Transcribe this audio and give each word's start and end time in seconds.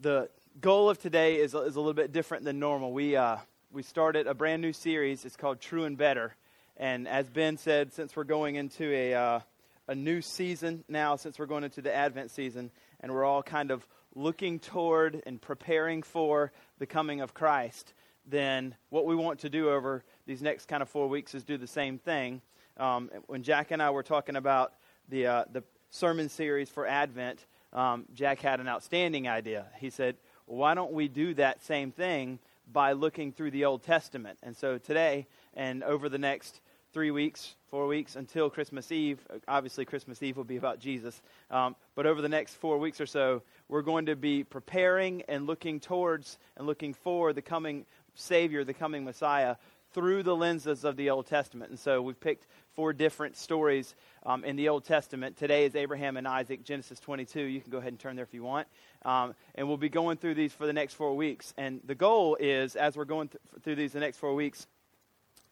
the 0.00 0.28
goal 0.60 0.90
of 0.90 0.98
today 0.98 1.36
is, 1.36 1.54
is 1.54 1.54
a 1.54 1.80
little 1.80 1.94
bit 1.94 2.12
different 2.12 2.44
than 2.44 2.58
normal. 2.58 2.92
We, 2.92 3.16
uh, 3.16 3.38
we 3.72 3.82
started 3.82 4.26
a 4.26 4.34
brand 4.34 4.62
new 4.62 4.72
series. 4.72 5.24
It's 5.24 5.36
called 5.36 5.60
True 5.60 5.84
and 5.84 5.96
Better. 5.96 6.34
And 6.76 7.08
as 7.08 7.28
Ben 7.28 7.56
said, 7.56 7.92
since 7.92 8.14
we're 8.14 8.24
going 8.24 8.54
into 8.54 8.92
a, 8.92 9.14
uh, 9.14 9.40
a 9.88 9.94
new 9.94 10.22
season 10.22 10.84
now, 10.88 11.16
since 11.16 11.38
we're 11.38 11.46
going 11.46 11.64
into 11.64 11.82
the 11.82 11.92
Advent 11.92 12.30
season, 12.30 12.70
and 13.00 13.12
we're 13.12 13.24
all 13.24 13.42
kind 13.42 13.70
of 13.70 13.86
looking 14.14 14.60
toward 14.60 15.20
and 15.26 15.40
preparing 15.40 16.02
for 16.02 16.52
the 16.78 16.86
coming 16.86 17.20
of 17.20 17.34
Christ, 17.34 17.92
then 18.24 18.74
what 18.90 19.04
we 19.04 19.16
want 19.16 19.40
to 19.40 19.50
do 19.50 19.70
over 19.70 20.04
these 20.26 20.42
next 20.42 20.66
kind 20.66 20.82
of 20.82 20.88
four 20.88 21.08
weeks 21.08 21.34
is 21.34 21.42
do 21.42 21.56
the 21.56 21.66
same 21.66 21.98
thing. 21.98 22.40
Um, 22.76 23.10
when 23.26 23.42
Jack 23.42 23.72
and 23.72 23.82
I 23.82 23.90
were 23.90 24.04
talking 24.04 24.36
about 24.36 24.74
the, 25.08 25.26
uh, 25.26 25.44
the 25.50 25.64
sermon 25.90 26.28
series 26.28 26.68
for 26.68 26.86
Advent, 26.86 27.44
um, 27.72 28.04
Jack 28.14 28.40
had 28.40 28.60
an 28.60 28.68
outstanding 28.68 29.28
idea. 29.28 29.66
He 29.78 29.90
said, 29.90 30.16
why 30.46 30.74
don't 30.74 30.92
we 30.92 31.08
do 31.08 31.34
that 31.34 31.62
same 31.62 31.92
thing 31.92 32.38
by 32.72 32.92
looking 32.92 33.32
through 33.32 33.50
the 33.50 33.64
Old 33.64 33.82
Testament? 33.82 34.38
And 34.42 34.56
so 34.56 34.78
today 34.78 35.26
and 35.54 35.82
over 35.84 36.08
the 36.08 36.18
next 36.18 36.60
three 36.92 37.10
weeks, 37.10 37.54
four 37.70 37.86
weeks 37.86 38.16
until 38.16 38.48
Christmas 38.48 38.90
Eve, 38.90 39.18
obviously 39.46 39.84
Christmas 39.84 40.22
Eve 40.22 40.36
will 40.36 40.44
be 40.44 40.56
about 40.56 40.80
Jesus, 40.80 41.20
um, 41.50 41.76
but 41.94 42.06
over 42.06 42.22
the 42.22 42.28
next 42.28 42.54
four 42.54 42.78
weeks 42.78 43.00
or 43.00 43.06
so, 43.06 43.42
we're 43.68 43.82
going 43.82 44.06
to 44.06 44.16
be 44.16 44.42
preparing 44.42 45.22
and 45.28 45.46
looking 45.46 45.80
towards 45.80 46.38
and 46.56 46.66
looking 46.66 46.94
for 46.94 47.34
the 47.34 47.42
coming 47.42 47.84
Savior, 48.14 48.64
the 48.64 48.74
coming 48.74 49.04
Messiah, 49.04 49.56
through 49.92 50.22
the 50.22 50.36
lenses 50.36 50.84
of 50.84 50.96
the 50.96 51.10
Old 51.10 51.26
Testament. 51.26 51.70
And 51.70 51.78
so 51.78 52.02
we've 52.02 52.18
picked 52.18 52.46
four 52.74 52.92
different 52.92 53.36
stories 53.36 53.94
um, 54.24 54.44
in 54.44 54.56
the 54.56 54.68
Old 54.68 54.84
Testament. 54.84 55.36
Today 55.36 55.64
is 55.64 55.74
Abraham 55.74 56.16
and 56.16 56.28
Isaac, 56.28 56.62
Genesis 56.62 57.00
22. 57.00 57.40
You 57.40 57.60
can 57.60 57.70
go 57.70 57.78
ahead 57.78 57.92
and 57.92 57.98
turn 57.98 58.16
there 58.16 58.24
if 58.24 58.34
you 58.34 58.42
want. 58.42 58.68
Um, 59.04 59.34
and 59.54 59.66
we'll 59.66 59.76
be 59.76 59.88
going 59.88 60.18
through 60.18 60.34
these 60.34 60.52
for 60.52 60.66
the 60.66 60.72
next 60.72 60.94
four 60.94 61.16
weeks. 61.16 61.54
And 61.56 61.80
the 61.84 61.94
goal 61.94 62.36
is, 62.38 62.76
as 62.76 62.96
we're 62.96 63.04
going 63.04 63.28
th- 63.28 63.40
through 63.62 63.76
these 63.76 63.92
the 63.92 64.00
next 64.00 64.18
four 64.18 64.34
weeks, 64.34 64.66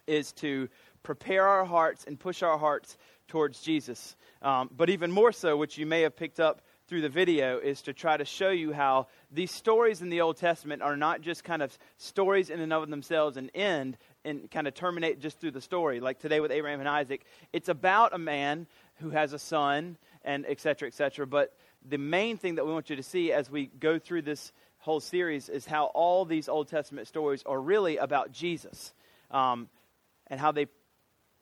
is 0.07 0.33
to 0.34 0.69
prepare 1.03 1.47
our 1.47 1.64
hearts 1.64 2.05
and 2.05 2.19
push 2.19 2.42
our 2.42 2.59
hearts 2.59 2.97
towards 3.29 3.61
Jesus. 3.61 4.17
Um, 4.42 4.70
but 4.77 4.91
even 4.91 5.11
more 5.11 5.33
so, 5.33 5.57
which 5.57 5.79
you 5.79 5.87
may 5.87 6.03
have 6.03 6.17
picked 6.17 6.41
up 6.41 6.62
through 6.89 7.01
the 7.01 7.09
video, 7.09 7.59
is 7.59 7.83
to 7.83 7.92
try 7.92 8.17
to 8.17 8.25
show 8.25 8.51
you 8.51 8.73
how 8.73 9.09
these 9.33 9.51
stories 9.51 10.03
in 10.03 10.09
the 10.09 10.20
Old 10.20 10.37
Testament 10.37 10.83
are 10.83 10.97
not 10.97 11.20
just 11.20 11.42
kind 11.42 11.61
of 11.61 11.77
stories 11.97 12.48
in 12.48 12.61
and 12.61 12.73
of 12.73 12.89
themselves 12.89 13.37
and 13.37 13.51
end 13.57 13.97
and 14.27 14.51
kind 14.51 14.67
of 14.67 14.75
terminate 14.75 15.21
just 15.21 15.41
through 15.41 15.53
the 15.53 15.61
story. 15.61 16.01
Like 16.01 16.19
today 16.19 16.41
with 16.41 16.51
Abraham 16.51 16.81
and 16.81 16.89
Isaac, 16.89 17.25
it's 17.53 17.69
about 17.69 18.15
a 18.15 18.19
man 18.19 18.67
who 18.97 19.11
has 19.11 19.33
a 19.33 19.39
son 19.39 19.97
and 20.25 20.45
et 20.47 20.61
cetera, 20.61 20.89
et 20.89 20.95
cetera. 20.95 21.27
But 21.27 21.55
the 21.89 21.99
main 21.99 22.37
thing 22.37 22.57
that 22.57 22.67
we 22.67 22.73
want 22.73 22.91
you 22.91 22.97
to 22.97 23.03
see 23.03 23.33
as 23.33 23.51
we 23.51 23.67
go 23.67 23.99
through 23.99 24.23
this 24.23 24.53
whole 24.79 25.01
series 25.01 25.49
is 25.49 25.67
how 25.67 25.87
all 25.87 26.25
these 26.25 26.49
Old 26.49 26.69
Testament 26.69 27.09
stories 27.09 27.43
are 27.47 27.61
really 27.61 27.97
about 27.97 28.33
Jesus. 28.33 28.93
Um, 29.31 29.69
and 30.29 30.41
how 30.41 30.53
they, 30.53 30.67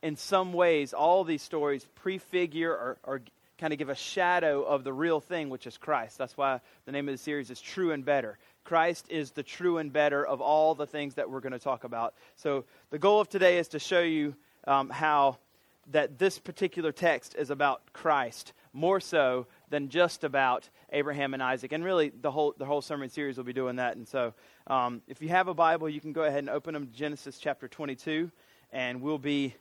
in 0.02 0.16
some 0.16 0.52
ways, 0.52 0.92
all 0.92 1.24
these 1.24 1.42
stories 1.42 1.86
prefigure 1.94 2.72
or, 2.72 2.98
or 3.02 3.22
kind 3.58 3.72
of 3.72 3.78
give 3.78 3.88
a 3.88 3.94
shadow 3.94 4.62
of 4.62 4.84
the 4.84 4.92
real 4.92 5.20
thing, 5.20 5.48
which 5.48 5.66
is 5.66 5.78
Christ. 5.78 6.18
That's 6.18 6.36
why 6.36 6.60
the 6.86 6.92
name 6.92 7.08
of 7.08 7.14
the 7.14 7.22
series 7.22 7.50
is 7.50 7.60
True 7.60 7.92
and 7.92 8.04
Better. 8.04 8.36
Christ 8.64 9.06
is 9.10 9.32
the 9.32 9.42
true 9.42 9.78
and 9.78 9.92
better 9.92 10.26
of 10.26 10.40
all 10.40 10.74
the 10.74 10.86
things 10.86 11.14
that 11.14 11.30
we're 11.30 11.40
going 11.40 11.52
to 11.52 11.58
talk 11.58 11.84
about. 11.84 12.14
So 12.36 12.64
the 12.90 12.98
goal 12.98 13.20
of 13.20 13.28
today 13.28 13.58
is 13.58 13.68
to 13.68 13.78
show 13.78 14.00
you 14.00 14.34
um, 14.66 14.90
how 14.90 15.38
that 15.90 16.18
this 16.18 16.38
particular 16.38 16.92
text 16.92 17.34
is 17.38 17.50
about 17.50 17.92
Christ 17.92 18.54
more 18.72 19.00
so 19.00 19.46
than 19.68 19.88
just 19.88 20.24
about 20.24 20.68
Abraham 20.92 21.34
and 21.34 21.42
Isaac. 21.42 21.72
And 21.72 21.84
really, 21.84 22.10
the 22.10 22.30
whole 22.30 22.54
the 22.56 22.64
whole 22.64 22.80
sermon 22.80 23.10
series 23.10 23.36
will 23.36 23.44
be 23.44 23.52
doing 23.52 23.76
that. 23.76 23.96
And 23.96 24.08
so, 24.08 24.32
um, 24.66 25.02
if 25.08 25.20
you 25.20 25.28
have 25.28 25.48
a 25.48 25.54
Bible, 25.54 25.88
you 25.88 26.00
can 26.00 26.12
go 26.12 26.22
ahead 26.22 26.38
and 26.38 26.50
open 26.50 26.74
them 26.74 26.86
to 26.86 26.92
Genesis 26.92 27.38
chapter 27.38 27.68
22, 27.68 28.30
and 28.72 29.02
we'll 29.02 29.18
be 29.18 29.54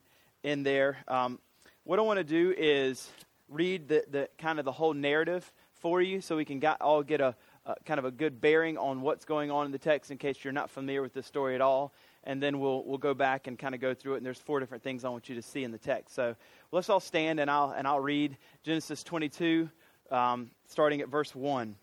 in 0.44 0.64
there. 0.64 0.98
Um, 1.08 1.40
what 1.84 2.00
I 2.00 2.02
want 2.04 2.18
to 2.18 2.24
do 2.24 2.54
is 2.58 3.10
read 3.50 3.88
the, 3.90 4.06
the 4.10 4.30
kind 4.38 4.60
of 4.60 4.66
the 4.66 4.72
whole 4.72 4.94
narrative 4.94 5.52
for 5.74 6.02
you, 6.02 6.22
so 6.22 6.38
we 6.38 6.46
can 6.46 6.60
got, 6.60 6.80
all 6.80 7.04
get 7.04 7.20
a, 7.20 7.36
uh, 7.66 7.76
kind 7.86 7.98
of 7.98 8.06
a 8.06 8.12
good 8.12 8.42
bearing 8.42 8.78
on 8.78 9.02
what's 9.02 9.26
going 9.26 9.50
on 9.50 9.66
in 9.66 9.72
the 9.72 9.78
text 9.78 10.12
in 10.12 10.18
case 10.18 10.44
you're 10.44 10.54
not 10.54 10.70
familiar 10.70 11.02
with 11.02 11.14
this 11.14 11.26
story 11.26 11.56
at 11.56 11.62
all. 11.62 11.94
And 12.26 12.42
then 12.42 12.60
we'll, 12.60 12.84
we'll 12.86 12.98
go 12.98 13.14
back 13.14 13.48
and 13.48 13.58
kind 13.58 13.76
of 13.76 13.82
go 13.82 13.94
through 13.94 14.16
it. 14.16 14.18
And 14.18 14.26
there's 14.26 14.40
four 14.40 14.60
different 14.60 14.84
things 14.84 15.04
I 15.04 15.10
want 15.10 15.30
you 15.30 15.36
to 15.36 15.42
see 15.42 15.64
in 15.64 15.72
the 15.72 15.78
text. 15.78 16.16
So 16.16 16.36
let's 16.72 16.90
all 16.90 17.00
stand 17.00 17.40
and 17.40 17.50
I'll, 17.50 17.72
and 17.72 17.88
I'll 17.88 18.00
read 18.00 18.38
Genesis 18.64 19.04
22, 19.04 19.70
um, 20.12 20.52
starting 20.68 21.02
at 21.02 21.10
verse 21.10 21.36
1. 21.36 21.76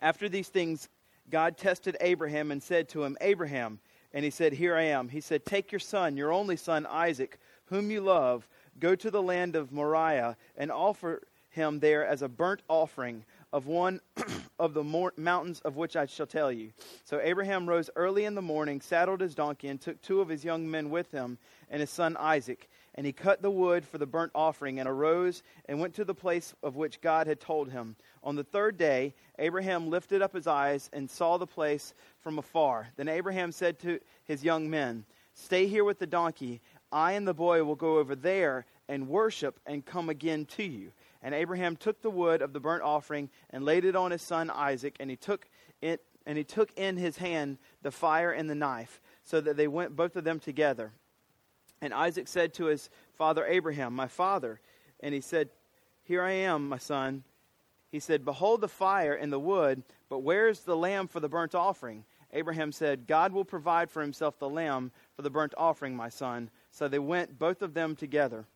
After 0.00 0.28
these 0.28 0.48
things, 0.48 0.88
God 1.28 1.56
tested 1.56 1.96
Abraham 2.00 2.50
and 2.50 2.62
said 2.62 2.88
to 2.90 3.04
him, 3.04 3.16
Abraham, 3.20 3.78
and 4.12 4.24
he 4.24 4.30
said, 4.30 4.52
Here 4.52 4.74
I 4.74 4.84
am. 4.84 5.08
He 5.08 5.20
said, 5.20 5.44
Take 5.44 5.70
your 5.70 5.78
son, 5.78 6.16
your 6.16 6.32
only 6.32 6.56
son, 6.56 6.86
Isaac, 6.86 7.38
whom 7.66 7.90
you 7.90 8.00
love, 8.00 8.48
go 8.78 8.94
to 8.94 9.10
the 9.10 9.22
land 9.22 9.54
of 9.54 9.70
Moriah 9.70 10.36
and 10.56 10.72
offer 10.72 11.22
him 11.50 11.80
there 11.80 12.06
as 12.06 12.22
a 12.22 12.28
burnt 12.28 12.62
offering 12.68 13.24
of 13.52 13.66
one 13.66 14.00
of 14.58 14.74
the 14.74 14.84
mountains 15.16 15.60
of 15.60 15.76
which 15.76 15.96
I 15.96 16.06
shall 16.06 16.26
tell 16.26 16.52
you. 16.52 16.70
So 17.04 17.20
Abraham 17.20 17.68
rose 17.68 17.90
early 17.96 18.24
in 18.24 18.34
the 18.34 18.42
morning, 18.42 18.80
saddled 18.80 19.20
his 19.20 19.34
donkey, 19.34 19.68
and 19.68 19.80
took 19.80 20.00
two 20.02 20.20
of 20.20 20.28
his 20.28 20.44
young 20.44 20.70
men 20.70 20.90
with 20.90 21.10
him, 21.10 21.38
and 21.70 21.80
his 21.80 21.90
son 21.90 22.16
Isaac. 22.18 22.68
And 22.94 23.06
he 23.06 23.12
cut 23.12 23.42
the 23.42 23.50
wood 23.50 23.84
for 23.84 23.98
the 23.98 24.06
burnt 24.06 24.32
offering, 24.34 24.78
and 24.78 24.88
arose 24.88 25.42
and 25.66 25.80
went 25.80 25.94
to 25.94 26.04
the 26.04 26.14
place 26.14 26.54
of 26.62 26.76
which 26.76 27.00
God 27.00 27.26
had 27.26 27.40
told 27.40 27.70
him. 27.70 27.96
On 28.22 28.36
the 28.36 28.44
third 28.44 28.76
day, 28.76 29.14
Abraham 29.38 29.90
lifted 29.90 30.22
up 30.22 30.34
his 30.34 30.46
eyes 30.46 30.90
and 30.92 31.10
saw 31.10 31.38
the 31.38 31.46
place 31.46 31.94
from 32.20 32.38
afar. 32.38 32.88
Then 32.96 33.08
Abraham 33.08 33.52
said 33.52 33.78
to 33.80 34.00
his 34.24 34.44
young 34.44 34.68
men, 34.68 35.04
Stay 35.32 35.66
here 35.66 35.84
with 35.84 35.98
the 35.98 36.06
donkey. 36.06 36.60
I 36.92 37.12
and 37.12 37.26
the 37.26 37.34
boy 37.34 37.62
will 37.64 37.76
go 37.76 37.98
over 37.98 38.14
there 38.14 38.66
and 38.88 39.08
worship 39.08 39.60
and 39.64 39.86
come 39.86 40.08
again 40.08 40.44
to 40.56 40.64
you. 40.64 40.90
And 41.22 41.34
Abraham 41.34 41.76
took 41.76 42.00
the 42.02 42.10
wood 42.10 42.42
of 42.42 42.52
the 42.52 42.60
burnt 42.60 42.82
offering 42.82 43.28
and 43.50 43.64
laid 43.64 43.84
it 43.84 43.96
on 43.96 44.10
his 44.10 44.22
son 44.22 44.50
Isaac, 44.50 44.96
and 45.00 45.10
he 45.10 45.16
took 45.16 45.48
it 45.80 46.02
and 46.26 46.36
he 46.36 46.44
took 46.44 46.70
in 46.76 46.96
his 46.96 47.16
hand 47.16 47.58
the 47.82 47.90
fire 47.90 48.30
and 48.30 48.48
the 48.48 48.54
knife, 48.54 49.00
so 49.24 49.40
that 49.40 49.56
they 49.56 49.66
went 49.66 49.96
both 49.96 50.16
of 50.16 50.24
them 50.24 50.38
together. 50.38 50.92
And 51.80 51.94
Isaac 51.94 52.28
said 52.28 52.52
to 52.54 52.66
his 52.66 52.90
father 53.14 53.44
Abraham, 53.46 53.94
My 53.94 54.06
father. 54.06 54.60
And 55.00 55.14
he 55.14 55.20
said, 55.20 55.48
Here 56.02 56.22
I 56.22 56.32
am, 56.32 56.68
my 56.68 56.78
son. 56.78 57.24
He 57.90 58.00
said, 58.00 58.24
Behold 58.24 58.60
the 58.60 58.68
fire 58.68 59.14
and 59.14 59.32
the 59.32 59.40
wood, 59.40 59.82
but 60.08 60.20
where 60.20 60.48
is 60.48 60.60
the 60.60 60.76
lamb 60.76 61.08
for 61.08 61.20
the 61.20 61.28
burnt 61.28 61.54
offering? 61.54 62.04
Abraham 62.32 62.70
said, 62.70 63.06
God 63.06 63.32
will 63.32 63.44
provide 63.44 63.90
for 63.90 64.02
himself 64.02 64.38
the 64.38 64.48
lamb 64.48 64.92
for 65.16 65.22
the 65.22 65.30
burnt 65.30 65.54
offering, 65.56 65.96
my 65.96 66.08
son. 66.08 66.50
So 66.70 66.86
they 66.86 67.00
went 67.00 67.38
both 67.38 67.62
of 67.62 67.74
them 67.74 67.96
together. 67.96 68.46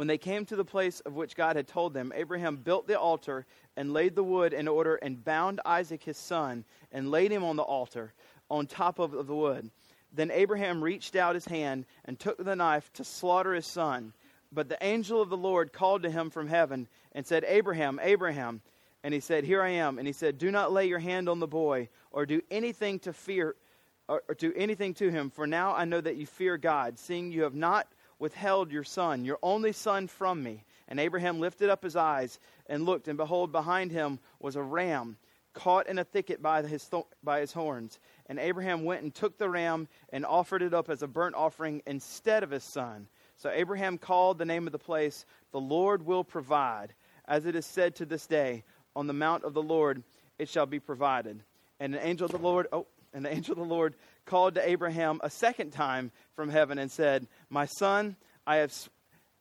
When 0.00 0.06
they 0.06 0.16
came 0.16 0.46
to 0.46 0.56
the 0.56 0.64
place 0.64 1.00
of 1.00 1.12
which 1.12 1.36
God 1.36 1.56
had 1.56 1.68
told 1.68 1.92
them, 1.92 2.10
Abraham 2.16 2.56
built 2.56 2.86
the 2.86 2.98
altar 2.98 3.44
and 3.76 3.92
laid 3.92 4.14
the 4.14 4.24
wood 4.24 4.54
in 4.54 4.66
order 4.66 4.94
and 4.94 5.22
bound 5.22 5.60
Isaac 5.66 6.04
his 6.04 6.16
son 6.16 6.64
and 6.90 7.10
laid 7.10 7.30
him 7.30 7.44
on 7.44 7.56
the 7.56 7.62
altar 7.62 8.14
on 8.50 8.66
top 8.66 8.98
of 8.98 9.26
the 9.26 9.34
wood. 9.34 9.70
Then 10.10 10.30
Abraham 10.30 10.82
reached 10.82 11.16
out 11.16 11.34
his 11.34 11.44
hand 11.44 11.84
and 12.06 12.18
took 12.18 12.42
the 12.42 12.56
knife 12.56 12.90
to 12.94 13.04
slaughter 13.04 13.52
his 13.52 13.66
son. 13.66 14.14
But 14.50 14.70
the 14.70 14.82
angel 14.82 15.20
of 15.20 15.28
the 15.28 15.36
Lord 15.36 15.70
called 15.70 16.04
to 16.04 16.10
him 16.10 16.30
from 16.30 16.48
heaven 16.48 16.88
and 17.12 17.26
said, 17.26 17.44
Abraham, 17.46 18.00
Abraham. 18.02 18.62
And 19.04 19.12
he 19.12 19.20
said, 19.20 19.44
Here 19.44 19.60
I 19.60 19.68
am. 19.68 19.98
And 19.98 20.06
he 20.06 20.14
said, 20.14 20.38
Do 20.38 20.50
not 20.50 20.72
lay 20.72 20.86
your 20.86 20.98
hand 20.98 21.28
on 21.28 21.40
the 21.40 21.46
boy 21.46 21.90
or 22.10 22.24
do 22.24 22.40
anything 22.50 23.00
to 23.00 23.12
fear 23.12 23.54
or, 24.08 24.22
or 24.30 24.34
do 24.34 24.54
anything 24.56 24.94
to 24.94 25.10
him, 25.10 25.28
for 25.28 25.46
now 25.46 25.74
I 25.74 25.84
know 25.84 26.00
that 26.00 26.16
you 26.16 26.24
fear 26.24 26.56
God, 26.56 26.98
seeing 26.98 27.30
you 27.30 27.42
have 27.42 27.54
not 27.54 27.86
withheld 28.20 28.70
your 28.70 28.84
son, 28.84 29.24
your 29.24 29.38
only 29.42 29.72
son, 29.72 30.06
from 30.06 30.40
me. 30.40 30.62
And 30.86 31.00
Abraham 31.00 31.40
lifted 31.40 31.70
up 31.70 31.82
his 31.82 31.96
eyes 31.96 32.38
and 32.66 32.86
looked, 32.86 33.08
and 33.08 33.16
behold, 33.16 33.50
behind 33.50 33.90
him 33.90 34.20
was 34.38 34.54
a 34.54 34.62
ram 34.62 35.16
caught 35.52 35.88
in 35.88 35.98
a 35.98 36.04
thicket 36.04 36.40
by 36.42 36.62
his, 36.62 36.86
th- 36.86 37.04
by 37.22 37.40
his 37.40 37.52
horns. 37.52 37.98
And 38.26 38.38
Abraham 38.38 38.84
went 38.84 39.02
and 39.02 39.14
took 39.14 39.38
the 39.38 39.48
ram 39.48 39.88
and 40.12 40.24
offered 40.24 40.62
it 40.62 40.74
up 40.74 40.88
as 40.88 41.02
a 41.02 41.08
burnt 41.08 41.34
offering 41.34 41.82
instead 41.86 42.42
of 42.42 42.50
his 42.50 42.64
son. 42.64 43.08
So 43.36 43.50
Abraham 43.50 43.98
called 43.98 44.38
the 44.38 44.44
name 44.44 44.66
of 44.66 44.72
the 44.72 44.78
place, 44.78 45.24
The 45.52 45.60
Lord 45.60 46.04
will 46.04 46.24
provide. 46.24 46.94
As 47.26 47.46
it 47.46 47.54
is 47.54 47.66
said 47.66 47.96
to 47.96 48.06
this 48.06 48.26
day, 48.26 48.64
On 48.94 49.06
the 49.06 49.12
mount 49.12 49.44
of 49.44 49.54
the 49.54 49.62
Lord 49.62 50.02
it 50.38 50.48
shall 50.48 50.66
be 50.66 50.80
provided. 50.80 51.42
And 51.78 51.94
an 51.94 52.00
angel 52.02 52.26
of 52.26 52.32
the 52.32 52.38
Lord, 52.38 52.66
oh, 52.72 52.86
and 53.12 53.24
the 53.24 53.32
angel 53.32 53.52
of 53.52 53.58
the 53.58 53.74
Lord 53.74 53.94
called 54.30 54.54
to 54.54 54.68
Abraham 54.68 55.20
a 55.24 55.28
second 55.28 55.72
time 55.72 56.12
from 56.36 56.48
heaven 56.48 56.78
and 56.78 56.88
said, 56.88 57.26
My 57.50 57.66
son, 57.66 58.14
I 58.46 58.56
have 58.56 58.72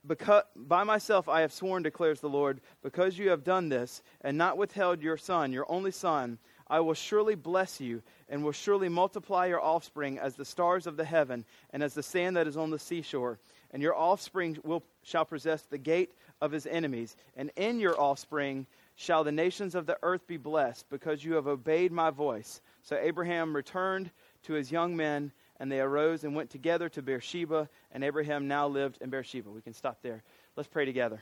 because, 0.08 0.44
by 0.56 0.84
myself 0.84 1.30
I 1.30 1.42
have 1.42 1.54
sworn, 1.54 1.84
declares 1.84 2.22
the 2.22 2.30
Lord, 2.30 2.60
because 2.82 3.18
you 3.18 3.30
have 3.30 3.44
done 3.44 3.70
this 3.70 4.02
and 4.22 4.36
not 4.36 4.58
withheld 4.58 5.04
your 5.04 5.18
son, 5.18 5.54
your 5.54 5.70
only 5.70 5.92
son, 5.92 6.40
I 6.68 6.80
will 6.80 6.96
surely 6.96 7.36
bless 7.36 7.80
you 7.80 8.02
and 8.30 8.44
will 8.44 8.52
surely 8.52 8.90
multiply 8.90 9.46
your 9.46 9.62
offspring 9.62 10.18
as 10.18 10.36
the 10.36 10.46
stars 10.46 10.88
of 10.88 10.98
the 10.98 11.06
heaven 11.06 11.46
and 11.72 11.84
as 11.84 11.94
the 11.94 12.04
sand 12.04 12.38
that 12.38 12.48
is 12.48 12.58
on 12.58 12.72
the 12.72 12.80
seashore. 12.80 13.38
And 13.72 13.84
your 13.84 13.96
offspring 13.96 14.58
will, 14.64 14.84
shall 15.04 15.26
possess 15.26 15.62
the 15.64 15.78
gate 15.78 16.14
of 16.42 16.52
his 16.52 16.66
enemies, 16.66 17.16
and 17.36 17.52
in 17.56 17.80
your 17.80 18.00
offspring 18.00 18.66
shall 18.96 19.24
the 19.24 19.32
nations 19.32 19.76
of 19.76 19.86
the 19.86 19.98
earth 20.02 20.26
be 20.28 20.38
blessed, 20.38 20.86
because 20.90 21.24
you 21.24 21.34
have 21.34 21.48
obeyed 21.48 21.92
my 21.92 22.10
voice. 22.10 22.62
So 22.84 22.98
Abraham 22.98 23.56
returned 23.56 24.12
to 24.44 24.54
his 24.54 24.72
young 24.72 24.96
men, 24.96 25.32
and 25.60 25.72
they 25.72 25.80
arose 25.80 26.24
and 26.24 26.36
went 26.36 26.50
together 26.50 26.90
to 26.90 27.02
Beersheba, 27.02 27.70
and 27.92 28.04
Abraham 28.04 28.48
now 28.48 28.68
lived 28.68 28.98
in 29.02 29.10
Beersheba. 29.10 29.50
We 29.50 29.62
can 29.62 29.74
stop 29.74 30.02
there. 30.02 30.24
Let's 30.56 30.70
pray 30.70 30.86
together. 30.86 31.22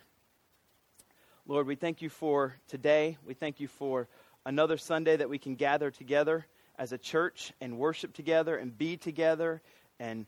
Lord, 1.47 1.65
we 1.65 1.75
thank 1.75 2.01
you 2.01 2.09
for 2.09 2.55
today. 2.67 3.17
We 3.25 3.33
thank 3.33 3.59
you 3.59 3.67
for 3.67 4.07
another 4.45 4.77
Sunday 4.77 5.15
that 5.15 5.29
we 5.29 5.37
can 5.37 5.55
gather 5.55 5.89
together 5.91 6.45
as 6.77 6.91
a 6.91 6.97
church 6.97 7.53
and 7.61 7.77
worship 7.77 8.13
together 8.13 8.57
and 8.57 8.77
be 8.77 8.97
together 8.97 9.61
and 9.99 10.25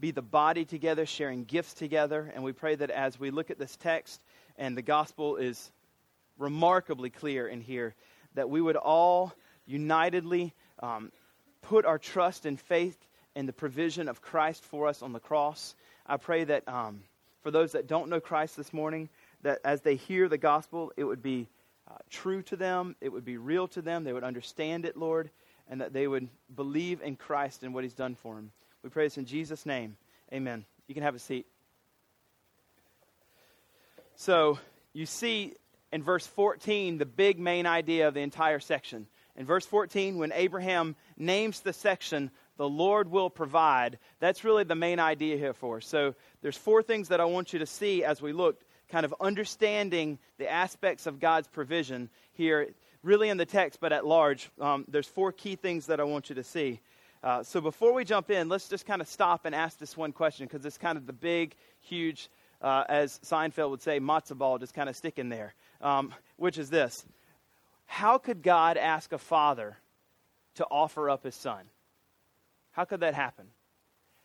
be 0.00 0.10
the 0.10 0.22
body 0.22 0.64
together, 0.64 1.06
sharing 1.06 1.44
gifts 1.44 1.74
together. 1.74 2.32
And 2.34 2.42
we 2.42 2.52
pray 2.52 2.74
that 2.74 2.90
as 2.90 3.20
we 3.20 3.30
look 3.30 3.50
at 3.50 3.58
this 3.58 3.76
text 3.76 4.20
and 4.56 4.76
the 4.76 4.82
gospel 4.82 5.36
is 5.36 5.70
remarkably 6.38 7.10
clear 7.10 7.46
in 7.46 7.60
here, 7.60 7.94
that 8.34 8.50
we 8.50 8.60
would 8.60 8.76
all 8.76 9.32
unitedly 9.66 10.54
um, 10.80 11.12
put 11.62 11.84
our 11.84 11.98
trust 11.98 12.44
and 12.46 12.60
faith 12.60 12.96
in 13.34 13.46
the 13.46 13.52
provision 13.52 14.08
of 14.08 14.20
Christ 14.20 14.64
for 14.64 14.86
us 14.88 15.02
on 15.02 15.12
the 15.12 15.20
cross. 15.20 15.74
I 16.06 16.16
pray 16.16 16.44
that 16.44 16.68
um, 16.68 17.02
for 17.42 17.50
those 17.50 17.72
that 17.72 17.86
don't 17.86 18.10
know 18.10 18.20
Christ 18.20 18.56
this 18.56 18.72
morning, 18.72 19.08
that 19.42 19.60
as 19.64 19.80
they 19.80 19.96
hear 19.96 20.28
the 20.28 20.38
gospel, 20.38 20.92
it 20.96 21.04
would 21.04 21.22
be 21.22 21.48
uh, 21.90 21.96
true 22.10 22.42
to 22.42 22.56
them, 22.56 22.96
it 23.00 23.10
would 23.10 23.24
be 23.24 23.36
real 23.36 23.68
to 23.68 23.82
them, 23.82 24.04
they 24.04 24.12
would 24.12 24.24
understand 24.24 24.84
it, 24.84 24.96
Lord, 24.96 25.30
and 25.68 25.80
that 25.80 25.92
they 25.92 26.06
would 26.06 26.28
believe 26.54 27.00
in 27.02 27.16
Christ 27.16 27.62
and 27.62 27.74
what 27.74 27.84
He's 27.84 27.94
done 27.94 28.14
for 28.14 28.34
them. 28.34 28.50
We 28.82 28.90
pray 28.90 29.06
this 29.06 29.18
in 29.18 29.26
Jesus' 29.26 29.66
name. 29.66 29.96
Amen. 30.32 30.64
You 30.88 30.94
can 30.94 31.02
have 31.04 31.14
a 31.14 31.18
seat. 31.18 31.46
So, 34.16 34.58
you 34.92 35.06
see 35.06 35.54
in 35.92 36.02
verse 36.02 36.26
14 36.26 36.98
the 36.98 37.06
big 37.06 37.38
main 37.38 37.66
idea 37.66 38.08
of 38.08 38.14
the 38.14 38.20
entire 38.20 38.60
section. 38.60 39.06
In 39.36 39.46
verse 39.46 39.64
14, 39.64 40.18
when 40.18 40.32
Abraham 40.32 40.94
names 41.16 41.60
the 41.60 41.72
section, 41.72 42.30
the 42.58 42.68
Lord 42.68 43.10
will 43.10 43.30
provide, 43.30 43.98
that's 44.20 44.44
really 44.44 44.64
the 44.64 44.74
main 44.74 45.00
idea 45.00 45.38
here 45.38 45.54
for 45.54 45.78
us. 45.78 45.86
So, 45.86 46.14
there's 46.42 46.56
four 46.56 46.82
things 46.82 47.08
that 47.08 47.20
I 47.20 47.24
want 47.24 47.52
you 47.52 47.58
to 47.60 47.66
see 47.66 48.04
as 48.04 48.20
we 48.20 48.32
look, 48.32 48.60
kind 48.90 49.06
of 49.06 49.14
understanding 49.20 50.18
the 50.38 50.50
aspects 50.50 51.06
of 51.06 51.18
God's 51.18 51.48
provision 51.48 52.10
here, 52.34 52.68
really 53.02 53.30
in 53.30 53.38
the 53.38 53.46
text, 53.46 53.80
but 53.80 53.92
at 53.92 54.06
large. 54.06 54.50
Um, 54.60 54.84
there's 54.88 55.06
four 55.06 55.32
key 55.32 55.56
things 55.56 55.86
that 55.86 55.98
I 55.98 56.04
want 56.04 56.28
you 56.28 56.34
to 56.34 56.44
see. 56.44 56.80
Uh, 57.22 57.42
so 57.42 57.60
before 57.60 57.94
we 57.94 58.04
jump 58.04 58.30
in, 58.30 58.48
let's 58.48 58.68
just 58.68 58.84
kind 58.84 59.00
of 59.00 59.08
stop 59.08 59.44
and 59.44 59.54
ask 59.54 59.78
this 59.78 59.96
one 59.96 60.12
question 60.12 60.46
because 60.46 60.66
it's 60.66 60.76
kind 60.76 60.98
of 60.98 61.06
the 61.06 61.12
big, 61.12 61.54
huge, 61.80 62.28
uh, 62.60 62.84
as 62.88 63.18
Seinfeld 63.20 63.70
would 63.70 63.82
say, 63.82 63.98
matzo 63.98 64.36
ball 64.36 64.58
just 64.58 64.74
kind 64.74 64.88
of 64.88 64.96
sticking 64.96 65.28
there, 65.28 65.54
um, 65.80 66.12
which 66.36 66.58
is 66.58 66.68
this. 66.68 67.04
How 67.92 68.16
could 68.16 68.42
God 68.42 68.78
ask 68.78 69.12
a 69.12 69.18
father 69.18 69.76
to 70.54 70.64
offer 70.70 71.10
up 71.10 71.24
his 71.24 71.34
son? 71.34 71.60
How 72.70 72.86
could 72.86 73.00
that 73.00 73.12
happen? 73.12 73.44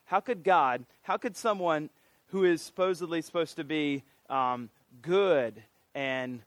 How 0.06 0.22
could 0.22 0.42
God, 0.42 0.86
how 1.02 1.18
could 1.18 1.36
someone 1.36 1.90
who 2.28 2.46
is 2.46 2.62
supposedly 2.62 3.22
supposed 3.22 3.58
to 3.58 3.66
be 3.66 4.04
um, 4.30 4.70
good 5.02 5.62
and 5.94 6.40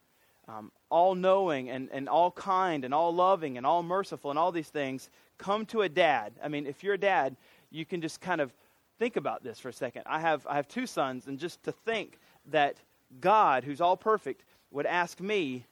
um, 0.48 0.72
all 0.88 1.14
knowing 1.14 1.68
and, 1.68 1.90
and 1.92 2.08
all 2.08 2.30
kind 2.30 2.86
and 2.86 2.94
all 2.94 3.14
loving 3.14 3.58
and 3.58 3.66
all 3.66 3.82
merciful 3.82 4.30
and 4.30 4.38
all 4.38 4.50
these 4.50 4.70
things 4.70 5.10
come 5.36 5.66
to 5.66 5.82
a 5.82 5.90
dad. 5.90 6.32
I 6.42 6.48
mean, 6.48 6.66
if 6.66 6.82
you're 6.82 6.94
a 6.94 6.98
dad, 6.98 7.36
you 7.70 7.84
can 7.84 8.00
just 8.00 8.22
kind 8.22 8.40
of 8.40 8.50
think 8.98 9.16
about 9.16 9.44
this 9.44 9.58
for 9.58 9.68
a 9.68 9.74
second. 9.74 10.04
I 10.06 10.20
have, 10.20 10.46
I 10.46 10.56
have 10.56 10.68
two 10.68 10.86
sons, 10.86 11.26
and 11.26 11.38
just 11.38 11.62
to 11.64 11.72
think 11.72 12.18
that 12.46 12.76
God, 13.20 13.62
who's 13.62 13.82
all 13.82 13.98
perfect, 13.98 14.42
would 14.70 14.86
ask 14.86 15.20
me 15.20 15.66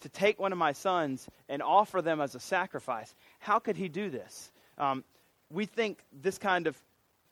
to 0.00 0.08
take 0.08 0.40
one 0.40 0.52
of 0.52 0.58
my 0.58 0.72
sons 0.72 1.28
and 1.48 1.62
offer 1.62 2.02
them 2.02 2.20
as 2.20 2.34
a 2.34 2.40
sacrifice. 2.40 3.14
How 3.38 3.58
could 3.58 3.76
he 3.76 3.88
do 3.88 4.10
this? 4.10 4.50
Um, 4.78 5.04
we 5.50 5.66
think 5.66 6.02
this 6.12 6.38
kind 6.38 6.66
of 6.66 6.76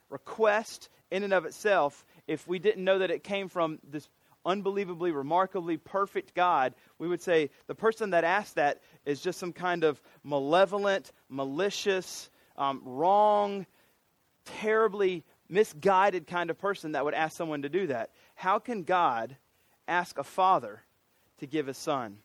request, 0.09 0.89
in 1.11 1.23
and 1.23 1.33
of 1.33 1.45
itself, 1.45 2.05
if 2.27 2.47
we 2.47 2.59
didn't 2.59 2.83
know 2.83 2.99
that 2.99 3.11
it 3.11 3.23
came 3.23 3.47
from 3.47 3.79
this 3.89 4.07
unbelievably, 4.45 5.11
remarkably 5.11 5.77
perfect 5.77 6.33
God, 6.33 6.73
we 6.97 7.07
would 7.07 7.21
say 7.21 7.49
the 7.67 7.75
person 7.75 8.11
that 8.11 8.23
asked 8.23 8.55
that 8.55 8.81
is 9.05 9.21
just 9.21 9.39
some 9.39 9.53
kind 9.53 9.83
of 9.83 10.01
malevolent, 10.23 11.11
malicious, 11.29 12.29
um, 12.57 12.81
wrong, 12.85 13.65
terribly 14.45 15.23
misguided 15.49 16.27
kind 16.27 16.49
of 16.49 16.57
person 16.57 16.93
that 16.93 17.03
would 17.03 17.13
ask 17.13 17.35
someone 17.35 17.63
to 17.63 17.69
do 17.69 17.87
that. 17.87 18.11
How 18.35 18.59
can 18.59 18.83
God 18.83 19.35
ask 19.87 20.17
a 20.17 20.23
father 20.23 20.83
to 21.39 21.47
give 21.47 21.67
his 21.67 21.77
son? 21.77 22.19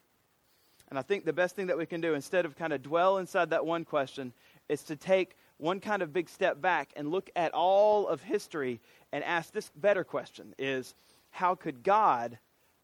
And 0.90 0.98
I 0.98 1.02
think 1.02 1.24
the 1.24 1.32
best 1.32 1.56
thing 1.56 1.68
that 1.68 1.78
we 1.78 1.86
can 1.86 2.00
do, 2.00 2.14
instead 2.14 2.44
of 2.44 2.56
kind 2.56 2.72
of 2.72 2.82
dwell 2.82 3.18
inside 3.18 3.50
that 3.50 3.66
one 3.66 3.84
question, 3.84 4.32
is 4.68 4.82
to 4.84 4.96
take 4.96 5.36
one 5.58 5.80
kind 5.80 6.02
of 6.02 6.12
big 6.12 6.28
step 6.28 6.60
back 6.60 6.90
and 6.96 7.10
look 7.10 7.30
at 7.36 7.52
all 7.52 8.08
of 8.08 8.22
history 8.22 8.80
and 9.12 9.22
ask 9.24 9.52
this 9.52 9.70
better 9.76 10.04
question 10.04 10.54
is 10.58 10.94
how 11.30 11.54
could 11.54 11.82
God 11.82 12.38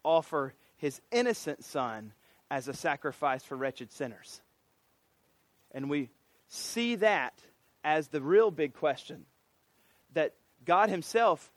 offer 0.05 0.55
his 0.77 1.01
innocent 1.11 1.65
son 1.65 2.13
as 2.51 2.69
a 2.69 2.75
sacrifice 2.75 3.45
for 3.45 3.57
wretched 3.57 3.93
sinners? 3.93 4.41
And 5.73 5.91
we 5.91 6.11
see 6.49 6.97
that 6.97 7.35
as 7.85 8.09
the 8.09 8.21
real 8.21 8.51
big 8.51 8.75
question 8.75 9.25
that 10.15 10.35
God 10.65 10.89
himself 10.89 11.51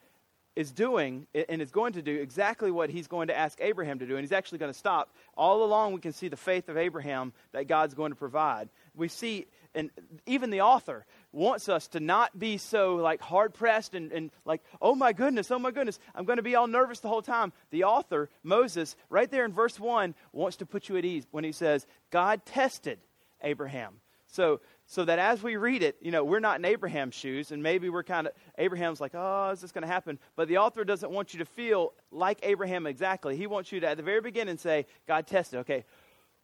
is 0.56 0.70
doing 0.70 1.26
and 1.48 1.60
is 1.60 1.70
going 1.70 1.94
to 1.94 2.02
do 2.02 2.20
exactly 2.20 2.70
what 2.70 2.90
he's 2.90 3.08
going 3.08 3.28
to 3.28 3.36
ask 3.36 3.58
Abraham 3.60 3.98
to 3.98 4.06
do. 4.06 4.16
And 4.16 4.22
he's 4.22 4.32
actually 4.32 4.58
going 4.58 4.72
to 4.72 4.78
stop. 4.78 5.14
All 5.36 5.64
along, 5.64 5.92
we 5.92 6.00
can 6.00 6.12
see 6.12 6.28
the 6.28 6.36
faith 6.36 6.68
of 6.68 6.76
Abraham 6.76 7.32
that 7.52 7.66
God's 7.66 7.94
going 7.94 8.12
to 8.12 8.16
provide. 8.16 8.68
We 8.94 9.08
see, 9.08 9.46
and 9.74 9.90
even 10.26 10.50
the 10.50 10.60
author 10.60 11.06
wants 11.32 11.68
us 11.68 11.88
to 11.88 12.00
not 12.00 12.38
be 12.38 12.58
so 12.58 12.96
like 12.96 13.20
hard 13.20 13.54
pressed 13.54 13.94
and, 13.94 14.12
and 14.12 14.30
like, 14.44 14.62
oh 14.80 14.94
my 14.94 15.12
goodness, 15.12 15.50
oh 15.50 15.58
my 15.58 15.72
goodness, 15.72 15.98
I'm 16.14 16.24
going 16.24 16.36
to 16.36 16.42
be 16.42 16.54
all 16.54 16.68
nervous 16.68 17.00
the 17.00 17.08
whole 17.08 17.22
time. 17.22 17.52
The 17.70 17.84
author, 17.84 18.30
Moses, 18.44 18.94
right 19.10 19.30
there 19.30 19.44
in 19.44 19.52
verse 19.52 19.80
1, 19.80 20.14
wants 20.32 20.58
to 20.58 20.66
put 20.66 20.88
you 20.88 20.96
at 20.96 21.04
ease 21.04 21.26
when 21.32 21.42
he 21.42 21.52
says, 21.52 21.86
God 22.10 22.46
tested 22.46 23.00
Abraham. 23.42 23.94
So 24.28 24.60
so 24.86 25.04
that 25.04 25.18
as 25.18 25.42
we 25.42 25.56
read 25.56 25.82
it, 25.82 25.96
you 26.02 26.10
know, 26.10 26.24
we're 26.24 26.40
not 26.40 26.58
in 26.58 26.64
Abraham's 26.64 27.14
shoes, 27.14 27.52
and 27.52 27.62
maybe 27.62 27.88
we're 27.88 28.02
kind 28.02 28.26
of, 28.26 28.34
Abraham's 28.58 29.00
like, 29.00 29.12
oh, 29.14 29.50
is 29.50 29.60
this 29.60 29.72
going 29.72 29.82
to 29.82 29.88
happen? 29.88 30.18
But 30.36 30.48
the 30.48 30.58
author 30.58 30.84
doesn't 30.84 31.10
want 31.10 31.32
you 31.32 31.38
to 31.38 31.46
feel 31.46 31.94
like 32.10 32.38
Abraham 32.42 32.86
exactly. 32.86 33.36
He 33.36 33.46
wants 33.46 33.72
you 33.72 33.80
to, 33.80 33.88
at 33.88 33.96
the 33.96 34.02
very 34.02 34.20
beginning, 34.20 34.58
say, 34.58 34.86
God 35.08 35.26
tested, 35.26 35.60
okay, 35.60 35.84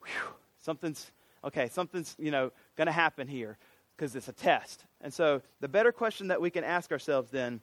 whew, 0.02 0.34
something's, 0.62 1.10
okay, 1.44 1.68
something's, 1.68 2.16
you 2.18 2.30
know, 2.30 2.50
going 2.76 2.86
to 2.86 2.92
happen 2.92 3.28
here 3.28 3.58
because 3.96 4.16
it's 4.16 4.28
a 4.28 4.32
test. 4.32 4.84
And 5.02 5.12
so 5.12 5.42
the 5.60 5.68
better 5.68 5.92
question 5.92 6.28
that 6.28 6.40
we 6.40 6.50
can 6.50 6.64
ask 6.64 6.90
ourselves 6.92 7.30
then 7.30 7.60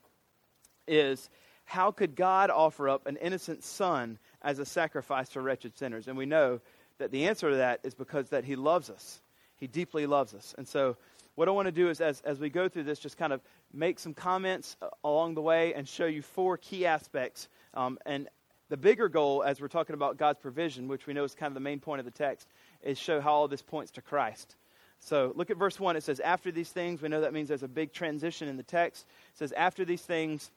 is, 0.88 1.30
how 1.66 1.92
could 1.92 2.16
God 2.16 2.50
offer 2.50 2.88
up 2.88 3.08
an 3.08 3.18
innocent 3.18 3.64
son 3.64 4.20
as 4.42 4.60
a 4.60 4.66
sacrifice 4.66 5.30
for 5.30 5.42
wretched 5.42 5.76
sinners? 5.76 6.08
And 6.08 6.18
we 6.18 6.28
know 6.28 6.62
that 7.00 7.12
the 7.12 7.26
answer 7.26 7.50
to 7.50 7.58
that 7.58 7.80
is 7.84 7.96
because 7.96 8.30
that 8.30 8.46
he 8.46 8.56
loves 8.56 8.90
us 8.90 9.22
he 9.58 9.68
deeply 9.68 10.06
loves 10.06 10.34
us. 10.34 10.56
And 10.58 10.68
so, 10.68 10.98
what 11.36 11.48
I 11.48 11.52
want 11.52 11.68
to 11.68 11.72
do 11.72 11.90
is, 11.90 12.02
as, 12.02 12.22
as 12.22 12.40
we 12.40 12.50
go 12.50 12.68
through 12.68 12.84
this, 12.84 12.98
just 12.98 13.18
kind 13.18 13.32
of 13.32 13.42
make 13.72 14.00
some 14.00 14.14
comments 14.14 14.76
uh, 14.82 14.88
along 15.04 15.36
the 15.36 15.42
way 15.42 15.74
and 15.76 15.88
show 15.88 16.08
you 16.08 16.24
four 16.24 16.58
key 16.58 16.86
aspects. 16.86 17.48
Um, 17.76 18.00
and 18.08 18.28
the 18.70 18.78
bigger 18.78 19.08
goal, 19.08 19.44
as 19.44 19.62
we're 19.62 19.68
talking 19.68 19.94
about 19.94 20.18
God's 20.18 20.40
provision, 20.40 20.88
which 20.88 21.06
we 21.06 21.14
know 21.14 21.24
is 21.24 21.36
kind 21.36 21.50
of 21.50 21.54
the 21.54 21.60
main 21.60 21.80
point 21.80 22.00
of 22.00 22.06
the 22.06 22.12
text, 22.12 22.48
is 22.82 22.98
show 22.98 23.22
how 23.22 23.34
all 23.34 23.48
this 23.48 23.62
points 23.62 23.92
to 23.92 24.02
Christ. 24.02 24.56
So 25.00 25.32
look 25.36 25.50
at 25.50 25.58
verse 25.58 25.80
1. 25.80 25.96
It 25.96 26.04
says, 26.04 26.20
After 26.20 26.52
these 26.52 26.72
things, 26.72 27.02
we 27.02 27.10
know 27.10 27.22
that 27.22 27.34
means 27.34 27.48
there's 27.48 27.64
a 27.64 27.68
big 27.68 27.94
transition 27.94 28.48
in 28.48 28.58
the 28.58 28.64
text. 28.64 29.06
It 29.34 29.38
says, 29.38 29.52
After 29.52 29.86
these 29.86 30.02
things, 30.02 30.52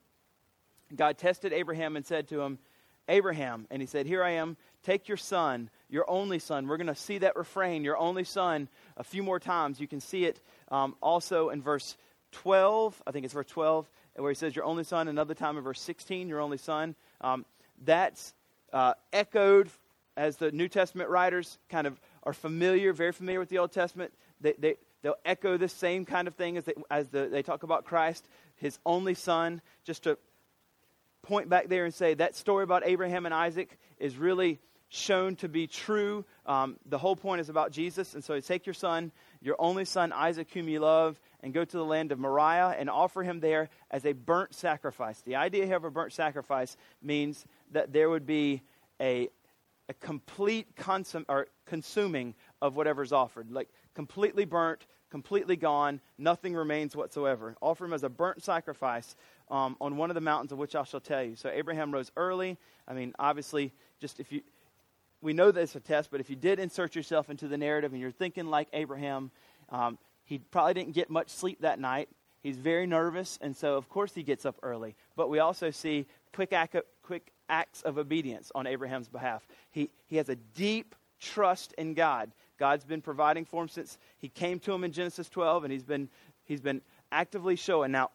God 0.95 1.19
tested 1.19 1.52
Abraham 1.52 1.97
and 1.97 2.04
said 2.04 2.28
to 2.28 2.40
him, 2.40 2.59
Abraham, 3.09 3.66
and 3.71 3.83
he 3.83 3.87
said, 3.87 4.07
Here 4.07 4.23
I 4.23 4.30
am, 4.30 4.57
take 4.85 5.09
your 5.09 5.17
son, 5.17 5.71
your 5.89 6.09
only 6.09 6.39
son. 6.39 6.67
We're 6.67 6.77
going 6.77 6.87
to 6.87 6.95
see 6.95 7.19
that 7.19 7.37
refrain, 7.37 7.85
your 7.85 7.97
only 7.97 8.25
son, 8.25 8.69
a 8.97 9.05
few 9.05 9.23
more 9.23 9.41
times. 9.41 9.81
You 9.81 9.89
can 9.89 10.01
see 10.01 10.25
it 10.25 10.41
um, 10.71 10.97
also 11.01 11.51
in 11.51 11.63
verse 11.63 11.97
12. 12.33 13.03
I 13.07 13.11
think 13.11 13.25
it's 13.25 13.35
verse 13.35 13.47
12, 13.47 13.89
where 14.17 14.31
he 14.31 14.35
says, 14.35 14.55
Your 14.55 14.65
only 14.65 14.85
son. 14.85 15.09
Another 15.09 15.35
time 15.35 15.57
in 15.57 15.65
verse 15.65 15.81
16, 15.81 16.29
Your 16.29 16.41
only 16.41 16.59
son. 16.59 16.95
Um, 17.21 17.45
that's 17.85 18.35
uh, 18.73 18.95
echoed 19.13 19.69
as 20.17 20.37
the 20.37 20.53
New 20.53 20.69
Testament 20.69 21.09
writers 21.09 21.59
kind 21.69 21.87
of 21.87 22.01
are 22.23 22.33
familiar, 22.33 22.93
very 22.93 23.13
familiar 23.13 23.41
with 23.41 23.49
the 23.49 23.59
Old 23.59 23.73
Testament. 23.73 24.13
They, 24.41 24.55
they, 24.59 24.77
they'll 25.03 25.15
echo 25.25 25.57
this 25.57 25.73
same 25.73 26.05
kind 26.05 26.29
of 26.29 26.35
thing 26.35 26.57
as, 26.57 26.65
they, 26.65 26.75
as 26.91 27.09
the, 27.09 27.29
they 27.31 27.43
talk 27.43 27.63
about 27.63 27.85
Christ, 27.85 28.29
his 28.57 28.79
only 28.85 29.15
son, 29.15 29.63
just 29.85 30.05
to 30.05 30.19
point 31.23 31.49
back 31.49 31.69
there 31.69 31.85
and 31.85 31.95
say 31.95 32.15
that 32.15 32.37
story 32.37 32.65
about 32.65 32.83
Abraham 32.87 33.27
and 33.27 33.35
Isaac 33.35 33.79
is 33.99 34.17
really 34.17 34.59
shown 34.90 35.37
to 35.37 35.49
be 35.49 35.66
true. 35.66 36.25
Um, 36.44 36.76
the 36.85 36.99
whole 36.99 37.16
point 37.16 37.40
is 37.40 37.49
about 37.49 37.70
Jesus. 37.70 38.14
And 38.14 38.23
so 38.23 38.35
you 38.35 38.40
take 38.40 38.66
your 38.66 38.75
son, 38.75 39.12
your 39.40 39.56
only 39.59 39.85
son, 39.85 40.12
Isaac, 40.12 40.49
whom 40.52 40.68
you 40.68 40.80
love, 40.80 41.18
and 41.42 41.54
go 41.54 41.64
to 41.64 41.76
the 41.76 41.85
land 41.85 42.12
of 42.12 42.18
Moriah 42.18 42.76
and 42.78 42.90
offer 42.90 43.23
him 43.23 43.40
there 43.40 43.70
as 43.90 44.04
a 44.04 44.12
burnt 44.12 44.54
sacrifice. 44.54 45.23
The 45.23 45.37
idea 45.37 45.64
here 45.64 45.76
of 45.76 45.85
a 45.85 45.90
burnt 45.90 46.12
sacrifice 46.12 46.76
means 47.00 47.47
that 47.70 47.92
there 47.92 48.11
would 48.11 48.26
be 48.26 48.62
a, 49.00 49.28
a 49.88 49.94
complete 49.94 50.75
consum, 50.76 51.25
or 51.28 51.47
consuming 51.66 52.35
of 52.61 52.75
whatever's 52.75 53.12
offered, 53.12 53.50
like 53.52 53.68
completely 53.94 54.44
burnt, 54.44 54.85
completely 55.11 55.56
gone, 55.56 56.00
nothing 56.18 56.54
remains 56.54 56.97
whatsoever. 56.97 57.56
Offer 57.61 57.85
him 57.85 57.92
as 57.92 58.02
a 58.02 58.09
burnt 58.09 58.42
sacrifice 58.42 59.16
um, 59.50 59.76
on 59.80 59.97
one 59.97 60.11
of 60.11 60.14
the 60.14 60.20
mountains 60.20 60.52
of 60.52 60.59
which 60.59 60.75
I 60.75 60.82
shall 60.82 61.00
tell 61.00 61.23
you. 61.23 61.37
So 61.37 61.49
Abraham 61.49 61.92
rose 61.92 62.11
early. 62.16 62.59
I 62.87 62.94
mean, 62.94 63.14
obviously, 63.18 63.73
just 64.00 64.20
if 64.20 64.30
you, 64.32 64.42
we 65.23 65.33
know 65.33 65.50
that 65.50 65.61
it's 65.61 65.75
a 65.75 65.81
test, 65.81 66.11
but 66.11 66.21
if 66.21 66.31
you 66.31 66.37
did 66.37 66.59
insert 66.59 66.95
yourself 66.95 67.31
into 67.31 67.49
the 67.49 67.59
narrative 67.59 67.93
and 67.93 68.00
you're 68.00 68.11
thinking 68.11 68.47
like 68.47 68.69
Abraham, 68.73 69.31
um, 69.71 69.99
he 70.25 70.39
probably 70.39 70.75
didn't 70.75 70.95
get 70.95 71.11
much 71.11 71.29
sleep 71.29 71.61
that 71.61 71.79
night. 71.79 72.09
He's 72.43 72.57
very 72.57 72.87
nervous, 72.87 73.39
and 73.43 73.55
so 73.55 73.77
of 73.77 73.89
course 73.89 74.15
he 74.15 74.23
gets 74.23 74.47
up 74.47 74.57
early. 74.62 74.95
But 75.17 75.29
we 75.29 75.41
also 75.41 75.71
see 75.71 76.07
quick, 76.33 76.53
act, 76.53 76.77
quick 77.03 77.33
acts 77.49 77.83
of 77.83 77.99
obedience 77.99 78.50
on 78.55 78.67
Abraham's 78.67 79.09
behalf. 79.09 79.47
He, 79.71 79.91
he 80.07 80.17
has 80.17 80.29
a 80.29 80.37
deep 80.37 80.95
trust 81.21 81.75
in 81.75 81.95
God. 81.95 82.31
God's 82.59 82.85
been 82.85 83.03
providing 83.03 83.45
for 83.45 83.62
him 83.62 83.69
since 83.69 83.99
he 84.19 84.29
came 84.29 84.59
to 84.61 84.73
him 84.73 84.85
in 84.85 84.93
Genesis 84.93 85.29
12, 85.29 85.65
and 85.65 85.73
he's 85.73 85.83
been, 85.83 86.09
he's 86.45 86.61
been 86.61 86.81
actively 87.12 87.57
showing. 87.57 87.93
Now, 87.93 88.11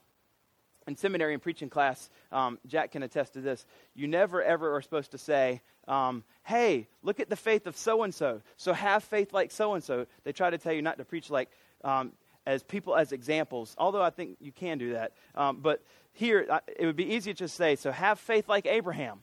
in 0.88 0.96
seminary 0.96 1.34
and 1.34 1.42
preaching 1.42 1.70
class, 1.70 2.10
um, 2.32 2.60
Jack 2.68 2.92
can 2.92 3.04
attest 3.04 3.34
to 3.34 3.42
this. 3.42 3.66
You 3.96 4.08
never, 4.08 4.44
ever 4.44 4.76
are 4.76 4.82
supposed 4.82 5.12
to 5.12 5.18
say, 5.18 5.62
um, 5.88 6.24
hey, 6.44 6.88
look 7.04 7.20
at 7.20 7.30
the 7.30 7.36
faith 7.36 7.68
of 7.68 7.78
so 7.78 8.04
and 8.04 8.14
so. 8.14 8.42
So 8.58 8.74
have 8.74 9.04
faith 9.04 9.34
like 9.34 9.52
so 9.52 9.74
and 9.74 9.84
so. 9.84 10.06
They 10.24 10.32
try 10.32 10.50
to 10.50 10.58
tell 10.58 10.74
you 10.74 10.82
not 10.82 10.98
to 10.98 11.06
preach 11.06 11.30
like 11.30 11.50
um, 11.84 12.12
as 12.46 12.64
people 12.64 12.96
as 12.96 13.12
examples, 13.12 13.76
although 13.78 14.02
I 14.02 14.10
think 14.10 14.38
you 14.40 14.52
can 14.52 14.78
do 14.78 14.94
that. 14.94 15.14
Um, 15.36 15.60
but 15.62 15.82
here, 16.14 16.48
it 16.78 16.86
would 16.86 16.96
be 16.96 17.14
easy 17.14 17.34
to 17.34 17.38
just 17.38 17.56
say, 17.56 17.76
so 17.76 17.92
have 17.92 18.20
faith 18.20 18.48
like 18.48 18.66
Abraham, 18.66 19.20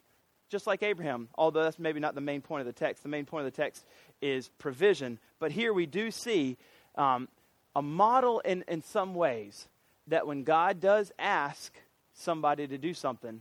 just 0.50 0.66
like 0.66 0.82
Abraham, 0.82 1.28
although 1.36 1.62
that's 1.62 1.78
maybe 1.78 2.00
not 2.00 2.14
the 2.14 2.20
main 2.20 2.42
point 2.42 2.60
of 2.60 2.66
the 2.66 2.72
text. 2.72 3.02
The 3.02 3.08
main 3.08 3.24
point 3.24 3.46
of 3.46 3.52
the 3.52 3.56
text 3.56 3.84
is 4.20 4.48
provision. 4.58 5.18
But 5.38 5.52
here 5.52 5.72
we 5.72 5.86
do 5.86 6.10
see 6.10 6.58
um, 6.96 7.28
a 7.74 7.82
model 7.82 8.40
in, 8.40 8.64
in 8.68 8.82
some 8.82 9.14
ways 9.14 9.68
that 10.08 10.26
when 10.26 10.42
God 10.42 10.80
does 10.80 11.12
ask 11.18 11.72
somebody 12.14 12.66
to 12.66 12.76
do 12.76 12.92
something, 12.92 13.40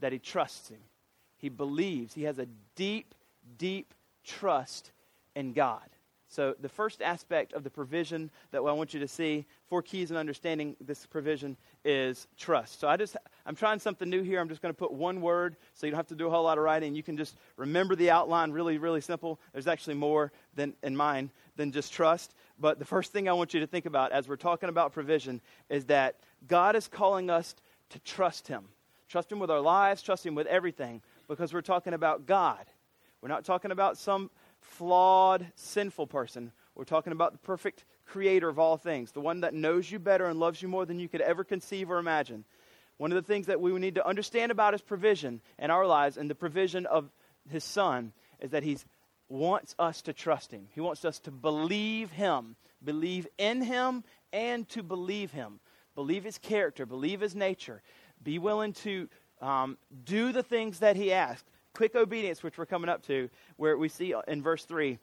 that 0.00 0.12
he 0.12 0.18
trusts 0.18 0.68
him. 0.68 0.80
He 1.40 1.48
believes. 1.48 2.14
He 2.14 2.24
has 2.24 2.38
a 2.38 2.46
deep, 2.76 3.14
deep 3.58 3.94
trust 4.24 4.92
in 5.34 5.52
God. 5.52 5.82
So, 6.28 6.54
the 6.60 6.68
first 6.68 7.02
aspect 7.02 7.54
of 7.54 7.64
the 7.64 7.70
provision 7.70 8.30
that 8.52 8.58
I 8.58 8.72
want 8.72 8.94
you 8.94 9.00
to 9.00 9.08
see, 9.08 9.46
four 9.68 9.82
keys 9.82 10.12
in 10.12 10.16
understanding 10.16 10.76
this 10.80 11.04
provision, 11.04 11.56
is 11.84 12.28
trust. 12.38 12.78
So, 12.78 12.86
I 12.86 12.96
just, 12.96 13.16
I'm 13.44 13.56
trying 13.56 13.80
something 13.80 14.08
new 14.08 14.22
here. 14.22 14.38
I'm 14.38 14.48
just 14.48 14.62
going 14.62 14.72
to 14.72 14.78
put 14.78 14.92
one 14.92 15.22
word 15.22 15.56
so 15.74 15.86
you 15.86 15.90
don't 15.90 15.98
have 15.98 16.06
to 16.06 16.14
do 16.14 16.28
a 16.28 16.30
whole 16.30 16.44
lot 16.44 16.56
of 16.56 16.62
writing. 16.62 16.94
You 16.94 17.02
can 17.02 17.16
just 17.16 17.36
remember 17.56 17.96
the 17.96 18.10
outline 18.10 18.52
really, 18.52 18.78
really 18.78 19.00
simple. 19.00 19.40
There's 19.52 19.66
actually 19.66 19.94
more 19.94 20.30
than 20.54 20.74
in 20.84 20.96
mine 20.96 21.32
than 21.56 21.72
just 21.72 21.92
trust. 21.92 22.32
But 22.60 22.78
the 22.78 22.84
first 22.84 23.12
thing 23.12 23.28
I 23.28 23.32
want 23.32 23.52
you 23.52 23.58
to 23.58 23.66
think 23.66 23.86
about 23.86 24.12
as 24.12 24.28
we're 24.28 24.36
talking 24.36 24.68
about 24.68 24.92
provision 24.92 25.40
is 25.68 25.86
that 25.86 26.14
God 26.46 26.76
is 26.76 26.86
calling 26.86 27.28
us 27.28 27.56
to 27.88 27.98
trust 27.98 28.46
Him. 28.46 28.66
Trust 29.08 29.32
Him 29.32 29.40
with 29.40 29.50
our 29.50 29.60
lives, 29.60 30.00
trust 30.00 30.24
Him 30.24 30.36
with 30.36 30.46
everything, 30.46 31.02
because 31.30 31.54
we're 31.54 31.62
talking 31.62 31.94
about 31.94 32.26
God. 32.26 32.66
We're 33.22 33.28
not 33.28 33.44
talking 33.44 33.70
about 33.70 33.96
some 33.96 34.30
flawed, 34.58 35.46
sinful 35.54 36.08
person. 36.08 36.50
We're 36.74 36.84
talking 36.84 37.12
about 37.12 37.32
the 37.32 37.38
perfect 37.38 37.84
creator 38.04 38.48
of 38.48 38.58
all 38.58 38.76
things, 38.76 39.12
the 39.12 39.20
one 39.20 39.42
that 39.42 39.54
knows 39.54 39.90
you 39.90 40.00
better 40.00 40.26
and 40.26 40.40
loves 40.40 40.60
you 40.60 40.68
more 40.68 40.84
than 40.84 40.98
you 40.98 41.08
could 41.08 41.20
ever 41.20 41.44
conceive 41.44 41.90
or 41.90 41.98
imagine. 41.98 42.44
One 42.96 43.12
of 43.12 43.16
the 43.16 43.32
things 43.32 43.46
that 43.46 43.60
we 43.60 43.72
need 43.78 43.94
to 43.94 44.06
understand 44.06 44.50
about 44.50 44.74
his 44.74 44.82
provision 44.82 45.40
in 45.58 45.70
our 45.70 45.86
lives 45.86 46.16
and 46.16 46.28
the 46.28 46.34
provision 46.34 46.84
of 46.86 47.08
his 47.48 47.62
son 47.62 48.12
is 48.40 48.50
that 48.50 48.64
he 48.64 48.78
wants 49.28 49.76
us 49.78 50.02
to 50.02 50.12
trust 50.12 50.50
him. 50.50 50.66
He 50.74 50.80
wants 50.80 51.04
us 51.04 51.20
to 51.20 51.30
believe 51.30 52.10
him, 52.10 52.56
believe 52.82 53.28
in 53.38 53.62
him, 53.62 54.02
and 54.32 54.68
to 54.70 54.82
believe 54.82 55.30
him. 55.30 55.60
Believe 55.94 56.24
his 56.24 56.38
character, 56.38 56.86
believe 56.86 57.20
his 57.20 57.36
nature. 57.36 57.82
Be 58.22 58.38
willing 58.38 58.72
to 58.74 59.08
um, 59.40 59.78
do 60.04 60.32
the 60.32 60.42
things 60.42 60.80
that 60.80 60.96
he 60.96 61.12
asks 61.12 61.44
quick 61.72 61.94
obedience, 61.94 62.42
which 62.42 62.58
we're 62.58 62.66
coming 62.66 62.90
up 62.90 63.06
to, 63.06 63.30
where 63.56 63.76
we 63.76 63.88
see 63.88 64.14
in 64.26 64.42
verse 64.42 64.64
3 64.64 64.98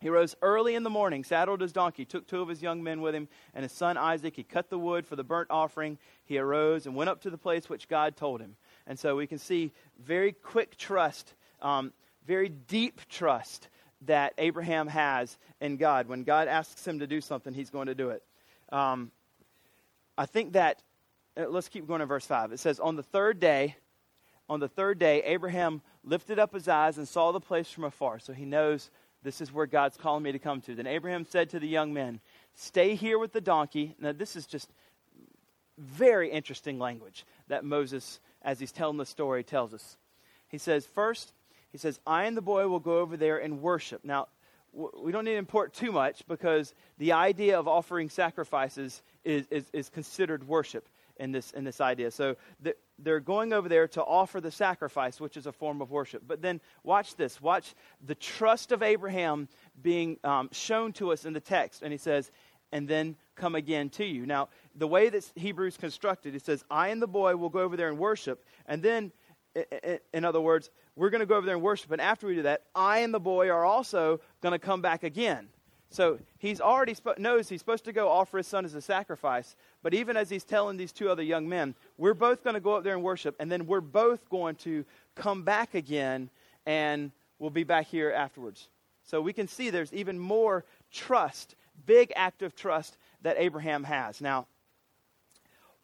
he 0.00 0.10
rose 0.10 0.36
early 0.42 0.76
in 0.76 0.84
the 0.84 0.90
morning, 0.90 1.24
saddled 1.24 1.60
his 1.60 1.72
donkey, 1.72 2.04
took 2.04 2.26
two 2.26 2.40
of 2.40 2.48
his 2.48 2.62
young 2.62 2.84
men 2.84 3.00
with 3.00 3.14
him, 3.14 3.28
and 3.52 3.64
his 3.64 3.72
son 3.72 3.96
Isaac. 3.96 4.36
He 4.36 4.44
cut 4.44 4.70
the 4.70 4.78
wood 4.78 5.06
for 5.06 5.16
the 5.16 5.24
burnt 5.24 5.48
offering. 5.50 5.98
He 6.24 6.38
arose 6.38 6.86
and 6.86 6.94
went 6.94 7.10
up 7.10 7.22
to 7.22 7.30
the 7.30 7.38
place 7.38 7.68
which 7.68 7.88
God 7.88 8.16
told 8.16 8.40
him. 8.40 8.56
And 8.86 8.98
so 8.98 9.16
we 9.16 9.26
can 9.26 9.38
see 9.38 9.72
very 9.98 10.32
quick 10.32 10.76
trust, 10.76 11.34
um, 11.60 11.92
very 12.26 12.48
deep 12.48 13.00
trust 13.08 13.68
that 14.02 14.34
Abraham 14.38 14.86
has 14.86 15.36
in 15.60 15.76
God. 15.76 16.06
When 16.06 16.22
God 16.22 16.46
asks 16.46 16.86
him 16.86 17.00
to 17.00 17.06
do 17.08 17.20
something, 17.20 17.52
he's 17.52 17.70
going 17.70 17.88
to 17.88 17.96
do 17.96 18.10
it. 18.10 18.22
Um, 18.70 19.10
I 20.16 20.26
think 20.26 20.52
that, 20.52 20.80
Uh, 21.38 21.46
let's 21.48 21.68
keep 21.68 21.86
going 21.86 22.00
to 22.00 22.06
verse 22.06 22.26
5. 22.26 22.52
It 22.52 22.58
says, 22.58 22.80
On 22.80 22.96
the 22.96 23.02
third 23.02 23.38
day, 23.38 23.76
on 24.48 24.60
the 24.60 24.68
third 24.68 24.98
day, 24.98 25.22
Abraham 25.24 25.82
lifted 26.02 26.38
up 26.38 26.52
his 26.52 26.68
eyes 26.68 26.98
and 26.98 27.06
saw 27.06 27.32
the 27.32 27.40
place 27.40 27.70
from 27.70 27.84
afar. 27.84 28.18
So 28.18 28.32
he 28.32 28.44
knows 28.44 28.90
this 29.22 29.40
is 29.40 29.52
where 29.52 29.66
God's 29.66 29.96
calling 29.96 30.22
me 30.22 30.32
to 30.32 30.38
come 30.38 30.60
to. 30.62 30.74
Then 30.74 30.86
Abraham 30.86 31.24
said 31.24 31.50
to 31.50 31.60
the 31.60 31.68
young 31.68 31.92
men, 31.92 32.20
Stay 32.54 32.94
here 32.94 33.18
with 33.18 33.32
the 33.32 33.40
donkey. 33.40 33.94
Now, 34.00 34.12
this 34.12 34.36
is 34.36 34.46
just 34.46 34.70
very 35.76 36.30
interesting 36.30 36.78
language 36.78 37.24
that 37.46 37.64
Moses, 37.64 38.20
as 38.42 38.58
he's 38.58 38.72
telling 38.72 38.96
the 38.96 39.06
story, 39.06 39.44
tells 39.44 39.72
us. 39.72 39.96
He 40.48 40.58
says, 40.58 40.86
First, 40.86 41.32
he 41.70 41.78
says, 41.78 42.00
I 42.06 42.24
and 42.24 42.36
the 42.36 42.42
boy 42.42 42.66
will 42.68 42.80
go 42.80 42.98
over 42.98 43.16
there 43.16 43.38
and 43.38 43.60
worship. 43.60 44.04
Now, 44.04 44.28
we 44.72 45.12
don't 45.12 45.24
need 45.24 45.32
to 45.32 45.38
import 45.38 45.72
too 45.72 45.92
much 45.92 46.26
because 46.26 46.74
the 46.98 47.12
idea 47.12 47.58
of 47.58 47.68
offering 47.68 48.10
sacrifices 48.10 49.02
is, 49.24 49.46
is, 49.50 49.64
is 49.72 49.88
considered 49.88 50.46
worship 50.46 50.88
in 51.18 51.32
this, 51.32 51.50
in 51.52 51.64
this 51.64 51.80
idea. 51.80 52.10
So 52.10 52.36
the, 52.60 52.74
they're 52.98 53.20
going 53.20 53.52
over 53.52 53.68
there 53.68 53.88
to 53.88 54.02
offer 54.02 54.40
the 54.40 54.50
sacrifice, 54.50 55.20
which 55.20 55.36
is 55.36 55.46
a 55.46 55.52
form 55.52 55.80
of 55.80 55.90
worship. 55.90 56.22
But 56.26 56.42
then 56.42 56.60
watch 56.82 57.16
this. 57.16 57.40
Watch 57.40 57.74
the 58.04 58.14
trust 58.14 58.72
of 58.72 58.82
Abraham 58.82 59.48
being 59.82 60.18
um, 60.24 60.48
shown 60.52 60.92
to 60.94 61.12
us 61.12 61.24
in 61.24 61.32
the 61.32 61.40
text. 61.40 61.82
And 61.82 61.92
he 61.92 61.98
says, 61.98 62.30
and 62.72 62.88
then 62.88 63.16
come 63.34 63.54
again 63.54 63.88
to 63.90 64.04
you. 64.04 64.26
Now, 64.26 64.48
the 64.74 64.86
way 64.86 65.08
that 65.08 65.30
Hebrews 65.36 65.76
constructed, 65.76 66.34
it 66.34 66.44
says, 66.44 66.64
I 66.70 66.88
and 66.88 67.00
the 67.00 67.06
boy 67.06 67.36
will 67.36 67.48
go 67.48 67.60
over 67.60 67.76
there 67.76 67.88
and 67.88 67.98
worship. 67.98 68.44
And 68.66 68.82
then, 68.82 69.12
in 70.12 70.24
other 70.24 70.40
words, 70.40 70.70
we're 70.96 71.10
going 71.10 71.20
to 71.20 71.26
go 71.26 71.36
over 71.36 71.46
there 71.46 71.54
and 71.54 71.64
worship. 71.64 71.90
And 71.92 72.00
after 72.00 72.26
we 72.26 72.34
do 72.34 72.42
that, 72.42 72.62
I 72.74 72.98
and 72.98 73.14
the 73.14 73.20
boy 73.20 73.48
are 73.48 73.64
also 73.64 74.20
going 74.42 74.52
to 74.52 74.58
come 74.58 74.82
back 74.82 75.02
again. 75.02 75.48
So 75.90 76.18
he's 76.38 76.60
already 76.60 76.94
sp- 76.94 77.18
knows 77.18 77.48
he's 77.48 77.60
supposed 77.60 77.84
to 77.86 77.92
go 77.92 78.08
offer 78.08 78.38
his 78.38 78.46
son 78.46 78.64
as 78.64 78.74
a 78.74 78.80
sacrifice. 78.80 79.56
But 79.82 79.94
even 79.94 80.16
as 80.16 80.28
he's 80.28 80.44
telling 80.44 80.76
these 80.76 80.92
two 80.92 81.08
other 81.08 81.22
young 81.22 81.48
men, 81.48 81.74
we're 81.96 82.14
both 82.14 82.44
going 82.44 82.54
to 82.54 82.60
go 82.60 82.74
up 82.74 82.84
there 82.84 82.94
and 82.94 83.02
worship, 83.02 83.34
and 83.38 83.50
then 83.50 83.66
we're 83.66 83.80
both 83.80 84.28
going 84.28 84.56
to 84.56 84.84
come 85.14 85.42
back 85.44 85.74
again, 85.74 86.28
and 86.66 87.10
we'll 87.38 87.50
be 87.50 87.64
back 87.64 87.86
here 87.86 88.12
afterwards. 88.12 88.68
So 89.04 89.22
we 89.22 89.32
can 89.32 89.48
see 89.48 89.70
there's 89.70 89.92
even 89.94 90.18
more 90.18 90.64
trust, 90.92 91.54
big 91.86 92.12
act 92.14 92.42
of 92.42 92.54
trust 92.54 92.98
that 93.22 93.36
Abraham 93.38 93.84
has. 93.84 94.20
Now, 94.20 94.46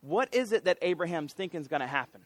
what 0.02 0.34
is 0.34 0.52
it 0.52 0.64
that 0.64 0.76
Abraham's 0.82 1.32
thinking 1.32 1.60
is 1.60 1.68
going 1.68 1.80
to 1.80 1.86
happen? 1.86 2.20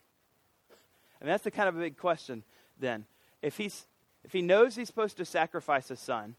And 1.21 1.31
that's 1.31 1.45
the 1.45 1.53
kind 1.53 1.69
of 1.69 1.77
a 1.77 1.81
big 1.81 1.97
question 1.97 2.43
then. 2.79 3.05
If 3.41 3.57
he's 3.57 3.87
if 4.25 4.33
he 4.33 4.43
knows 4.43 4.75
he's 4.75 4.89
supposed 4.89 5.17
to 5.19 5.25
sacrifice 5.25 5.89
his 5.89 6.01
son, 6.01 6.35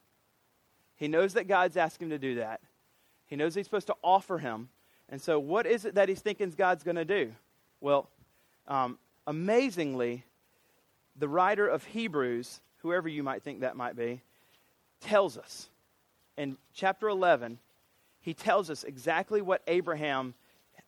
he 0.99 1.07
knows 1.07 1.33
that 1.33 1.47
God's 1.47 1.77
asked 1.77 2.01
him 2.01 2.09
to 2.09 2.19
do 2.19 2.35
that. 2.35 2.59
He 3.27 3.37
knows 3.37 3.55
he's 3.55 3.65
supposed 3.65 3.87
to 3.87 3.95
offer 4.03 4.37
him. 4.37 4.67
And 5.07 5.21
so, 5.21 5.39
what 5.39 5.65
is 5.65 5.85
it 5.85 5.95
that 5.95 6.09
he's 6.09 6.19
thinking 6.19 6.51
God's 6.51 6.83
going 6.83 6.97
to 6.97 7.05
do? 7.05 7.31
Well, 7.79 8.09
um, 8.67 8.99
amazingly, 9.25 10.25
the 11.17 11.29
writer 11.29 11.67
of 11.67 11.85
Hebrews, 11.85 12.59
whoever 12.79 13.07
you 13.07 13.23
might 13.23 13.43
think 13.43 13.61
that 13.61 13.77
might 13.77 13.95
be, 13.95 14.21
tells 14.99 15.37
us 15.37 15.69
in 16.37 16.57
chapter 16.73 17.07
11, 17.07 17.59
he 18.19 18.33
tells 18.33 18.69
us 18.69 18.83
exactly 18.83 19.41
what 19.41 19.61
Abraham 19.67 20.33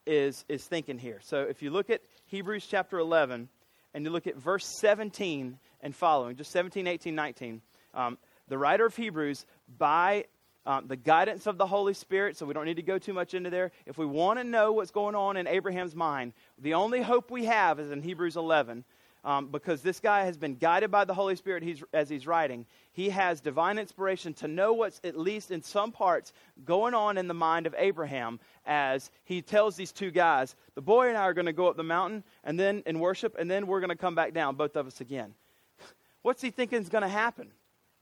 is, 0.06 0.44
is 0.48 0.64
thinking 0.64 0.98
here. 0.98 1.20
So, 1.22 1.42
if 1.42 1.62
you 1.62 1.70
look 1.70 1.88
at 1.88 2.02
Hebrews 2.26 2.66
chapter 2.70 2.98
11 2.98 3.48
and 3.94 4.04
you 4.04 4.10
look 4.10 4.26
at 4.26 4.36
verse 4.36 4.66
17 4.78 5.58
and 5.80 5.96
following, 5.96 6.36
just 6.36 6.52
17, 6.52 6.86
18, 6.86 7.14
19, 7.14 7.62
um, 7.94 8.18
the 8.48 8.58
writer 8.58 8.84
of 8.84 8.94
Hebrews, 8.94 9.46
by 9.78 10.24
um, 10.64 10.86
the 10.86 10.96
guidance 10.96 11.46
of 11.46 11.58
the 11.58 11.66
Holy 11.66 11.94
Spirit, 11.94 12.36
so 12.36 12.46
we 12.46 12.54
don't 12.54 12.66
need 12.66 12.76
to 12.76 12.82
go 12.82 12.98
too 12.98 13.12
much 13.12 13.34
into 13.34 13.50
there. 13.50 13.72
If 13.86 13.98
we 13.98 14.06
want 14.06 14.38
to 14.38 14.44
know 14.44 14.72
what's 14.72 14.90
going 14.90 15.14
on 15.14 15.36
in 15.36 15.46
Abraham's 15.46 15.94
mind, 15.94 16.32
the 16.58 16.74
only 16.74 17.02
hope 17.02 17.30
we 17.30 17.46
have 17.46 17.80
is 17.80 17.90
in 17.90 18.00
Hebrews 18.00 18.36
11, 18.36 18.84
um, 19.24 19.48
because 19.48 19.82
this 19.82 20.00
guy 20.00 20.24
has 20.24 20.36
been 20.36 20.56
guided 20.56 20.90
by 20.90 21.04
the 21.04 21.14
Holy 21.14 21.36
Spirit 21.36 21.62
he's, 21.62 21.82
as 21.92 22.08
he's 22.08 22.26
writing. 22.26 22.66
He 22.92 23.10
has 23.10 23.40
divine 23.40 23.78
inspiration 23.78 24.34
to 24.34 24.48
know 24.48 24.72
what's, 24.72 25.00
at 25.04 25.18
least 25.18 25.50
in 25.50 25.62
some 25.62 25.92
parts, 25.92 26.32
going 26.64 26.94
on 26.94 27.18
in 27.18 27.28
the 27.28 27.34
mind 27.34 27.66
of 27.66 27.74
Abraham 27.78 28.38
as 28.64 29.10
he 29.24 29.42
tells 29.42 29.76
these 29.76 29.92
two 29.92 30.10
guys, 30.10 30.54
the 30.74 30.80
boy 30.80 31.08
and 31.08 31.16
I 31.16 31.22
are 31.22 31.34
going 31.34 31.46
to 31.46 31.52
go 31.52 31.68
up 31.68 31.76
the 31.76 31.82
mountain 31.82 32.22
and 32.44 32.58
then 32.58 32.82
in 32.86 33.00
worship, 33.00 33.36
and 33.38 33.50
then 33.50 33.66
we're 33.66 33.80
going 33.80 33.90
to 33.90 33.96
come 33.96 34.14
back 34.14 34.32
down, 34.32 34.54
both 34.54 34.76
of 34.76 34.86
us 34.86 35.00
again. 35.00 35.34
What's 36.22 36.42
he 36.42 36.50
thinking 36.50 36.80
is 36.80 36.88
going 36.88 37.02
to 37.02 37.08
happen? 37.08 37.50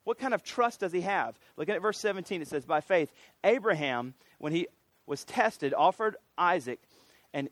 What 0.05 0.19
kind 0.19 0.35
of 0.35 0.43
trust 0.43 0.81
does 0.81 0.93
he 0.93 1.03
have? 1.03 1.39
Looking 1.57 1.75
at 1.75 1.83
verse 1.83 1.99
17, 1.99 2.43
it 2.43 2.49
says, 2.49 2.65
By 2.65 2.81
faith, 2.81 3.13
Abraham, 3.45 4.15
when 4.39 4.53
he 4.53 4.67
was 5.07 5.25
tested, 5.25 5.75
offered 5.75 6.17
Isaac, 6.39 6.81
and, 7.35 7.49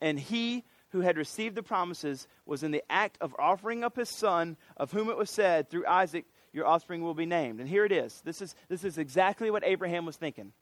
and 0.00 0.18
he 0.18 0.64
who 0.90 1.00
had 1.00 1.18
received 1.18 1.54
the 1.54 1.62
promises 1.62 2.26
was 2.46 2.62
in 2.62 2.70
the 2.70 2.82
act 2.88 3.18
of 3.20 3.34
offering 3.38 3.84
up 3.84 3.96
his 3.96 4.08
son, 4.08 4.56
of 4.76 4.90
whom 4.92 5.10
it 5.10 5.18
was 5.18 5.30
said, 5.30 5.68
Through 5.68 5.86
Isaac 5.86 6.24
your 6.52 6.66
offspring 6.66 7.02
will 7.02 7.14
be 7.14 7.26
named. 7.26 7.60
And 7.60 7.68
here 7.68 7.84
it 7.84 7.92
is. 7.92 8.20
This 8.24 8.40
is, 8.40 8.54
this 8.68 8.84
is 8.84 8.98
exactly 8.98 9.50
what 9.50 9.64
Abraham 9.64 10.06
was 10.06 10.16
thinking. 10.16 10.52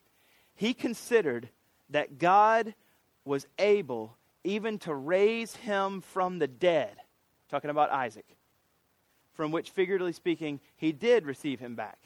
He 0.54 0.75
considered 0.75 1.48
that 1.90 2.18
God 2.18 2.75
was 3.25 3.46
able 3.58 4.16
even 4.44 4.78
to 4.80 4.94
raise 4.94 5.54
him 5.56 6.00
from 6.00 6.38
the 6.38 6.46
dead, 6.46 6.96
talking 7.50 7.70
about 7.70 7.90
Isaac, 7.90 8.35
from 9.36 9.52
which, 9.52 9.70
figuratively 9.70 10.12
speaking, 10.12 10.60
he 10.76 10.92
did 10.92 11.26
receive 11.26 11.60
him 11.60 11.74
back. 11.74 11.98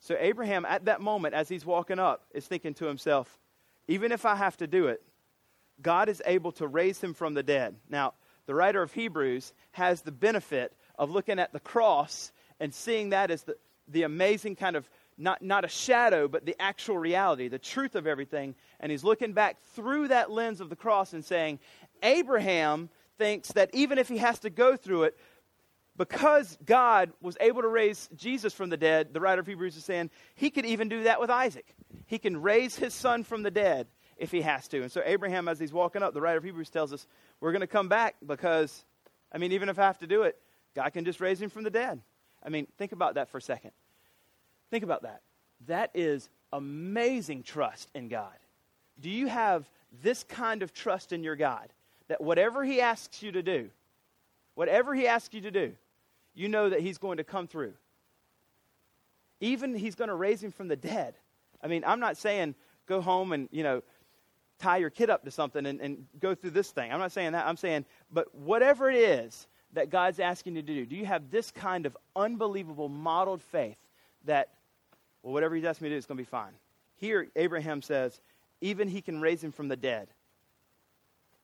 So 0.00 0.16
Abraham, 0.18 0.64
at 0.64 0.84
that 0.84 1.00
moment, 1.00 1.34
as 1.34 1.48
he's 1.48 1.64
walking 1.64 1.98
up, 1.98 2.26
is 2.32 2.46
thinking 2.46 2.74
to 2.74 2.86
himself, 2.86 3.38
even 3.88 4.12
if 4.12 4.24
I 4.24 4.36
have 4.36 4.56
to 4.58 4.66
do 4.66 4.86
it, 4.88 5.02
God 5.82 6.08
is 6.08 6.22
able 6.24 6.52
to 6.52 6.66
raise 6.66 7.00
him 7.00 7.14
from 7.14 7.34
the 7.34 7.42
dead. 7.42 7.74
Now, 7.88 8.14
the 8.46 8.54
writer 8.54 8.82
of 8.82 8.92
Hebrews 8.92 9.52
has 9.72 10.02
the 10.02 10.12
benefit 10.12 10.72
of 10.98 11.10
looking 11.10 11.38
at 11.38 11.52
the 11.52 11.60
cross 11.60 12.32
and 12.60 12.72
seeing 12.72 13.10
that 13.10 13.30
as 13.30 13.42
the, 13.42 13.56
the 13.88 14.04
amazing 14.04 14.56
kind 14.56 14.76
of 14.76 14.88
not, 15.18 15.42
not 15.42 15.64
a 15.64 15.68
shadow, 15.68 16.28
but 16.28 16.44
the 16.44 16.60
actual 16.60 16.98
reality, 16.98 17.48
the 17.48 17.58
truth 17.58 17.94
of 17.94 18.06
everything. 18.06 18.54
And 18.80 18.92
he's 18.92 19.04
looking 19.04 19.32
back 19.32 19.56
through 19.74 20.08
that 20.08 20.30
lens 20.30 20.60
of 20.60 20.68
the 20.68 20.76
cross 20.76 21.12
and 21.12 21.24
saying, 21.24 21.58
Abraham 22.02 22.90
thinks 23.18 23.52
that 23.52 23.70
even 23.72 23.98
if 23.98 24.08
he 24.08 24.18
has 24.18 24.38
to 24.40 24.50
go 24.50 24.76
through 24.76 25.04
it, 25.04 25.16
because 25.96 26.58
God 26.64 27.12
was 27.20 27.36
able 27.40 27.62
to 27.62 27.68
raise 27.68 28.08
Jesus 28.16 28.52
from 28.52 28.70
the 28.70 28.76
dead, 28.76 29.12
the 29.12 29.20
writer 29.20 29.40
of 29.40 29.46
Hebrews 29.46 29.76
is 29.76 29.84
saying, 29.84 30.10
he 30.34 30.50
could 30.50 30.66
even 30.66 30.88
do 30.88 31.04
that 31.04 31.20
with 31.20 31.30
Isaac. 31.30 31.74
He 32.06 32.18
can 32.18 32.40
raise 32.40 32.76
his 32.76 32.94
son 32.94 33.24
from 33.24 33.42
the 33.42 33.50
dead 33.50 33.86
if 34.16 34.30
he 34.30 34.42
has 34.42 34.68
to. 34.68 34.82
And 34.82 34.90
so, 34.90 35.02
Abraham, 35.04 35.48
as 35.48 35.58
he's 35.58 35.72
walking 35.72 36.02
up, 36.02 36.14
the 36.14 36.20
writer 36.20 36.38
of 36.38 36.44
Hebrews 36.44 36.70
tells 36.70 36.92
us, 36.92 37.06
we're 37.40 37.52
going 37.52 37.60
to 37.60 37.66
come 37.66 37.88
back 37.88 38.16
because, 38.26 38.84
I 39.32 39.38
mean, 39.38 39.52
even 39.52 39.68
if 39.68 39.78
I 39.78 39.82
have 39.82 39.98
to 39.98 40.06
do 40.06 40.22
it, 40.22 40.38
God 40.74 40.90
can 40.90 41.04
just 41.04 41.20
raise 41.20 41.40
him 41.40 41.50
from 41.50 41.64
the 41.64 41.70
dead. 41.70 42.00
I 42.42 42.48
mean, 42.48 42.66
think 42.78 42.92
about 42.92 43.14
that 43.14 43.28
for 43.30 43.38
a 43.38 43.42
second. 43.42 43.72
Think 44.70 44.84
about 44.84 45.02
that. 45.02 45.22
That 45.66 45.90
is 45.94 46.28
amazing 46.52 47.42
trust 47.42 47.90
in 47.94 48.08
God. 48.08 48.36
Do 49.00 49.10
you 49.10 49.26
have 49.26 49.68
this 50.02 50.24
kind 50.24 50.62
of 50.62 50.72
trust 50.72 51.12
in 51.12 51.22
your 51.22 51.36
God 51.36 51.68
that 52.08 52.20
whatever 52.20 52.64
He 52.64 52.80
asks 52.80 53.22
you 53.22 53.32
to 53.32 53.42
do, 53.42 53.70
whatever 54.54 54.94
He 54.94 55.06
asks 55.06 55.34
you 55.34 55.40
to 55.42 55.50
do, 55.50 55.72
you 56.36 56.48
know 56.48 56.70
that 56.70 56.80
He's 56.80 56.98
going 56.98 57.16
to 57.16 57.24
come 57.24 57.46
through? 57.46 57.74
Even 59.40 59.74
He's 59.74 59.94
going 59.94 60.08
to 60.08 60.14
raise 60.14 60.42
Him 60.42 60.52
from 60.52 60.68
the 60.68 60.76
dead. 60.76 61.14
I 61.62 61.66
mean, 61.66 61.82
I'm 61.86 62.00
not 62.00 62.16
saying 62.16 62.54
go 62.86 63.00
home 63.00 63.32
and, 63.32 63.48
you 63.50 63.62
know, 63.62 63.82
tie 64.58 64.76
your 64.76 64.90
kid 64.90 65.10
up 65.10 65.24
to 65.24 65.30
something 65.30 65.66
and, 65.66 65.80
and 65.80 66.06
go 66.20 66.34
through 66.34 66.50
this 66.50 66.70
thing. 66.70 66.92
I'm 66.92 67.00
not 67.00 67.12
saying 67.12 67.32
that. 67.32 67.46
I'm 67.46 67.56
saying, 67.56 67.84
but 68.10 68.34
whatever 68.34 68.88
it 68.90 68.96
is 68.96 69.46
that 69.72 69.90
God's 69.90 70.20
asking 70.20 70.56
you 70.56 70.62
to 70.62 70.74
do, 70.74 70.86
do 70.86 70.96
you 70.96 71.04
have 71.04 71.30
this 71.30 71.50
kind 71.50 71.84
of 71.86 71.96
unbelievable 72.14 72.88
modeled 72.88 73.42
faith 73.42 73.76
that 74.24 74.50
well, 75.22 75.32
whatever 75.32 75.56
he's 75.56 75.64
asking 75.64 75.86
me 75.86 75.88
to 75.88 75.94
do, 75.94 75.98
it's 75.98 76.06
going 76.06 76.18
to 76.18 76.22
be 76.22 76.28
fine. 76.28 76.52
Here, 76.96 77.28
Abraham 77.34 77.82
says, 77.82 78.20
even 78.60 78.88
he 78.88 79.02
can 79.02 79.20
raise 79.20 79.42
him 79.42 79.52
from 79.52 79.68
the 79.68 79.76
dead. 79.76 80.08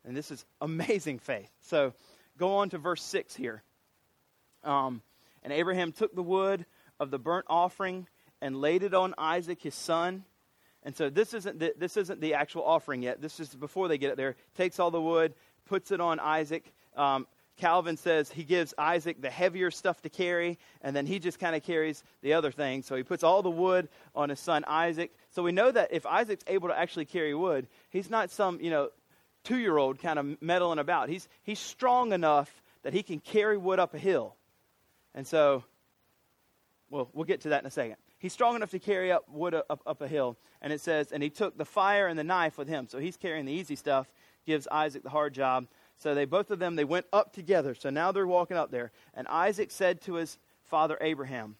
And 0.04 0.16
this 0.16 0.30
is 0.30 0.44
amazing 0.60 1.18
faith. 1.18 1.50
So 1.60 1.92
go 2.38 2.56
on 2.56 2.70
to 2.70 2.78
verse 2.78 3.02
6 3.02 3.34
here. 3.34 3.62
Um, 4.64 5.02
and 5.42 5.52
Abraham 5.52 5.92
took 5.92 6.14
the 6.14 6.22
wood 6.22 6.64
of 7.00 7.10
the 7.10 7.18
burnt 7.18 7.46
offering 7.48 8.06
and 8.40 8.60
laid 8.60 8.82
it 8.82 8.94
on 8.94 9.14
Isaac, 9.18 9.62
his 9.62 9.74
son. 9.74 10.24
And 10.84 10.96
so 10.96 11.10
this 11.10 11.34
isn't 11.34 11.58
the, 11.58 11.74
this 11.76 11.96
isn't 11.96 12.20
the 12.20 12.34
actual 12.34 12.64
offering 12.64 13.02
yet. 13.02 13.20
This 13.20 13.38
is 13.40 13.54
before 13.54 13.88
they 13.88 13.98
get 13.98 14.10
it 14.10 14.16
there. 14.16 14.36
Takes 14.56 14.78
all 14.80 14.90
the 14.90 15.00
wood, 15.00 15.34
puts 15.66 15.90
it 15.90 16.00
on 16.00 16.18
Isaac. 16.18 16.72
Um, 16.96 17.26
Calvin 17.56 17.96
says 17.96 18.30
he 18.30 18.44
gives 18.44 18.74
Isaac 18.78 19.20
the 19.20 19.30
heavier 19.30 19.70
stuff 19.70 20.00
to 20.02 20.08
carry, 20.08 20.58
and 20.80 20.96
then 20.96 21.06
he 21.06 21.18
just 21.18 21.38
kind 21.38 21.54
of 21.54 21.62
carries 21.62 22.02
the 22.22 22.32
other 22.32 22.50
thing. 22.50 22.82
So 22.82 22.96
he 22.96 23.02
puts 23.02 23.22
all 23.22 23.42
the 23.42 23.50
wood 23.50 23.88
on 24.14 24.30
his 24.30 24.40
son 24.40 24.64
Isaac. 24.66 25.14
So 25.30 25.42
we 25.42 25.52
know 25.52 25.70
that 25.70 25.92
if 25.92 26.06
Isaac's 26.06 26.44
able 26.46 26.68
to 26.68 26.78
actually 26.78 27.04
carry 27.04 27.34
wood, 27.34 27.68
he's 27.90 28.10
not 28.10 28.30
some, 28.30 28.60
you 28.60 28.70
know, 28.70 28.88
two 29.44 29.58
year 29.58 29.76
old 29.76 30.00
kind 30.00 30.18
of 30.18 30.42
meddling 30.42 30.78
about. 30.78 31.08
He's, 31.08 31.28
he's 31.42 31.60
strong 31.60 32.12
enough 32.12 32.50
that 32.82 32.92
he 32.92 33.02
can 33.02 33.20
carry 33.20 33.56
wood 33.56 33.78
up 33.78 33.94
a 33.94 33.98
hill. 33.98 34.34
And 35.14 35.26
so, 35.26 35.64
well, 36.90 37.08
we'll 37.12 37.24
get 37.24 37.40
to 37.42 37.50
that 37.50 37.62
in 37.62 37.66
a 37.66 37.70
second. 37.70 37.96
He's 38.18 38.32
strong 38.32 38.54
enough 38.54 38.70
to 38.70 38.78
carry 38.78 39.10
up 39.10 39.28
wood 39.28 39.54
up, 39.54 39.82
up 39.86 40.00
a 40.00 40.08
hill. 40.08 40.36
And 40.60 40.72
it 40.72 40.80
says, 40.80 41.10
and 41.10 41.22
he 41.22 41.30
took 41.30 41.58
the 41.58 41.64
fire 41.64 42.06
and 42.06 42.18
the 42.18 42.24
knife 42.24 42.56
with 42.56 42.68
him. 42.68 42.86
So 42.88 42.98
he's 42.98 43.16
carrying 43.16 43.46
the 43.46 43.52
easy 43.52 43.74
stuff, 43.74 44.12
gives 44.46 44.68
Isaac 44.68 45.02
the 45.02 45.10
hard 45.10 45.34
job. 45.34 45.66
So 45.98 46.14
they 46.14 46.24
both 46.24 46.50
of 46.50 46.58
them 46.58 46.76
they 46.76 46.84
went 46.84 47.06
up 47.12 47.32
together. 47.32 47.74
So 47.74 47.90
now 47.90 48.12
they're 48.12 48.26
walking 48.26 48.56
up 48.56 48.70
there. 48.70 48.90
And 49.14 49.26
Isaac 49.28 49.70
said 49.70 50.00
to 50.02 50.14
his 50.14 50.38
father 50.64 50.98
Abraham, 51.00 51.56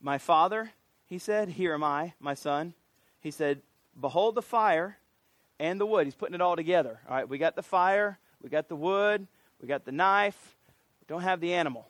"My 0.00 0.18
father," 0.18 0.72
he 1.04 1.18
said, 1.18 1.50
"Here 1.50 1.74
am 1.74 1.84
I, 1.84 2.14
my 2.18 2.34
son." 2.34 2.74
He 3.20 3.30
said, 3.30 3.60
"Behold 3.98 4.34
the 4.34 4.42
fire 4.42 4.98
and 5.58 5.80
the 5.80 5.86
wood." 5.86 6.06
He's 6.06 6.14
putting 6.14 6.34
it 6.34 6.40
all 6.40 6.56
together. 6.56 7.00
All 7.08 7.14
right, 7.14 7.28
we 7.28 7.38
got 7.38 7.56
the 7.56 7.62
fire, 7.62 8.18
we 8.42 8.48
got 8.48 8.68
the 8.68 8.76
wood, 8.76 9.26
we 9.60 9.68
got 9.68 9.84
the 9.84 9.92
knife. 9.92 10.55
Don't 11.08 11.22
have 11.22 11.40
the 11.40 11.54
animal. 11.54 11.86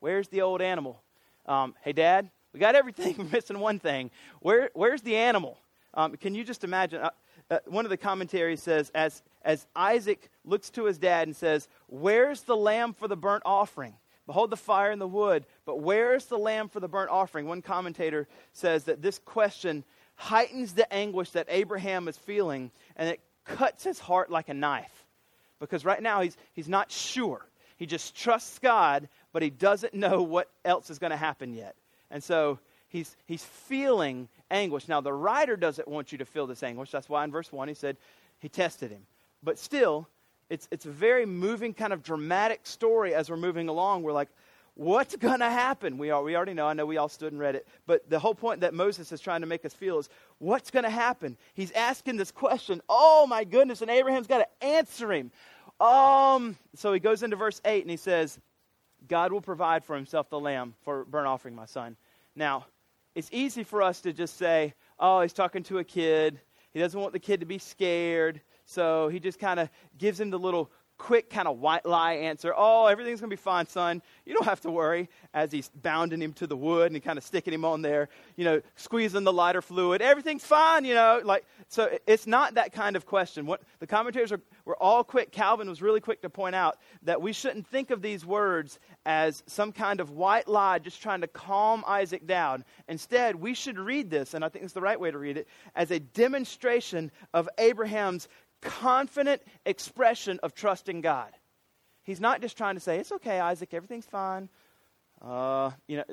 Where's 0.00 0.28
the 0.28 0.42
old 0.42 0.60
animal? 0.60 1.02
Um, 1.46 1.74
hey, 1.82 1.92
Dad, 1.92 2.30
we 2.52 2.60
got 2.60 2.74
everything. 2.74 3.14
We're 3.18 3.24
missing 3.32 3.58
one 3.58 3.78
thing. 3.78 4.10
Where, 4.40 4.70
where's 4.74 5.02
the 5.02 5.16
animal? 5.16 5.58
Um, 5.94 6.16
can 6.16 6.34
you 6.34 6.44
just 6.44 6.64
imagine? 6.64 7.02
Uh, 7.02 7.10
uh, 7.50 7.58
one 7.66 7.84
of 7.84 7.90
the 7.90 7.96
commentaries 7.96 8.62
says, 8.62 8.90
as, 8.94 9.22
as 9.42 9.66
Isaac 9.76 10.30
looks 10.44 10.70
to 10.70 10.84
his 10.84 10.98
dad 10.98 11.28
and 11.28 11.36
says, 11.36 11.68
Where's 11.88 12.42
the 12.42 12.56
lamb 12.56 12.94
for 12.94 13.08
the 13.08 13.16
burnt 13.16 13.42
offering? 13.44 13.94
Behold 14.26 14.50
the 14.50 14.56
fire 14.56 14.90
and 14.90 15.00
the 15.00 15.08
wood, 15.08 15.46
but 15.66 15.80
where's 15.80 16.26
the 16.26 16.38
lamb 16.38 16.68
for 16.68 16.78
the 16.78 16.88
burnt 16.88 17.10
offering? 17.10 17.46
One 17.46 17.60
commentator 17.60 18.28
says 18.52 18.84
that 18.84 19.02
this 19.02 19.18
question 19.18 19.84
heightens 20.14 20.74
the 20.74 20.90
anguish 20.92 21.30
that 21.30 21.46
Abraham 21.50 22.06
is 22.06 22.16
feeling, 22.16 22.70
and 22.96 23.08
it 23.08 23.20
cuts 23.44 23.82
his 23.82 23.98
heart 23.98 24.30
like 24.30 24.48
a 24.48 24.54
knife. 24.54 25.06
Because 25.58 25.84
right 25.84 26.02
now 26.02 26.20
he's, 26.20 26.36
he's 26.52 26.68
not 26.68 26.90
sure. 26.92 27.44
He 27.82 27.86
just 27.86 28.14
trusts 28.14 28.60
God, 28.60 29.08
but 29.32 29.42
he 29.42 29.50
doesn't 29.50 29.92
know 29.92 30.22
what 30.22 30.48
else 30.64 30.88
is 30.88 31.00
going 31.00 31.10
to 31.10 31.16
happen 31.16 31.52
yet. 31.52 31.74
And 32.12 32.22
so 32.22 32.60
he's, 32.88 33.16
he's 33.26 33.42
feeling 33.42 34.28
anguish. 34.52 34.86
Now, 34.86 35.00
the 35.00 35.12
writer 35.12 35.56
doesn't 35.56 35.88
want 35.88 36.12
you 36.12 36.18
to 36.18 36.24
feel 36.24 36.46
this 36.46 36.62
anguish. 36.62 36.92
That's 36.92 37.08
why 37.08 37.24
in 37.24 37.32
verse 37.32 37.50
1 37.50 37.66
he 37.66 37.74
said 37.74 37.96
he 38.38 38.48
tested 38.48 38.92
him. 38.92 39.02
But 39.42 39.58
still, 39.58 40.06
it's, 40.48 40.68
it's 40.70 40.86
a 40.86 40.92
very 40.92 41.26
moving, 41.26 41.74
kind 41.74 41.92
of 41.92 42.04
dramatic 42.04 42.60
story 42.62 43.16
as 43.16 43.28
we're 43.28 43.36
moving 43.36 43.68
along. 43.68 44.04
We're 44.04 44.12
like, 44.12 44.28
what's 44.74 45.16
going 45.16 45.40
to 45.40 45.50
happen? 45.50 45.98
We, 45.98 46.10
are, 46.10 46.22
we 46.22 46.36
already 46.36 46.54
know. 46.54 46.68
I 46.68 46.74
know 46.74 46.86
we 46.86 46.98
all 46.98 47.08
stood 47.08 47.32
and 47.32 47.40
read 47.40 47.56
it. 47.56 47.66
But 47.88 48.08
the 48.08 48.20
whole 48.20 48.36
point 48.36 48.60
that 48.60 48.74
Moses 48.74 49.10
is 49.10 49.20
trying 49.20 49.40
to 49.40 49.48
make 49.48 49.64
us 49.64 49.74
feel 49.74 49.98
is 49.98 50.08
what's 50.38 50.70
going 50.70 50.84
to 50.84 50.90
happen? 50.90 51.36
He's 51.54 51.72
asking 51.72 52.16
this 52.16 52.30
question. 52.30 52.80
Oh, 52.88 53.26
my 53.26 53.42
goodness. 53.42 53.82
And 53.82 53.90
Abraham's 53.90 54.28
got 54.28 54.38
to 54.38 54.64
answer 54.64 55.12
him. 55.12 55.32
Um, 55.82 56.56
so 56.76 56.92
he 56.92 57.00
goes 57.00 57.24
into 57.24 57.34
verse 57.34 57.60
8 57.64 57.82
and 57.82 57.90
he 57.90 57.96
says, 57.96 58.38
God 59.08 59.32
will 59.32 59.40
provide 59.40 59.84
for 59.84 59.96
himself 59.96 60.30
the 60.30 60.38
lamb 60.38 60.74
for 60.82 61.04
burnt 61.04 61.26
offering, 61.26 61.56
my 61.56 61.66
son. 61.66 61.96
Now, 62.36 62.66
it's 63.16 63.28
easy 63.32 63.64
for 63.64 63.82
us 63.82 64.00
to 64.02 64.12
just 64.12 64.36
say, 64.36 64.74
oh, 65.00 65.22
he's 65.22 65.32
talking 65.32 65.64
to 65.64 65.78
a 65.78 65.84
kid. 65.84 66.40
He 66.72 66.78
doesn't 66.78 66.98
want 66.98 67.12
the 67.12 67.18
kid 67.18 67.40
to 67.40 67.46
be 67.46 67.58
scared. 67.58 68.40
So 68.64 69.08
he 69.08 69.18
just 69.18 69.40
kind 69.40 69.58
of 69.58 69.68
gives 69.98 70.20
him 70.20 70.30
the 70.30 70.38
little 70.38 70.70
quick 71.02 71.30
kind 71.30 71.48
of 71.48 71.58
white 71.58 71.84
lie 71.84 72.12
answer. 72.12 72.54
Oh, 72.56 72.86
everything's 72.86 73.18
going 73.18 73.28
to 73.28 73.36
be 73.36 73.42
fine, 73.42 73.66
son. 73.66 74.00
You 74.24 74.34
don't 74.34 74.44
have 74.44 74.60
to 74.60 74.70
worry. 74.70 75.08
As 75.34 75.50
he's 75.50 75.68
bounding 75.68 76.22
him 76.22 76.32
to 76.34 76.46
the 76.46 76.56
wood 76.56 76.92
and 76.92 77.02
kind 77.02 77.18
of 77.18 77.24
sticking 77.24 77.52
him 77.52 77.64
on 77.64 77.82
there, 77.82 78.08
you 78.36 78.44
know, 78.44 78.62
squeezing 78.76 79.24
the 79.24 79.32
lighter 79.32 79.62
fluid. 79.62 80.00
Everything's 80.00 80.44
fine, 80.44 80.84
you 80.84 80.94
know. 80.94 81.20
Like, 81.24 81.44
so 81.66 81.90
it's 82.06 82.28
not 82.28 82.54
that 82.54 82.72
kind 82.72 82.94
of 82.94 83.04
question. 83.04 83.46
What 83.46 83.62
the 83.80 83.86
commentators 83.88 84.30
are, 84.30 84.40
were 84.64 84.76
all 84.76 85.02
quick. 85.02 85.32
Calvin 85.32 85.68
was 85.68 85.82
really 85.82 86.00
quick 86.00 86.22
to 86.22 86.30
point 86.30 86.54
out 86.54 86.78
that 87.02 87.20
we 87.20 87.32
shouldn't 87.32 87.66
think 87.66 87.90
of 87.90 88.00
these 88.00 88.24
words 88.24 88.78
as 89.04 89.42
some 89.46 89.72
kind 89.72 89.98
of 89.98 90.10
white 90.10 90.46
lie 90.46 90.78
just 90.78 91.02
trying 91.02 91.22
to 91.22 91.26
calm 91.26 91.82
Isaac 91.84 92.28
down. 92.28 92.64
Instead, 92.86 93.34
we 93.34 93.54
should 93.54 93.76
read 93.76 94.08
this, 94.08 94.34
and 94.34 94.44
I 94.44 94.48
think 94.48 94.64
it's 94.64 94.74
the 94.74 94.80
right 94.80 95.00
way 95.00 95.10
to 95.10 95.18
read 95.18 95.36
it, 95.36 95.48
as 95.74 95.90
a 95.90 95.98
demonstration 95.98 97.10
of 97.34 97.48
Abraham's 97.58 98.28
confident 98.62 99.42
expression 99.66 100.40
of 100.42 100.54
trusting 100.54 101.02
God. 101.02 101.30
He's 102.04 102.20
not 102.20 102.40
just 102.40 102.56
trying 102.56 102.74
to 102.74 102.80
say, 102.80 102.98
it's 102.98 103.12
okay, 103.12 103.38
Isaac, 103.38 103.74
everything's 103.74 104.06
fine. 104.06 104.48
Uh, 105.20 105.70
you 105.86 105.98
know, 105.98 106.04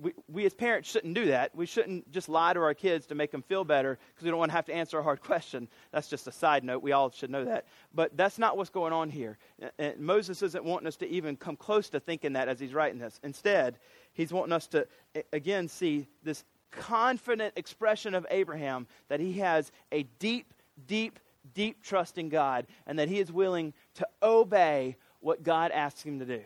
we, 0.00 0.12
we 0.28 0.46
as 0.46 0.54
parents 0.54 0.90
shouldn't 0.90 1.14
do 1.14 1.26
that. 1.26 1.54
We 1.54 1.66
shouldn't 1.66 2.10
just 2.10 2.28
lie 2.28 2.52
to 2.54 2.60
our 2.60 2.74
kids 2.74 3.06
to 3.06 3.14
make 3.14 3.30
them 3.30 3.42
feel 3.42 3.64
better 3.64 3.98
because 4.08 4.24
we 4.24 4.30
don't 4.30 4.38
want 4.38 4.50
to 4.50 4.56
have 4.56 4.66
to 4.66 4.74
answer 4.74 4.98
a 4.98 5.02
hard 5.02 5.20
question. 5.22 5.68
That's 5.92 6.08
just 6.08 6.26
a 6.26 6.32
side 6.32 6.64
note. 6.64 6.82
We 6.82 6.92
all 6.92 7.10
should 7.10 7.30
know 7.30 7.44
that. 7.44 7.66
But 7.94 8.16
that's 8.16 8.38
not 8.38 8.56
what's 8.56 8.70
going 8.70 8.92
on 8.92 9.10
here. 9.10 9.38
And 9.78 9.98
Moses 9.98 10.42
isn't 10.42 10.64
wanting 10.64 10.88
us 10.88 10.96
to 10.96 11.08
even 11.08 11.36
come 11.36 11.56
close 11.56 11.90
to 11.90 12.00
thinking 12.00 12.34
that 12.34 12.48
as 12.48 12.58
he's 12.58 12.74
writing 12.74 12.98
this. 12.98 13.20
Instead, 13.22 13.78
he's 14.12 14.32
wanting 14.32 14.52
us 14.52 14.66
to, 14.68 14.86
again, 15.32 15.68
see 15.68 16.08
this 16.22 16.44
confident 16.70 17.52
expression 17.56 18.14
of 18.14 18.26
Abraham 18.30 18.86
that 19.08 19.20
he 19.20 19.34
has 19.34 19.70
a 19.92 20.04
deep, 20.18 20.52
deep, 20.86 21.18
deep 21.54 21.82
trust 21.82 22.18
in 22.18 22.28
God 22.28 22.66
and 22.86 22.98
that 22.98 23.08
he 23.08 23.18
is 23.18 23.32
willing 23.32 23.72
to 23.94 24.06
obey 24.22 24.96
what 25.20 25.42
God 25.42 25.70
asks 25.70 26.02
him 26.02 26.18
to 26.18 26.24
do. 26.24 26.40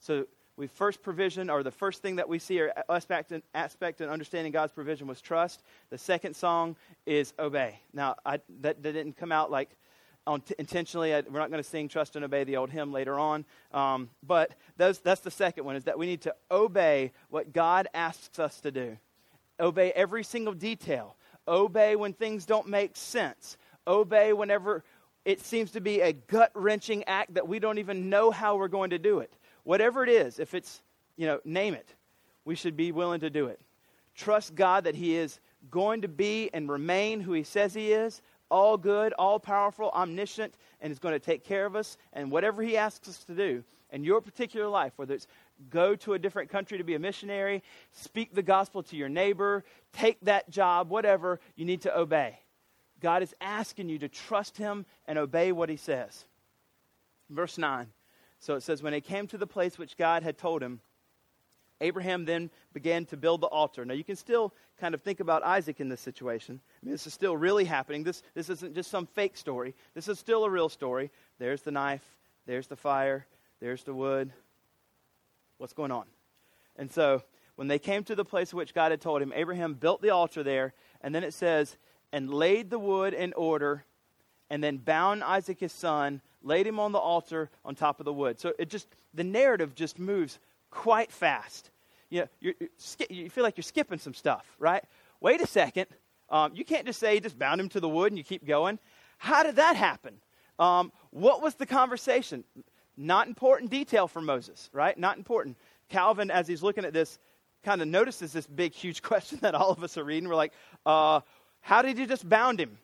So 0.00 0.26
we 0.56 0.66
first 0.66 1.02
provision, 1.02 1.48
or 1.48 1.62
the 1.62 1.70
first 1.70 2.02
thing 2.02 2.16
that 2.16 2.28
we 2.28 2.38
see, 2.38 2.60
or 2.60 2.72
aspect 2.90 3.32
in, 3.32 3.42
aspect 3.54 4.02
in 4.02 4.10
understanding 4.10 4.52
God's 4.52 4.72
provision 4.72 5.06
was 5.06 5.20
trust. 5.20 5.62
The 5.88 5.96
second 5.96 6.34
song 6.34 6.76
is 7.06 7.32
obey. 7.38 7.80
Now, 7.94 8.16
I, 8.26 8.40
that, 8.60 8.82
that 8.82 8.92
didn't 8.92 9.16
come 9.16 9.32
out 9.32 9.50
like 9.50 9.70
t- 10.26 10.54
intentionally. 10.58 11.14
I, 11.14 11.20
we're 11.20 11.38
not 11.38 11.50
going 11.50 11.62
to 11.62 11.68
sing 11.68 11.88
"Trust 11.88 12.14
and 12.16 12.26
Obey" 12.26 12.44
the 12.44 12.58
old 12.58 12.68
hymn 12.68 12.92
later 12.92 13.18
on, 13.18 13.46
um, 13.72 14.10
but 14.22 14.54
that's, 14.76 14.98
that's 14.98 15.22
the 15.22 15.30
second 15.30 15.64
one. 15.64 15.76
Is 15.76 15.84
that 15.84 15.98
we 15.98 16.04
need 16.04 16.20
to 16.22 16.34
obey 16.50 17.12
what 17.30 17.54
God 17.54 17.88
asks 17.94 18.38
us 18.38 18.60
to 18.60 18.70
do. 18.70 18.98
Obey 19.58 19.92
every 19.92 20.24
single 20.24 20.52
detail. 20.52 21.16
Obey 21.48 21.96
when 21.96 22.12
things 22.12 22.44
don't 22.44 22.68
make 22.68 22.96
sense. 22.96 23.56
Obey 23.86 24.32
whenever 24.32 24.84
it 25.24 25.40
seems 25.40 25.72
to 25.72 25.80
be 25.80 26.00
a 26.00 26.12
gut 26.12 26.50
wrenching 26.54 27.04
act 27.04 27.34
that 27.34 27.46
we 27.46 27.58
don't 27.58 27.78
even 27.78 28.08
know 28.08 28.30
how 28.30 28.56
we're 28.56 28.68
going 28.68 28.90
to 28.90 28.98
do 28.98 29.18
it. 29.20 29.32
Whatever 29.64 30.02
it 30.02 30.08
is, 30.08 30.38
if 30.38 30.54
it's, 30.54 30.80
you 31.16 31.26
know, 31.26 31.40
name 31.44 31.74
it, 31.74 31.94
we 32.44 32.54
should 32.54 32.76
be 32.76 32.92
willing 32.92 33.20
to 33.20 33.30
do 33.30 33.46
it. 33.46 33.60
Trust 34.14 34.54
God 34.54 34.84
that 34.84 34.94
He 34.94 35.16
is 35.16 35.40
going 35.70 36.02
to 36.02 36.08
be 36.08 36.50
and 36.52 36.70
remain 36.70 37.20
who 37.20 37.32
He 37.32 37.42
says 37.42 37.74
He 37.74 37.92
is, 37.92 38.22
all 38.50 38.76
good, 38.76 39.12
all 39.14 39.38
powerful, 39.38 39.90
omniscient, 39.90 40.54
and 40.80 40.90
is 40.90 40.98
going 40.98 41.14
to 41.14 41.24
take 41.24 41.44
care 41.44 41.66
of 41.66 41.76
us. 41.76 41.96
And 42.12 42.30
whatever 42.30 42.62
He 42.62 42.76
asks 42.76 43.08
us 43.08 43.24
to 43.24 43.34
do 43.34 43.62
in 43.92 44.04
your 44.04 44.20
particular 44.20 44.68
life, 44.68 44.92
whether 44.96 45.14
it's 45.14 45.26
go 45.68 45.94
to 45.96 46.14
a 46.14 46.18
different 46.18 46.50
country 46.50 46.78
to 46.78 46.84
be 46.84 46.94
a 46.94 46.98
missionary, 46.98 47.62
speak 47.92 48.34
the 48.34 48.42
gospel 48.42 48.82
to 48.84 48.96
your 48.96 49.08
neighbor, 49.08 49.64
take 49.92 50.18
that 50.22 50.48
job, 50.48 50.88
whatever, 50.88 51.38
you 51.56 51.66
need 51.66 51.82
to 51.82 51.96
obey. 51.96 52.38
God 53.00 53.22
is 53.22 53.34
asking 53.40 53.88
you 53.88 53.98
to 53.98 54.08
trust 54.08 54.56
Him 54.58 54.86
and 55.06 55.18
obey 55.18 55.52
what 55.52 55.68
He 55.68 55.76
says. 55.76 56.24
Verse 57.28 57.58
9 57.58 57.88
so 58.40 58.54
it 58.54 58.62
says, 58.62 58.82
when 58.82 58.94
he 58.94 59.02
came 59.02 59.26
to 59.28 59.38
the 59.38 59.46
place 59.46 59.78
which 59.78 59.98
God 59.98 60.22
had 60.22 60.38
told 60.38 60.62
him, 60.62 60.80
Abraham 61.82 62.24
then 62.24 62.50
began 62.72 63.04
to 63.06 63.16
build 63.16 63.42
the 63.42 63.46
altar. 63.46 63.84
Now, 63.84 63.94
you 63.94 64.04
can 64.04 64.16
still 64.16 64.52
kind 64.78 64.94
of 64.94 65.02
think 65.02 65.20
about 65.20 65.42
Isaac 65.42 65.80
in 65.80 65.90
this 65.90 66.00
situation. 66.00 66.60
I 66.60 66.84
mean, 66.84 66.92
this 66.92 67.06
is 67.06 67.14
still 67.14 67.36
really 67.36 67.64
happening. 67.64 68.02
This, 68.02 68.22
this 68.34 68.48
isn't 68.48 68.74
just 68.74 68.90
some 68.90 69.06
fake 69.06 69.36
story. 69.36 69.74
This 69.94 70.08
is 70.08 70.18
still 70.18 70.44
a 70.44 70.50
real 70.50 70.70
story. 70.70 71.10
There's 71.38 71.62
the 71.62 71.70
knife, 71.70 72.04
there's 72.46 72.66
the 72.66 72.76
fire, 72.76 73.26
there's 73.60 73.84
the 73.84 73.94
wood. 73.94 74.32
What's 75.58 75.74
going 75.74 75.90
on? 75.90 76.04
And 76.76 76.90
so, 76.90 77.22
when 77.56 77.68
they 77.68 77.78
came 77.78 78.04
to 78.04 78.14
the 78.14 78.24
place 78.24 78.54
which 78.54 78.72
God 78.72 78.90
had 78.90 79.02
told 79.02 79.20
him, 79.20 79.34
Abraham 79.34 79.74
built 79.74 80.00
the 80.00 80.10
altar 80.10 80.42
there, 80.42 80.72
and 81.02 81.14
then 81.14 81.24
it 81.24 81.34
says, 81.34 81.76
and 82.12 82.32
laid 82.32 82.70
the 82.70 82.78
wood 82.78 83.14
in 83.14 83.32
order, 83.34 83.84
and 84.48 84.62
then 84.62 84.78
bound 84.78 85.22
Isaac 85.22 85.60
his 85.60 85.72
son 85.72 86.20
laid 86.42 86.66
him 86.66 86.80
on 86.80 86.92
the 86.92 86.98
altar 86.98 87.50
on 87.64 87.74
top 87.74 88.00
of 88.00 88.04
the 88.04 88.12
wood. 88.12 88.40
So 88.40 88.52
it 88.58 88.68
just, 88.68 88.88
the 89.14 89.24
narrative 89.24 89.74
just 89.74 89.98
moves 89.98 90.38
quite 90.70 91.12
fast. 91.12 91.70
You, 92.08 92.20
know, 92.20 92.28
you 92.40 92.54
you 93.08 93.30
feel 93.30 93.44
like 93.44 93.56
you're 93.56 93.62
skipping 93.62 93.98
some 93.98 94.14
stuff, 94.14 94.44
right? 94.58 94.82
Wait 95.20 95.40
a 95.40 95.46
second. 95.46 95.86
Um, 96.28 96.52
you 96.54 96.64
can't 96.64 96.86
just 96.86 96.98
say 96.98 97.20
just 97.20 97.38
bound 97.38 97.60
him 97.60 97.68
to 97.70 97.80
the 97.80 97.88
wood 97.88 98.10
and 98.10 98.18
you 98.18 98.24
keep 98.24 98.46
going. 98.46 98.78
How 99.18 99.42
did 99.42 99.56
that 99.56 99.76
happen? 99.76 100.16
Um, 100.58 100.92
what 101.10 101.42
was 101.42 101.54
the 101.54 101.66
conversation? 101.66 102.44
Not 102.96 103.28
important 103.28 103.70
detail 103.70 104.08
for 104.08 104.20
Moses, 104.20 104.70
right? 104.72 104.96
Not 104.98 105.18
important. 105.18 105.56
Calvin, 105.88 106.30
as 106.30 106.46
he's 106.48 106.62
looking 106.62 106.84
at 106.84 106.92
this, 106.92 107.18
kind 107.62 107.82
of 107.82 107.88
notices 107.88 108.32
this 108.32 108.46
big, 108.46 108.72
huge 108.72 109.02
question 109.10 109.38
that 109.42 109.54
all 109.54 109.70
of 109.70 109.82
us 109.82 109.96
are 109.98 110.04
reading. 110.04 110.28
We're 110.28 110.36
like, 110.36 110.52
uh, 110.86 111.20
how 111.60 111.82
did 111.82 111.98
you 111.98 112.06
just 112.06 112.28
bound 112.28 112.60
him? 112.60 112.78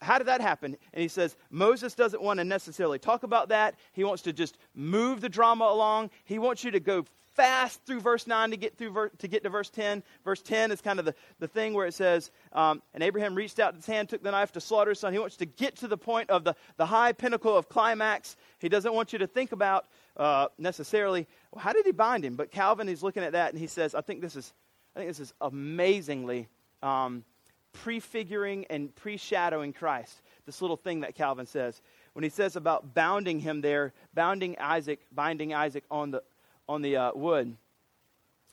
How 0.00 0.18
did 0.18 0.28
that 0.28 0.40
happen? 0.40 0.76
And 0.92 1.02
he 1.02 1.08
says, 1.08 1.36
Moses 1.50 1.94
doesn't 1.94 2.22
want 2.22 2.38
to 2.38 2.44
necessarily 2.44 2.98
talk 2.98 3.24
about 3.24 3.50
that. 3.50 3.74
He 3.92 4.04
wants 4.04 4.22
to 4.22 4.32
just 4.32 4.56
move 4.74 5.20
the 5.20 5.28
drama 5.28 5.64
along. 5.64 6.10
He 6.24 6.38
wants 6.38 6.64
you 6.64 6.70
to 6.70 6.80
go 6.80 7.04
fast 7.34 7.84
through 7.86 8.00
verse 8.00 8.26
9 8.26 8.50
to 8.50 8.56
get, 8.56 8.76
through 8.76 9.10
to, 9.18 9.28
get 9.28 9.42
to 9.42 9.50
verse 9.50 9.70
10. 9.70 10.02
Verse 10.24 10.42
10 10.42 10.70
is 10.70 10.80
kind 10.80 10.98
of 10.98 11.04
the, 11.04 11.14
the 11.38 11.48
thing 11.48 11.74
where 11.74 11.86
it 11.86 11.94
says, 11.94 12.30
um, 12.52 12.82
And 12.94 13.02
Abraham 13.02 13.34
reached 13.34 13.58
out 13.58 13.74
his 13.74 13.86
hand, 13.86 14.08
took 14.08 14.22
the 14.22 14.30
knife 14.30 14.52
to 14.52 14.60
slaughter 14.60 14.90
his 14.90 15.00
son. 15.00 15.12
He 15.12 15.18
wants 15.18 15.36
to 15.36 15.46
get 15.46 15.76
to 15.76 15.88
the 15.88 15.96
point 15.96 16.30
of 16.30 16.44
the, 16.44 16.54
the 16.76 16.86
high 16.86 17.12
pinnacle 17.12 17.56
of 17.56 17.68
climax. 17.68 18.36
He 18.58 18.68
doesn't 18.68 18.92
want 18.92 19.12
you 19.12 19.18
to 19.20 19.26
think 19.26 19.52
about 19.52 19.86
uh, 20.16 20.48
necessarily, 20.58 21.26
well, 21.50 21.62
how 21.62 21.72
did 21.72 21.86
he 21.86 21.92
bind 21.92 22.24
him? 22.24 22.36
But 22.36 22.50
Calvin, 22.50 22.88
he's 22.88 23.02
looking 23.02 23.22
at 23.22 23.32
that 23.32 23.52
and 23.52 23.58
he 23.58 23.66
says, 23.66 23.94
I 23.94 24.02
think 24.02 24.20
this 24.20 24.36
is, 24.36 24.52
I 24.94 25.00
think 25.00 25.10
this 25.10 25.20
is 25.20 25.32
amazingly 25.40 26.48
um, 26.82 27.24
prefiguring 27.72 28.66
and 28.70 28.94
pre-shadowing 28.94 29.72
Christ. 29.72 30.22
This 30.46 30.60
little 30.60 30.76
thing 30.76 31.00
that 31.00 31.14
Calvin 31.14 31.46
says. 31.46 31.80
When 32.12 32.22
he 32.22 32.30
says 32.30 32.56
about 32.56 32.94
bounding 32.94 33.40
him 33.40 33.60
there, 33.60 33.92
bounding 34.14 34.56
Isaac, 34.58 35.00
binding 35.12 35.54
Isaac 35.54 35.84
on 35.90 36.10
the, 36.10 36.22
on 36.68 36.82
the 36.82 36.96
uh, 36.96 37.12
wood, 37.14 37.56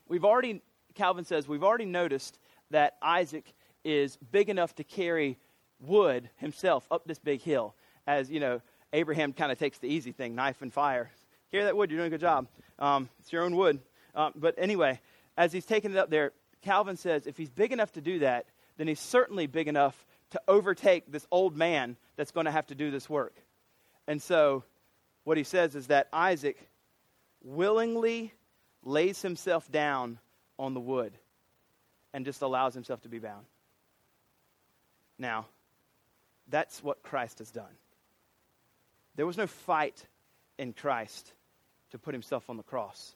we've 0.07 0.25
already, 0.25 0.61
Calvin 0.95 1.25
says, 1.25 1.47
we've 1.47 1.63
already 1.63 1.85
noticed 1.85 2.39
that 2.71 2.95
Isaac 3.01 3.53
is 3.83 4.17
big 4.31 4.49
enough 4.49 4.75
to 4.75 4.83
carry 4.83 5.37
wood 5.79 6.29
himself 6.37 6.85
up 6.91 7.05
this 7.05 7.19
big 7.19 7.41
hill. 7.41 7.73
As, 8.07 8.29
you 8.29 8.39
know, 8.39 8.61
Abraham 8.93 9.33
kind 9.33 9.51
of 9.51 9.57
takes 9.57 9.77
the 9.77 9.87
easy 9.87 10.11
thing, 10.11 10.35
knife 10.35 10.61
and 10.61 10.73
fire. 10.73 11.11
Carry 11.51 11.63
that 11.63 11.75
wood, 11.75 11.89
you're 11.89 11.99
doing 11.99 12.07
a 12.07 12.11
good 12.11 12.21
job. 12.21 12.47
Um, 12.77 13.09
it's 13.19 13.31
your 13.31 13.43
own 13.43 13.55
wood. 13.55 13.79
Um, 14.15 14.33
but 14.35 14.55
anyway, 14.57 14.99
as 15.37 15.51
he's 15.51 15.65
taking 15.65 15.91
it 15.91 15.97
up 15.97 16.09
there, 16.09 16.31
Calvin 16.61 16.97
says 16.97 17.27
if 17.27 17.37
he's 17.37 17.49
big 17.49 17.71
enough 17.71 17.91
to 17.93 18.01
do 18.01 18.19
that, 18.19 18.45
then 18.79 18.87
he's 18.87 18.99
certainly 19.01 19.45
big 19.45 19.67
enough 19.67 20.05
to 20.29 20.41
overtake 20.47 21.11
this 21.11 21.27
old 21.31 21.55
man 21.55 21.97
that's 22.15 22.31
going 22.31 22.45
to 22.45 22.51
have 22.51 22.65
to 22.67 22.75
do 22.75 22.91
this 22.91 23.09
work. 23.09 23.35
And 24.07 24.21
so, 24.21 24.63
what 25.25 25.35
he 25.35 25.43
says 25.43 25.75
is 25.75 25.87
that 25.87 26.07
Isaac 26.13 26.57
willingly 27.43 28.33
lays 28.85 29.21
himself 29.21 29.69
down 29.69 30.17
on 30.57 30.73
the 30.73 30.79
wood 30.79 31.11
and 32.13 32.23
just 32.23 32.41
allows 32.41 32.73
himself 32.73 33.01
to 33.01 33.09
be 33.09 33.19
bound. 33.19 33.45
Now, 35.17 35.45
that's 36.47 36.81
what 36.81 37.03
Christ 37.03 37.39
has 37.39 37.51
done. 37.51 37.65
There 39.17 39.25
was 39.25 39.35
no 39.35 39.45
fight 39.45 40.05
in 40.57 40.71
Christ 40.71 41.33
to 41.91 41.99
put 41.99 42.13
himself 42.13 42.49
on 42.49 42.55
the 42.55 42.63
cross. 42.63 43.13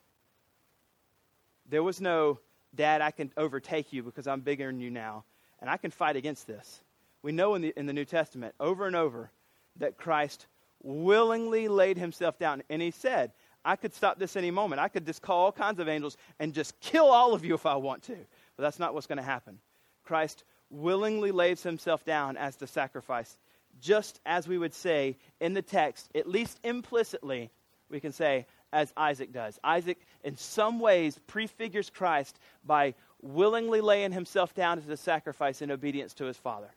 There 1.69 1.83
was 1.83 2.01
no, 2.01 2.39
Dad, 2.75 2.99
I 2.99 3.11
can 3.11 3.31
overtake 3.37 3.93
you 3.93 4.03
because 4.03 4.27
I'm 4.27 4.41
bigger 4.41 4.67
than 4.67 4.81
you 4.81 4.89
now 4.89 5.23
and 5.63 5.69
I 5.69 5.77
can 5.77 5.91
fight 5.91 6.17
against 6.17 6.45
this. 6.45 6.81
We 7.21 7.31
know 7.31 7.55
in 7.55 7.61
the, 7.61 7.73
in 7.77 7.85
the 7.85 7.93
New 7.93 8.03
Testament 8.03 8.53
over 8.59 8.85
and 8.85 8.97
over 8.97 9.31
that 9.77 9.97
Christ 9.97 10.45
willingly 10.83 11.69
laid 11.69 11.97
himself 11.97 12.37
down. 12.37 12.63
And 12.69 12.81
he 12.81 12.91
said, 12.91 13.31
I 13.63 13.77
could 13.77 13.93
stop 13.93 14.19
this 14.19 14.35
any 14.35 14.51
moment. 14.51 14.81
I 14.81 14.89
could 14.89 15.05
just 15.05 15.21
call 15.21 15.45
all 15.45 15.51
kinds 15.53 15.79
of 15.79 15.87
angels 15.87 16.17
and 16.37 16.53
just 16.53 16.77
kill 16.81 17.05
all 17.05 17.33
of 17.33 17.45
you 17.45 17.53
if 17.53 17.65
I 17.65 17.77
want 17.77 18.03
to. 18.03 18.17
But 18.57 18.63
that's 18.63 18.77
not 18.77 18.93
what's 18.93 19.07
going 19.07 19.19
to 19.19 19.23
happen. 19.23 19.57
Christ 20.03 20.43
willingly 20.69 21.31
lays 21.31 21.63
himself 21.63 22.03
down 22.03 22.35
as 22.35 22.57
the 22.57 22.67
sacrifice, 22.67 23.37
just 23.79 24.19
as 24.25 24.49
we 24.49 24.57
would 24.57 24.73
say 24.73 25.15
in 25.39 25.53
the 25.53 25.61
text, 25.61 26.09
at 26.13 26.27
least 26.27 26.59
implicitly, 26.65 27.51
we 27.89 28.01
can 28.01 28.11
say, 28.11 28.47
as 28.73 28.91
Isaac 28.97 29.31
does. 29.31 29.57
Isaac, 29.63 29.99
in 30.25 30.35
some 30.35 30.81
ways, 30.81 31.19
prefigures 31.27 31.89
Christ 31.89 32.37
by 32.65 32.95
willingly 33.23 33.81
laying 33.81 34.11
himself 34.11 34.53
down 34.53 34.77
as 34.77 34.87
a 34.89 34.97
sacrifice 34.97 35.61
in 35.61 35.71
obedience 35.71 36.13
to 36.15 36.25
his 36.25 36.37
father. 36.37 36.69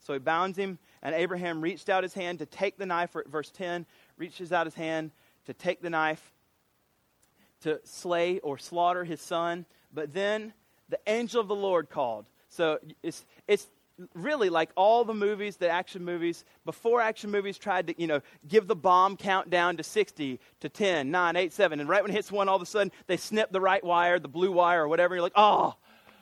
So 0.00 0.14
he 0.14 0.18
bounds 0.18 0.58
him, 0.58 0.78
and 1.02 1.14
Abraham 1.14 1.60
reached 1.60 1.88
out 1.88 2.02
his 2.02 2.14
hand 2.14 2.40
to 2.40 2.46
take 2.46 2.76
the 2.76 2.86
knife, 2.86 3.14
verse 3.26 3.50
10, 3.50 3.86
reaches 4.16 4.50
out 4.50 4.66
his 4.66 4.74
hand 4.74 5.12
to 5.44 5.54
take 5.54 5.80
the 5.80 5.90
knife 5.90 6.32
to 7.60 7.80
slay 7.84 8.40
or 8.40 8.58
slaughter 8.58 9.04
his 9.04 9.20
son. 9.20 9.66
But 9.94 10.12
then 10.12 10.52
the 10.88 10.98
angel 11.06 11.40
of 11.40 11.48
the 11.48 11.54
Lord 11.54 11.88
called. 11.90 12.26
So 12.48 12.78
it's, 13.02 13.24
it's 13.46 13.68
really 14.14 14.50
like 14.50 14.70
all 14.76 15.04
the 15.04 15.14
movies, 15.14 15.56
the 15.56 15.68
action 15.68 16.04
movies, 16.04 16.44
before 16.64 17.00
action 17.00 17.30
movies 17.30 17.58
tried 17.58 17.86
to, 17.88 18.00
you 18.00 18.06
know, 18.06 18.20
give 18.48 18.66
the 18.66 18.76
bomb 18.76 19.16
countdown 19.16 19.76
to 19.76 19.82
60, 19.82 20.40
to 20.60 20.68
10, 20.68 21.10
9, 21.10 21.36
8, 21.36 21.52
7. 21.52 21.80
And 21.80 21.88
right 21.88 22.02
when 22.02 22.10
it 22.10 22.14
hits 22.14 22.32
one, 22.32 22.48
all 22.48 22.56
of 22.56 22.62
a 22.62 22.66
sudden 22.66 22.92
they 23.06 23.16
snip 23.16 23.52
the 23.52 23.60
right 23.60 23.82
wire, 23.82 24.18
the 24.18 24.28
blue 24.28 24.52
wire, 24.52 24.84
or 24.84 24.88
whatever. 24.88 25.14
You're 25.14 25.22
like, 25.22 25.32
oh. 25.36 25.76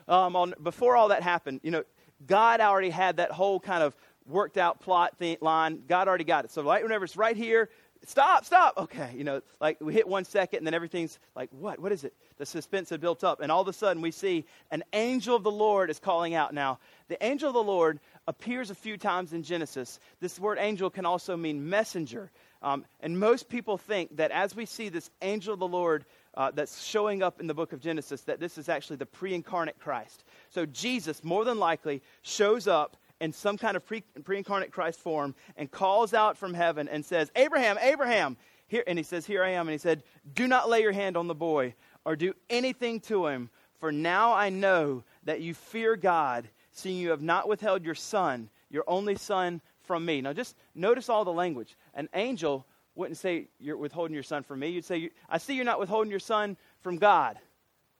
Um, 0.07 0.35
on, 0.35 0.53
before 0.61 0.95
all 0.95 1.09
that 1.09 1.23
happened, 1.23 1.61
you 1.63 1.71
know, 1.71 1.83
God 2.25 2.59
already 2.59 2.89
had 2.89 3.17
that 3.17 3.31
whole 3.31 3.59
kind 3.59 3.83
of 3.83 3.95
worked 4.25 4.57
out 4.57 4.79
plot 4.79 5.17
thing, 5.17 5.37
line. 5.41 5.83
God 5.87 6.07
already 6.07 6.23
got 6.23 6.45
it. 6.45 6.51
So 6.51 6.63
right 6.63 6.83
whenever 6.83 7.05
it's 7.05 7.17
right 7.17 7.35
here, 7.35 7.69
stop, 8.05 8.45
stop. 8.45 8.77
Okay, 8.77 9.13
you 9.15 9.23
know, 9.23 9.41
like 9.59 9.79
we 9.81 9.93
hit 9.93 10.07
one 10.07 10.25
second 10.25 10.59
and 10.59 10.67
then 10.67 10.73
everything's 10.73 11.19
like, 11.35 11.49
what? 11.51 11.79
What 11.79 11.91
is 11.91 12.03
it? 12.03 12.13
The 12.37 12.45
suspense 12.45 12.89
had 12.89 13.01
built 13.01 13.23
up. 13.23 13.41
And 13.41 13.51
all 13.51 13.61
of 13.61 13.67
a 13.67 13.73
sudden 13.73 14.01
we 14.01 14.11
see 14.11 14.45
an 14.71 14.83
angel 14.93 15.35
of 15.35 15.43
the 15.43 15.51
Lord 15.51 15.89
is 15.89 15.99
calling 15.99 16.33
out. 16.33 16.53
Now, 16.53 16.79
the 17.07 17.23
angel 17.23 17.49
of 17.49 17.53
the 17.53 17.63
Lord 17.63 17.99
appears 18.27 18.69
a 18.69 18.75
few 18.75 18.97
times 18.97 19.33
in 19.33 19.43
Genesis. 19.43 19.99
This 20.19 20.39
word 20.39 20.57
angel 20.59 20.89
can 20.89 21.05
also 21.05 21.35
mean 21.37 21.69
messenger. 21.69 22.31
Um, 22.63 22.85
and 22.99 23.19
most 23.19 23.49
people 23.49 23.77
think 23.77 24.17
that 24.17 24.31
as 24.31 24.55
we 24.55 24.65
see 24.65 24.89
this 24.89 25.09
angel 25.21 25.53
of 25.53 25.59
the 25.59 25.67
Lord 25.67 26.05
uh, 26.35 26.51
that's 26.51 26.83
showing 26.83 27.23
up 27.23 27.39
in 27.39 27.47
the 27.47 27.53
book 27.53 27.73
of 27.73 27.81
Genesis, 27.81 28.21
that 28.21 28.39
this 28.39 28.57
is 28.57 28.69
actually 28.69 28.97
the 28.97 29.05
pre 29.05 29.33
incarnate 29.33 29.79
Christ. 29.79 30.23
So 30.49 30.65
Jesus, 30.65 31.23
more 31.23 31.43
than 31.43 31.59
likely, 31.59 32.01
shows 32.21 32.67
up 32.67 32.97
in 33.21 33.31
some 33.31 33.57
kind 33.57 33.77
of 33.77 33.85
pre 33.85 34.03
incarnate 34.27 34.71
Christ 34.71 34.99
form 34.99 35.35
and 35.55 35.71
calls 35.71 36.13
out 36.13 36.37
from 36.37 36.53
heaven 36.53 36.89
and 36.89 37.05
says, 37.05 37.31
Abraham, 37.35 37.77
Abraham. 37.79 38.35
Here, 38.67 38.83
and 38.87 38.97
he 38.97 39.03
says, 39.03 39.25
Here 39.25 39.43
I 39.43 39.51
am. 39.51 39.67
And 39.67 39.73
he 39.73 39.77
said, 39.77 40.03
Do 40.33 40.47
not 40.47 40.69
lay 40.69 40.81
your 40.81 40.91
hand 40.91 41.15
on 41.15 41.27
the 41.27 41.35
boy 41.35 41.75
or 42.03 42.15
do 42.15 42.33
anything 42.49 42.99
to 43.01 43.27
him, 43.27 43.49
for 43.79 43.91
now 43.91 44.33
I 44.33 44.49
know 44.49 45.03
that 45.25 45.41
you 45.41 45.53
fear 45.53 45.95
God, 45.95 46.49
seeing 46.71 46.97
you 46.97 47.11
have 47.11 47.21
not 47.21 47.47
withheld 47.47 47.85
your 47.85 47.95
son, 47.95 48.49
your 48.69 48.83
only 48.87 49.15
son, 49.15 49.61
from 49.83 50.05
me. 50.05 50.21
Now, 50.21 50.33
just 50.33 50.55
notice 50.73 51.09
all 51.09 51.25
the 51.25 51.33
language. 51.33 51.75
An 51.93 52.07
angel 52.13 52.65
wouldn't 52.95 53.17
say, 53.17 53.47
You're 53.59 53.77
withholding 53.77 54.13
your 54.15 54.23
son 54.23 54.41
from 54.43 54.59
me. 54.59 54.69
You'd 54.69 54.85
say, 54.85 55.11
I 55.29 55.37
see 55.37 55.53
you're 55.53 55.65
not 55.65 55.79
withholding 55.79 56.09
your 56.09 56.19
son 56.19 56.57
from 56.79 56.97
God, 56.97 57.37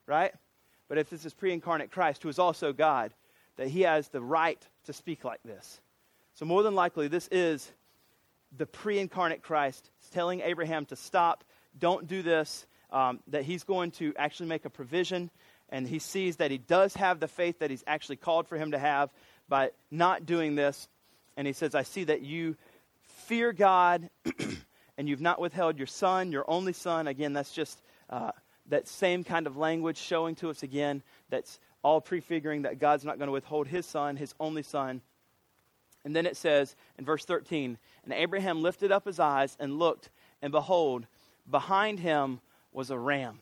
right? 0.07 0.34
But 0.88 0.97
if 0.97 1.10
this 1.10 1.25
is 1.25 1.34
pre 1.34 1.53
incarnate 1.53 1.91
Christ, 1.91 2.23
who 2.23 2.29
is 2.29 2.39
also 2.39 2.73
God, 2.73 3.13
that 3.57 3.67
he 3.67 3.81
has 3.81 4.07
the 4.07 4.21
right 4.21 4.65
to 4.86 4.94
speak 4.94 5.24
like 5.24 5.41
this. 5.44 5.82
So, 6.36 6.46
more 6.46 6.63
than 6.63 6.76
likely, 6.76 7.08
this 7.08 7.28
is 7.32 7.72
the 8.58 8.65
pre 8.65 9.00
incarnate 9.00 9.44
Christ 9.44 9.89
telling 10.12 10.41
Abraham 10.41 10.86
to 10.88 10.96
stop, 10.96 11.44
don't 11.78 12.08
do 12.08 12.22
this, 12.22 12.65
um, 12.91 13.20
that 13.28 13.44
he's 13.44 13.63
going 13.63 13.91
to 13.91 14.13
actually 14.17 14.50
make 14.50 14.65
a 14.65 14.70
provision. 14.70 15.30
And 15.70 15.88
he 15.88 16.00
sees 16.00 16.38
that 16.38 16.52
he 16.52 16.58
does 16.58 16.96
have 16.96 17.20
the 17.20 17.30
faith 17.30 17.60
that 17.60 17.70
he's 17.70 17.84
actually 17.88 18.17
called 18.17 18.48
for 18.48 18.58
him 18.58 18.72
to 18.72 18.80
have 18.80 19.10
by 19.48 19.72
not 19.89 20.26
doing 20.26 20.56
this. 20.56 20.89
And 21.38 21.48
he 21.48 21.54
says, 21.54 21.76
I 21.76 21.84
see 21.84 22.04
that 22.06 22.22
you 22.22 22.58
fear 23.26 23.54
God 23.54 24.10
and 24.98 25.08
you've 25.08 25.22
not 25.22 25.39
withheld 25.39 25.78
your 25.78 25.88
son, 25.88 26.34
your 26.34 26.44
only 26.50 26.74
son. 26.74 27.08
Again, 27.08 27.32
that's 27.32 27.54
just 27.54 27.82
uh, 28.10 28.32
that 28.67 28.88
same 28.88 29.24
kind 29.24 29.48
of 29.48 29.56
language 29.56 29.98
showing 29.98 30.36
to 30.36 30.50
us 30.50 30.63
again 30.63 31.04
that's 31.30 31.60
all 31.84 32.02
prefiguring 32.02 32.63
that 32.63 32.80
God's 32.80 33.06
not 33.06 33.17
going 33.17 33.28
to 33.28 33.34
withhold 33.34 33.67
his 33.67 33.86
son, 33.86 34.15
his 34.15 34.34
only 34.39 34.63
son. 34.63 35.02
And 36.04 36.15
then 36.15 36.26
it 36.26 36.38
says 36.38 36.76
in 36.98 37.06
verse 37.06 37.26
13, 37.26 37.78
And 38.04 38.13
Abraham 38.13 38.62
lifted 38.62 38.91
up 38.91 39.06
his 39.06 39.20
eyes 39.20 39.56
and 39.60 39.80
looked, 39.80 40.10
and 40.41 40.52
behold, 40.52 41.06
behind 41.50 42.00
him 42.00 42.39
was 42.72 42.89
a 42.89 42.98
ram. 42.98 43.39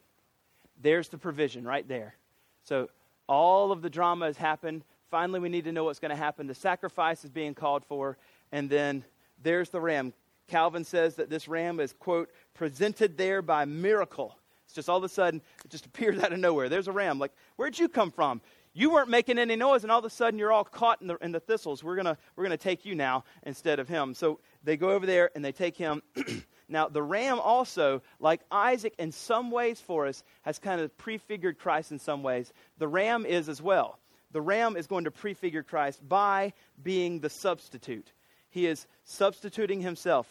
There's 0.82 1.10
the 1.10 1.17
provision 1.17 1.65
right 1.65 1.88
there. 1.88 2.15
So 2.63 2.89
all 3.28 3.71
of 3.71 3.82
the 3.82 3.89
drama 3.89 4.25
has 4.25 4.38
happened. 4.38 4.84
Finally, 5.12 5.39
we 5.39 5.49
need 5.49 5.65
to 5.65 5.71
know 5.71 5.86
what's 5.86 5.99
going 5.99 6.10
to 6.10 6.15
happen. 6.15 6.47
The 6.47 6.56
sacrifice 6.56 7.23
is 7.23 7.30
being 7.30 7.54
called 7.54 7.86
for, 7.86 8.17
and 8.52 8.69
then 8.69 9.04
there's 9.41 9.69
the 9.69 9.82
ram. 9.82 10.13
Calvin 10.47 10.84
says 10.84 11.15
that 11.15 11.30
this 11.30 11.47
ram 11.47 11.80
is, 11.80 11.93
quote, 11.93 12.30
presented 12.54 13.17
there 13.17 13.41
by 13.41 13.65
miracle. 13.65 14.36
It's 14.69 14.75
just 14.75 14.88
all 14.88 14.97
of 14.97 15.03
a 15.03 15.10
sudden, 15.10 15.41
it 15.65 15.71
just 15.71 15.86
appears 15.88 16.21
out 16.21 16.32
of 16.32 16.38
nowhere. 16.38 16.69
There's 16.69 16.88
a 16.88 16.91
ram. 16.91 17.17
Like, 17.17 17.32
where'd 17.55 17.79
you 17.79 17.89
come 17.89 18.12
from? 18.12 18.39
You 18.71 18.91
weren't 18.91 19.10
making 19.10 19.39
any 19.39 19.55
noise, 19.55 19.82
and 19.82 19.91
all 19.91 19.97
of 19.97 20.05
a 20.05 20.12
sudden 20.12 20.38
you're 20.38 20.51
all 20.51 20.63
caught 20.63 21.01
in 21.01 21.08
the, 21.08 21.15
in 21.15 21.32
the 21.32 21.39
thistles. 21.39 21.84
We're 21.84 21.95
going 21.95 22.15
we're 22.36 22.43
gonna 22.43 22.55
take 22.55 22.86
you 22.86 22.93
now 22.93 23.23
instead 23.41 23.79
of 23.79 23.89
him. 23.89 24.13
So 24.13 24.39
they 24.63 24.77
go 24.77 24.91
over 24.91 25.08
there 25.08 25.32
and 25.34 25.43
they 25.43 25.51
take 25.51 25.75
him. 25.75 26.03
now, 26.69 26.88
the 26.88 27.01
ram 27.01 27.39
also, 27.39 28.03
like 28.19 28.41
Isaac 28.51 28.93
in 28.99 29.12
some 29.12 29.49
ways 29.49 29.82
for 29.82 30.05
us, 30.05 30.23
has 30.43 30.60
kind 30.60 30.79
of 30.79 30.95
prefigured 30.99 31.58
Christ 31.58 31.91
in 31.91 31.97
some 31.97 32.21
ways. 32.21 32.53
The 32.77 32.88
ram 32.88 33.25
is 33.25 33.49
as 33.49 33.63
well. 33.63 33.97
The 34.29 34.41
ram 34.41 34.77
is 34.77 34.86
going 34.86 35.05
to 35.05 35.12
prefigure 35.12 35.63
Christ 35.63 36.08
by 36.08 36.53
being 36.84 37.21
the 37.21 37.29
substitute. 37.32 38.12
He 38.51 38.67
is 38.67 38.86
substituting 39.03 39.82
himself. 39.82 40.27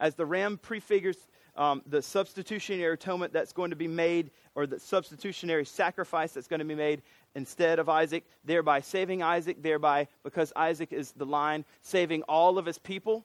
As 0.00 0.14
the 0.14 0.24
ram 0.24 0.56
prefigures 0.56 1.18
um, 1.56 1.82
the 1.86 2.02
substitutionary 2.02 2.94
atonement 2.94 3.32
that's 3.32 3.52
going 3.52 3.70
to 3.70 3.76
be 3.76 3.88
made, 3.88 4.30
or 4.54 4.66
the 4.66 4.80
substitutionary 4.80 5.64
sacrifice 5.64 6.32
that's 6.32 6.48
going 6.48 6.60
to 6.60 6.66
be 6.66 6.74
made 6.74 7.02
instead 7.34 7.78
of 7.78 7.88
Isaac, 7.88 8.24
thereby 8.44 8.80
saving 8.80 9.22
Isaac, 9.22 9.62
thereby, 9.62 10.08
because 10.22 10.52
Isaac 10.56 10.92
is 10.92 11.12
the 11.12 11.26
line, 11.26 11.64
saving 11.82 12.22
all 12.22 12.58
of 12.58 12.66
his 12.66 12.78
people. 12.78 13.24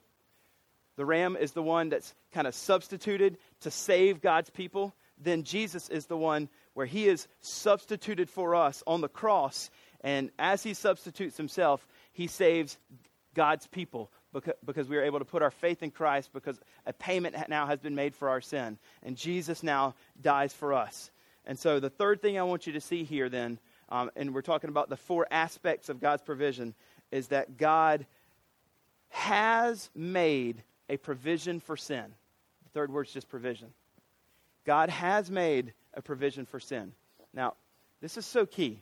The 0.96 1.04
ram 1.04 1.36
is 1.36 1.52
the 1.52 1.62
one 1.62 1.90
that's 1.90 2.14
kind 2.32 2.46
of 2.46 2.54
substituted 2.54 3.38
to 3.60 3.70
save 3.70 4.20
God's 4.20 4.50
people. 4.50 4.94
Then 5.16 5.44
Jesus 5.44 5.88
is 5.88 6.06
the 6.06 6.16
one 6.16 6.48
where 6.74 6.86
he 6.86 7.08
is 7.08 7.28
substituted 7.40 8.28
for 8.28 8.54
us 8.54 8.82
on 8.86 9.00
the 9.00 9.08
cross. 9.08 9.70
And 10.00 10.30
as 10.38 10.62
he 10.62 10.74
substitutes 10.74 11.36
himself, 11.36 11.86
he 12.12 12.26
saves 12.26 12.78
God's 13.34 13.66
people 13.66 14.10
because 14.32 14.88
we 14.88 14.96
are 14.96 15.02
able 15.02 15.18
to 15.18 15.24
put 15.24 15.42
our 15.42 15.50
faith 15.50 15.82
in 15.82 15.90
Christ 15.90 16.30
because 16.32 16.60
a 16.86 16.92
payment 16.92 17.36
now 17.48 17.66
has 17.66 17.80
been 17.80 17.94
made 17.94 18.14
for 18.14 18.28
our 18.28 18.40
sin. 18.40 18.78
And 19.02 19.16
Jesus 19.16 19.62
now 19.62 19.94
dies 20.20 20.52
for 20.52 20.74
us. 20.74 21.10
And 21.46 21.58
so 21.58 21.80
the 21.80 21.90
third 21.90 22.20
thing 22.20 22.38
I 22.38 22.42
want 22.42 22.66
you 22.66 22.74
to 22.74 22.80
see 22.80 23.04
here 23.04 23.28
then, 23.28 23.58
um, 23.88 24.10
and 24.16 24.34
we're 24.34 24.42
talking 24.42 24.68
about 24.68 24.90
the 24.90 24.96
four 24.96 25.26
aspects 25.30 25.88
of 25.88 26.00
God's 26.00 26.22
provision, 26.22 26.74
is 27.10 27.28
that 27.28 27.56
God 27.56 28.06
has 29.08 29.88
made 29.94 30.62
a 30.90 30.98
provision 30.98 31.60
for 31.60 31.76
sin. 31.76 32.04
The 32.64 32.70
third 32.70 32.92
word 32.92 33.06
is 33.06 33.12
just 33.12 33.28
provision. 33.28 33.68
God 34.66 34.90
has 34.90 35.30
made 35.30 35.72
a 35.94 36.02
provision 36.02 36.44
for 36.44 36.60
sin. 36.60 36.92
Now, 37.32 37.54
this 38.02 38.18
is 38.18 38.26
so 38.26 38.44
key. 38.44 38.80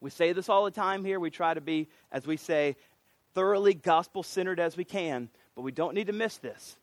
We 0.00 0.10
say 0.10 0.32
this 0.32 0.48
all 0.48 0.64
the 0.64 0.70
time 0.70 1.04
here. 1.04 1.20
We 1.20 1.30
try 1.30 1.54
to 1.54 1.60
be, 1.60 1.88
as 2.10 2.26
we 2.26 2.36
say, 2.36 2.76
thoroughly 3.34 3.74
gospel 3.74 4.22
centered 4.22 4.60
as 4.60 4.76
we 4.76 4.84
can, 4.84 5.28
but 5.54 5.62
we 5.62 5.72
don't 5.72 5.94
need 5.94 6.08
to 6.08 6.12
miss 6.12 6.36
this. 6.38 6.76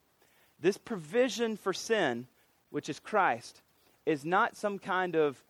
This 0.60 0.78
provision 0.78 1.58
for 1.58 1.74
sin, 1.74 2.28
which 2.70 2.90
is 2.90 3.00
Christ, 3.00 3.62
is 4.06 4.26
not 4.26 4.58
some 4.58 4.80
kind 4.80 5.16
of 5.16 5.42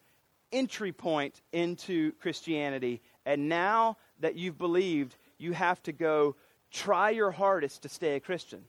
entry 0.52 0.92
point 0.92 1.42
into 1.52 2.12
Christianity. 2.14 3.02
And 3.26 3.50
now 3.50 3.98
that 4.20 4.36
you've 4.36 4.58
believed, 4.58 5.16
you 5.38 5.54
have 5.54 5.82
to 5.84 5.92
go 5.92 6.36
try 6.72 7.10
your 7.10 7.32
hardest 7.32 7.84
to 7.84 7.90
stay 7.90 8.16
a 8.16 8.20
Christian. 8.20 8.64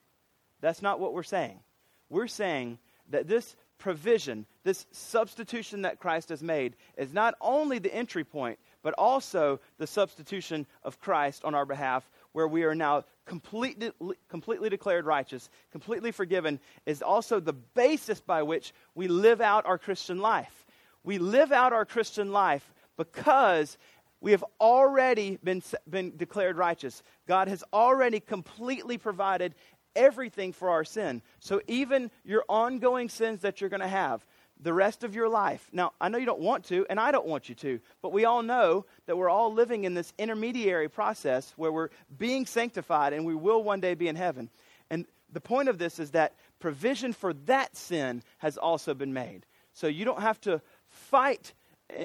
That's 0.61 0.83
not 0.83 1.01
what 1.01 1.13
we're 1.13 1.23
saying. 1.23 1.61
We're 2.09 2.29
saying 2.29 2.79
that 3.11 3.29
this 3.29 3.57
provision, 3.79 4.47
this 4.63 4.87
substitution 4.93 5.83
that 5.83 5.99
Christ 5.99 6.29
has 6.29 6.43
made, 6.43 6.77
is 6.97 7.13
not 7.13 7.35
only 7.41 7.79
the 7.79 7.95
entry 7.95 8.25
point, 8.25 8.59
but 8.83 8.95
also 8.95 9.61
the 9.79 9.87
substitution 9.87 10.67
of 10.85 11.01
Christ 11.01 11.45
on 11.45 11.55
our 11.55 11.67
behalf, 11.67 12.09
where 12.33 12.49
we 12.49 12.65
are 12.65 12.75
now 12.75 13.05
completely, 13.27 13.91
completely 14.29 14.69
declared 14.69 15.07
righteous, 15.07 15.51
completely 15.71 16.13
forgiven, 16.13 16.59
is 16.87 17.03
also 17.03 17.41
the 17.41 17.53
basis 17.53 18.21
by 18.21 18.43
which 18.43 18.73
we 18.95 19.09
live 19.09 19.41
out 19.41 19.67
our 19.67 19.79
Christian 19.79 20.19
life. 20.19 20.67
We 21.05 21.19
live 21.19 21.53
out 21.53 21.73
our 21.73 21.85
Christian 21.85 22.33
life 22.33 22.73
because 22.97 23.79
we 24.21 24.33
have 24.33 24.45
already 24.61 25.39
been, 25.43 25.63
been 25.89 26.17
declared 26.17 26.57
righteous. 26.57 27.03
God 27.27 27.49
has 27.49 27.65
already 27.73 28.21
completely 28.21 28.99
provided 28.99 29.55
everything 29.97 30.53
for 30.53 30.71
our 30.71 30.85
sin. 30.85 31.23
So 31.41 31.61
even 31.67 32.11
your 32.25 32.45
ongoing 32.49 33.09
sins 33.09 33.41
that 33.43 33.61
you're 33.61 33.71
going 33.71 33.81
to 33.81 33.89
have, 33.89 34.25
the 34.63 34.73
rest 34.73 35.05
of 35.05 35.15
your 35.15 35.29
life. 35.29 35.67
Now, 35.73 35.93
I 36.01 36.09
know 36.09 36.19
you 36.19 36.27
don't 36.27 36.41
want 36.41 36.65
to, 36.67 36.87
and 36.91 37.01
I 37.01 37.13
don't 37.13 37.27
want 37.27 37.49
you 37.49 37.55
to, 37.57 37.81
but 38.03 38.13
we 38.13 38.25
all 38.25 38.43
know 38.43 38.85
that 39.07 39.17
we're 39.17 39.31
all 39.31 39.53
living 39.53 39.85
in 39.85 39.95
this 39.95 40.13
intermediary 40.19 40.89
process 40.89 41.53
where 41.57 41.73
we're 41.73 41.89
being 42.19 42.47
sanctified 42.47 43.13
and 43.13 43.25
we 43.25 43.35
will 43.35 43.63
one 43.63 43.81
day 43.81 43.95
be 43.95 44.09
in 44.09 44.17
heaven. 44.17 44.51
And 44.91 45.07
the 45.33 45.41
point 45.41 45.69
of 45.69 45.79
this 45.79 45.99
is 45.99 46.11
that 46.11 46.35
provision 46.59 47.13
for 47.13 47.33
that 47.33 47.77
sin 47.77 48.23
has 48.39 48.59
also 48.59 48.95
been 48.95 49.13
made. 49.13 49.47
So 49.73 49.87
you 49.87 50.05
don't 50.05 50.21
have 50.21 50.41
to 50.43 50.61
fight 50.89 51.55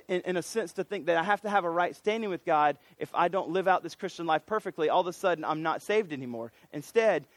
in, 0.07 0.21
in, 0.21 0.37
a 0.37 0.41
sense 0.41 0.73
to 0.73 0.83
think 0.83 1.07
that 1.07 1.17
I 1.17 1.23
have 1.23 1.41
to 1.41 1.49
have 1.49 1.63
a 1.63 1.69
right 1.69 1.95
standing 1.95 2.29
with 2.29 2.45
God 2.45 2.77
if 2.97 3.09
I 3.13 3.27
don't 3.27 3.49
live 3.49 3.67
out 3.67 3.83
this 3.83 3.95
Christian 3.95 4.25
life 4.25 4.45
perfectly. 4.45 4.89
All 4.89 5.01
of 5.01 5.07
a 5.07 5.13
sudden, 5.13 5.43
I'm 5.43 5.61
not 5.61 5.81
saved 5.81 6.11
anymore. 6.13 6.51
Instead, 6.71 7.27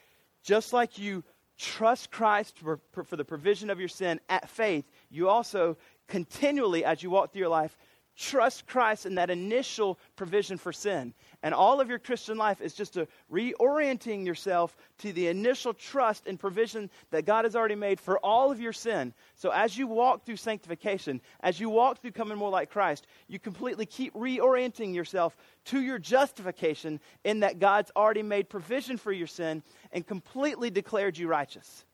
just 0.43 0.73
like 0.73 0.97
you 0.97 1.23
trust 1.59 2.09
Christ 2.09 2.57
for, 2.57 2.79
for 3.03 3.15
the 3.15 3.25
provision 3.25 3.69
of 3.69 3.79
your 3.79 3.89
sin 3.89 4.19
at 4.29 4.49
faith, 4.49 4.85
you 5.11 5.29
also 5.29 5.77
continually, 6.07 6.83
as 6.85 7.03
you 7.03 7.09
walk 7.09 7.31
through 7.31 7.41
your 7.41 7.49
life, 7.49 7.77
trust 8.19 8.67
Christ 8.67 9.05
in 9.05 9.15
that 9.15 9.29
initial 9.29 9.97
provision 10.17 10.57
for 10.57 10.73
sin. 10.73 11.13
And 11.41 11.53
all 11.53 11.79
of 11.79 11.89
your 11.89 11.99
Christian 11.99 12.37
life 12.37 12.59
is 12.59 12.73
just 12.73 12.97
a 12.97 13.07
reorienting 13.31 14.25
yourself 14.25 14.75
to 14.99 15.13
the 15.13 15.27
initial 15.27 15.73
trust 15.73 16.27
and 16.27 16.37
provision 16.37 16.89
that 17.11 17.25
God 17.25 17.45
has 17.45 17.55
already 17.55 17.75
made 17.75 17.99
for 17.99 18.19
all 18.19 18.51
of 18.51 18.59
your 18.59 18.73
sin. 18.73 19.13
So 19.35 19.51
as 19.51 19.77
you 19.77 19.87
walk 19.87 20.25
through 20.25 20.35
sanctification, 20.35 21.21
as 21.39 21.61
you 21.61 21.69
walk 21.69 22.01
through 22.01 22.11
coming 22.11 22.37
more 22.37 22.49
like 22.49 22.69
Christ, 22.69 23.07
you 23.29 23.39
completely 23.39 23.85
keep 23.85 24.13
reorienting 24.13 24.93
yourself 24.93 25.37
to 25.65 25.81
your 25.81 25.97
justification 25.97 26.99
in 27.23 27.39
that 27.39 27.59
God's 27.59 27.91
already 27.95 28.23
made 28.23 28.49
provision 28.49 28.97
for 28.97 29.13
your 29.13 29.27
sin 29.27 29.63
and 29.93 30.05
completely 30.05 30.69
declared 30.69 31.17
you 31.17 31.29
righteous. 31.29 31.85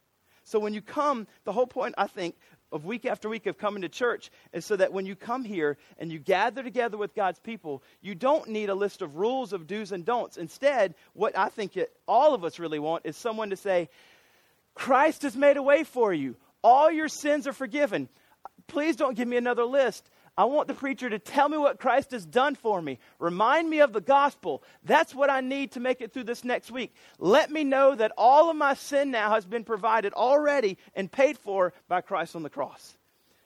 So 0.46 0.60
when 0.60 0.76
you 0.76 0.82
come, 0.82 1.26
the 1.44 1.52
whole 1.52 1.66
point, 1.66 1.96
I 1.98 2.06
think, 2.06 2.36
of 2.72 2.86
week 2.86 3.06
after 3.06 3.30
week 3.30 3.46
of 3.46 3.58
coming 3.58 3.82
to 3.84 3.90
church 3.90 4.32
is 4.54 4.66
so 4.66 4.76
that 4.76 4.92
when 4.92 5.06
you 5.06 5.16
come 5.16 5.44
here 5.44 5.78
and 5.98 6.12
you 6.12 6.20
gather 6.20 6.64
together 6.64 6.98
with 6.98 7.16
God's 7.16 7.40
people, 7.40 7.84
you 8.02 8.16
don't 8.16 8.50
need 8.50 8.70
a 8.70 8.76
list 8.76 9.02
of 9.02 9.16
rules 9.16 9.54
of 9.54 9.68
do's 9.68 9.92
and 9.92 10.06
don'ts. 10.06 10.38
Instead, 10.38 10.96
what 11.14 11.38
I 11.38 11.50
think 11.50 11.78
it, 11.78 11.92
all 12.08 12.34
of 12.34 12.44
us 12.44 12.60
really 12.60 12.80
want 12.80 13.06
is 13.06 13.16
someone 13.16 13.52
to 13.52 13.56
say, 13.56 13.90
Christ 14.74 15.22
has 15.22 15.36
made 15.36 15.58
a 15.58 15.64
way 15.64 15.84
for 15.84 16.14
you. 16.14 16.36
All 16.64 16.92
your 16.92 17.08
sins 17.08 17.48
are 17.48 17.54
forgiven. 17.54 18.10
Please 18.68 18.96
don't 18.96 19.16
give 19.16 19.28
me 19.28 19.38
another 19.38 19.64
list. 19.64 20.10
I 20.38 20.46
want 20.46 20.68
the 20.68 20.74
preacher 20.74 21.10
to 21.10 21.18
tell 21.18 21.48
me 21.48 21.58
what 21.58 21.80
Christ 21.80 22.12
has 22.12 22.26
done 22.26 22.56
for 22.56 22.82
me. 22.82 23.00
Remind 23.20 23.70
me 23.70 23.80
of 23.80 23.94
the 23.94 24.02
gospel. 24.02 24.64
That's 24.84 25.16
what 25.16 25.30
I 25.30 25.40
need 25.40 25.72
to 25.72 25.80
make 25.80 26.02
it 26.02 26.12
through 26.12 26.26
this 26.26 26.44
next 26.44 26.72
week. 26.72 26.94
Let 27.20 27.52
me 27.52 27.64
know 27.64 27.96
that 27.96 28.12
all 28.18 28.50
of 28.50 28.58
my 28.58 28.74
sin 28.74 29.12
now 29.12 29.32
has 29.32 29.46
been 29.46 29.64
provided 29.64 30.12
already 30.12 30.78
and 30.94 31.10
paid 31.10 31.38
for 31.38 31.74
by 31.88 32.02
Christ 32.02 32.36
on 32.36 32.44
the 32.44 32.50
cross. 32.50 32.98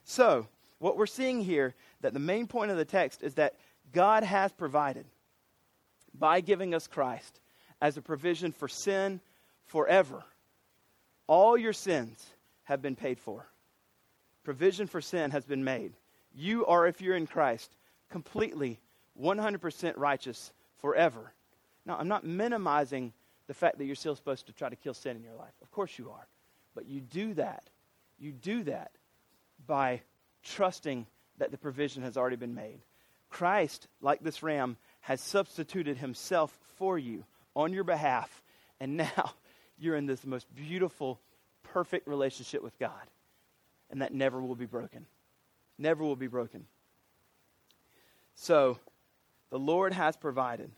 So, 0.04 0.48
what 0.80 0.98
we're 0.98 1.06
seeing 1.06 1.44
here, 1.44 1.76
that 2.02 2.14
the 2.14 2.20
main 2.20 2.48
point 2.48 2.72
of 2.72 2.78
the 2.78 2.86
text 2.86 3.22
is 3.22 3.36
that 3.36 3.56
God 3.94 4.24
has 4.24 4.52
provided 4.52 5.06
by 6.18 6.42
giving 6.42 6.74
us 6.74 6.88
Christ 6.88 7.40
as 7.82 7.98
a 7.98 8.02
provision 8.02 8.52
for 8.52 8.68
sin 8.68 9.22
forever. 9.66 10.24
All 11.28 11.56
your 11.56 11.74
sins 11.74 12.26
have 12.64 12.82
been 12.82 12.96
paid 12.96 13.20
for. 13.20 13.46
Provision 14.44 14.88
for 14.88 15.02
sin 15.02 15.30
has 15.32 15.46
been 15.46 15.64
made. 15.64 15.94
You 16.34 16.66
are, 16.66 16.88
if 16.88 17.02
you're 17.02 17.16
in 17.16 17.28
Christ, 17.28 17.76
completely 18.10 18.80
100% 19.22 19.94
righteous 19.98 20.52
forever. 20.82 21.34
Now, 21.86 21.98
I'm 21.98 22.08
not 22.08 22.24
minimizing 22.24 23.14
the 23.48 23.54
fact 23.54 23.78
that 23.78 23.86
you're 23.86 23.96
still 23.96 24.16
supposed 24.16 24.48
to 24.48 24.54
try 24.54 24.70
to 24.70 24.76
kill 24.76 24.94
sin 24.94 25.18
in 25.18 25.24
your 25.24 25.34
life. 25.34 25.54
Of 25.62 25.72
course 25.72 25.98
you 25.98 26.12
are. 26.12 26.28
But 26.76 26.86
you 26.86 27.02
do 27.02 27.34
that. 27.36 27.70
You 28.20 28.32
do 28.32 28.64
that 28.64 28.92
by 29.66 30.02
trusting 30.44 31.08
that 31.38 31.52
the 31.52 31.58
provision 31.58 32.04
has 32.04 32.18
already 32.18 32.36
been 32.36 32.56
made. 32.56 32.80
Christ, 33.30 33.88
like 34.02 34.22
this 34.22 34.44
ram, 34.44 34.78
has 35.02 35.22
substituted 35.22 35.98
himself 35.98 36.58
for 36.78 36.98
you 36.98 37.26
on 37.56 37.74
your 37.74 37.84
behalf. 37.84 38.44
And 38.80 38.98
now 38.98 39.34
you're 39.78 39.96
in 39.96 40.06
this 40.06 40.26
most 40.26 40.48
beautiful, 40.56 41.20
perfect 41.64 42.08
relationship 42.08 42.62
with 42.62 42.78
God. 42.78 42.92
And 43.90 44.02
that 44.02 44.14
never 44.14 44.40
will 44.42 44.56
be 44.56 44.66
broken 44.66 45.06
never 45.80 46.04
will 46.04 46.16
be 46.16 46.28
broken. 46.28 46.66
So, 48.36 48.78
the 49.50 49.60
Lord 49.60 49.94
has 49.94 50.16
provided. 50.16 50.72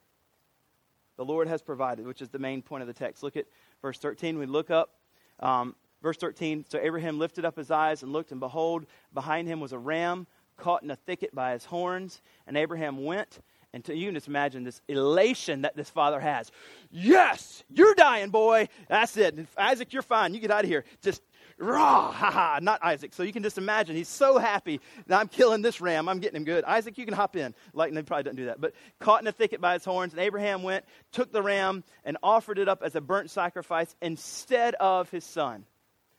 The 1.18 1.26
Lord 1.26 1.48
has 1.48 1.62
provided, 1.62 2.08
which 2.08 2.22
is 2.22 2.30
the 2.30 2.40
main 2.40 2.62
point 2.62 2.82
of 2.82 2.88
the 2.88 2.94
text. 2.94 3.22
Look 3.22 3.36
at 3.36 3.46
verse 3.82 3.98
13. 3.98 4.38
We 4.38 4.46
look 4.46 4.72
up. 4.72 4.96
Um, 5.40 5.76
verse 6.02 6.18
13 6.18 6.66
So 6.70 6.80
Abraham 6.82 7.20
lifted 7.20 7.46
up 7.46 7.58
his 7.58 7.72
eyes 7.72 8.04
and 8.04 8.14
looked, 8.14 8.32
and 8.32 8.40
behold, 8.40 8.86
behind 9.14 9.48
him 9.48 9.60
was 9.60 9.74
a 9.74 9.78
ram 9.78 10.26
caught 10.58 10.84
in 10.84 10.92
a 10.92 10.96
thicket 10.96 11.34
by 11.36 11.54
his 11.54 11.66
horns. 11.66 12.22
And 12.48 12.58
Abraham 12.58 13.04
went. 13.04 13.40
And 13.74 13.86
to, 13.86 13.96
you 13.96 14.08
can 14.08 14.16
just 14.16 14.28
imagine 14.28 14.64
this 14.66 14.82
elation 14.90 15.62
that 15.62 15.78
this 15.78 15.90
father 15.90 16.20
has. 16.20 16.52
Yes, 16.90 17.64
you're 17.70 17.96
dying, 17.96 18.30
boy. 18.30 18.68
That's 18.90 19.16
it. 19.16 19.48
Isaac, 19.58 19.94
you're 19.94 20.02
fine. 20.02 20.34
You 20.34 20.42
get 20.42 20.52
out 20.52 20.66
of 20.66 20.70
here. 20.70 20.84
Just 21.02 21.22
rah, 21.62 22.12
ha 22.12 22.32
ha, 22.32 22.60
not 22.62 22.84
Isaac. 22.84 23.14
So 23.14 23.24
you 23.24 23.32
can 23.32 23.44
just 23.44 23.58
imagine 23.58 23.96
he's 23.96 24.08
so 24.08 24.38
happy 24.38 24.82
that 25.08 25.20
I'm 25.20 25.28
killing 25.28 25.62
this 25.62 25.80
ram. 25.80 26.10
I'm 26.10 26.20
getting 26.20 26.38
him 26.38 26.44
good. 26.44 26.64
Isaac, 26.66 26.98
you 26.98 27.06
can 27.06 27.14
hop 27.14 27.36
in. 27.36 27.54
Lightning 27.74 28.04
probably 28.04 28.24
doesn't 28.24 28.38
do 28.38 28.46
that. 28.46 28.60
But 28.60 28.74
caught 29.00 29.22
in 29.22 29.28
a 29.28 29.32
thicket 29.32 29.62
by 29.62 29.74
his 29.74 29.86
horns, 29.86 30.14
and 30.14 30.22
Abraham 30.22 30.64
went, 30.64 30.86
took 31.12 31.32
the 31.32 31.42
ram, 31.42 31.84
and 32.04 32.18
offered 32.24 32.58
it 32.58 32.68
up 32.68 32.82
as 32.84 32.96
a 32.96 33.02
burnt 33.02 33.30
sacrifice 33.30 33.96
instead 34.02 34.76
of 34.76 35.10
his 35.10 35.24
son. 35.24 35.66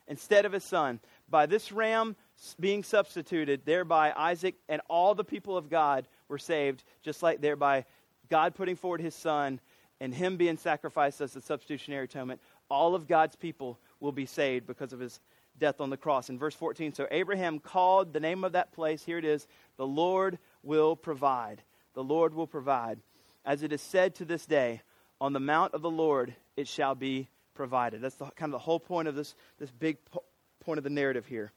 Instead 0.08 0.46
of 0.46 0.52
his 0.52 0.64
son. 0.64 1.00
By 1.28 1.46
this 1.46 1.72
ram 1.72 2.16
being 2.58 2.82
substituted, 2.82 3.62
thereby 3.64 4.12
Isaac 4.16 4.56
and 4.68 4.82
all 4.88 5.14
the 5.14 5.24
people 5.24 5.56
of 5.56 5.70
God 5.70 6.06
were 6.28 6.38
saved, 6.38 6.84
just 7.02 7.22
like 7.22 7.40
thereby 7.40 7.84
God 8.28 8.54
putting 8.54 8.76
forward 8.76 9.00
his 9.00 9.14
son 9.14 9.60
and 10.00 10.12
him 10.12 10.36
being 10.36 10.56
sacrificed 10.56 11.20
as 11.20 11.36
a 11.36 11.40
substitutionary 11.40 12.04
atonement. 12.04 12.40
All 12.68 12.94
of 12.94 13.06
God's 13.06 13.36
people 13.36 13.78
will 14.00 14.12
be 14.12 14.26
saved 14.26 14.66
because 14.66 14.92
of 14.92 14.98
his 14.98 15.20
death 15.62 15.80
on 15.80 15.90
the 15.90 15.96
cross. 15.96 16.28
In 16.28 16.40
verse 16.40 16.56
14, 16.56 16.92
so 16.92 17.06
Abraham 17.12 17.60
called 17.60 18.12
the 18.12 18.18
name 18.18 18.42
of 18.42 18.52
that 18.52 18.72
place, 18.72 19.04
here 19.04 19.16
it 19.16 19.24
is, 19.24 19.46
the 19.76 19.86
Lord 19.86 20.38
will 20.64 20.96
provide. 20.96 21.62
The 21.94 22.02
Lord 22.02 22.34
will 22.34 22.48
provide. 22.48 22.98
As 23.44 23.62
it 23.62 23.72
is 23.72 23.80
said 23.80 24.16
to 24.16 24.24
this 24.24 24.44
day, 24.44 24.82
on 25.20 25.32
the 25.32 25.40
mount 25.40 25.72
of 25.72 25.80
the 25.80 25.90
Lord 25.90 26.34
it 26.56 26.66
shall 26.66 26.96
be 26.96 27.28
provided. 27.54 28.00
That's 28.00 28.16
the, 28.16 28.24
kind 28.24 28.48
of 28.48 28.50
the 28.50 28.58
whole 28.58 28.80
point 28.80 29.06
of 29.06 29.14
this, 29.14 29.36
this 29.60 29.70
big 29.70 30.04
po- 30.06 30.24
point 30.58 30.78
of 30.78 30.84
the 30.84 30.90
narrative 30.90 31.26
here. 31.26 31.52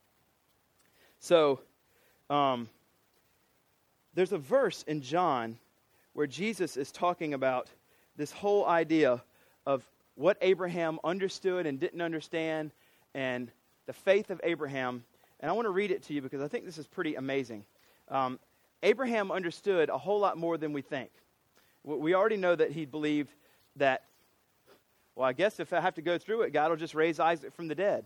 So, 1.20 1.62
um, 2.30 2.70
there's 4.14 4.34
a 4.34 4.38
verse 4.38 4.84
in 4.84 5.02
John 5.02 5.58
where 6.14 6.28
Jesus 6.28 6.78
is 6.78 6.92
talking 6.92 7.34
about 7.34 7.70
this 8.18 8.32
whole 8.32 8.68
idea 8.68 9.24
of 9.66 9.84
what 10.14 10.38
Abraham 10.42 11.00
understood 11.04 11.66
and 11.66 11.80
didn't 11.80 12.02
understand 12.02 12.72
and 13.16 13.50
the 13.86 13.94
faith 13.94 14.30
of 14.30 14.42
Abraham. 14.44 15.04
And 15.40 15.50
I 15.50 15.54
want 15.54 15.66
to 15.66 15.72
read 15.72 15.92
it 15.92 16.04
to 16.04 16.14
you 16.14 16.22
because 16.22 16.42
I 16.42 16.48
think 16.48 16.66
this 16.66 16.78
is 16.78 16.88
pretty 16.88 17.16
amazing. 17.16 17.66
Um, 18.10 18.40
Abraham 18.84 19.32
understood 19.32 19.90
a 19.90 19.98
whole 19.98 20.20
lot 20.20 20.38
more 20.38 20.58
than 20.58 20.74
we 20.74 20.82
think. 20.82 21.10
We 21.84 22.16
already 22.16 22.38
know 22.38 22.56
that 22.56 22.72
he 22.72 22.86
believed 22.86 23.32
that, 23.76 24.04
well, 25.16 25.28
I 25.28 25.34
guess 25.34 25.60
if 25.60 25.72
I 25.72 25.82
have 25.82 25.96
to 25.96 26.02
go 26.02 26.18
through 26.18 26.42
it, 26.42 26.54
God 26.54 26.70
will 26.70 26.78
just 26.78 26.96
raise 26.96 27.20
Isaac 27.20 27.54
from 27.54 27.68
the 27.68 27.76
dead. 27.76 28.06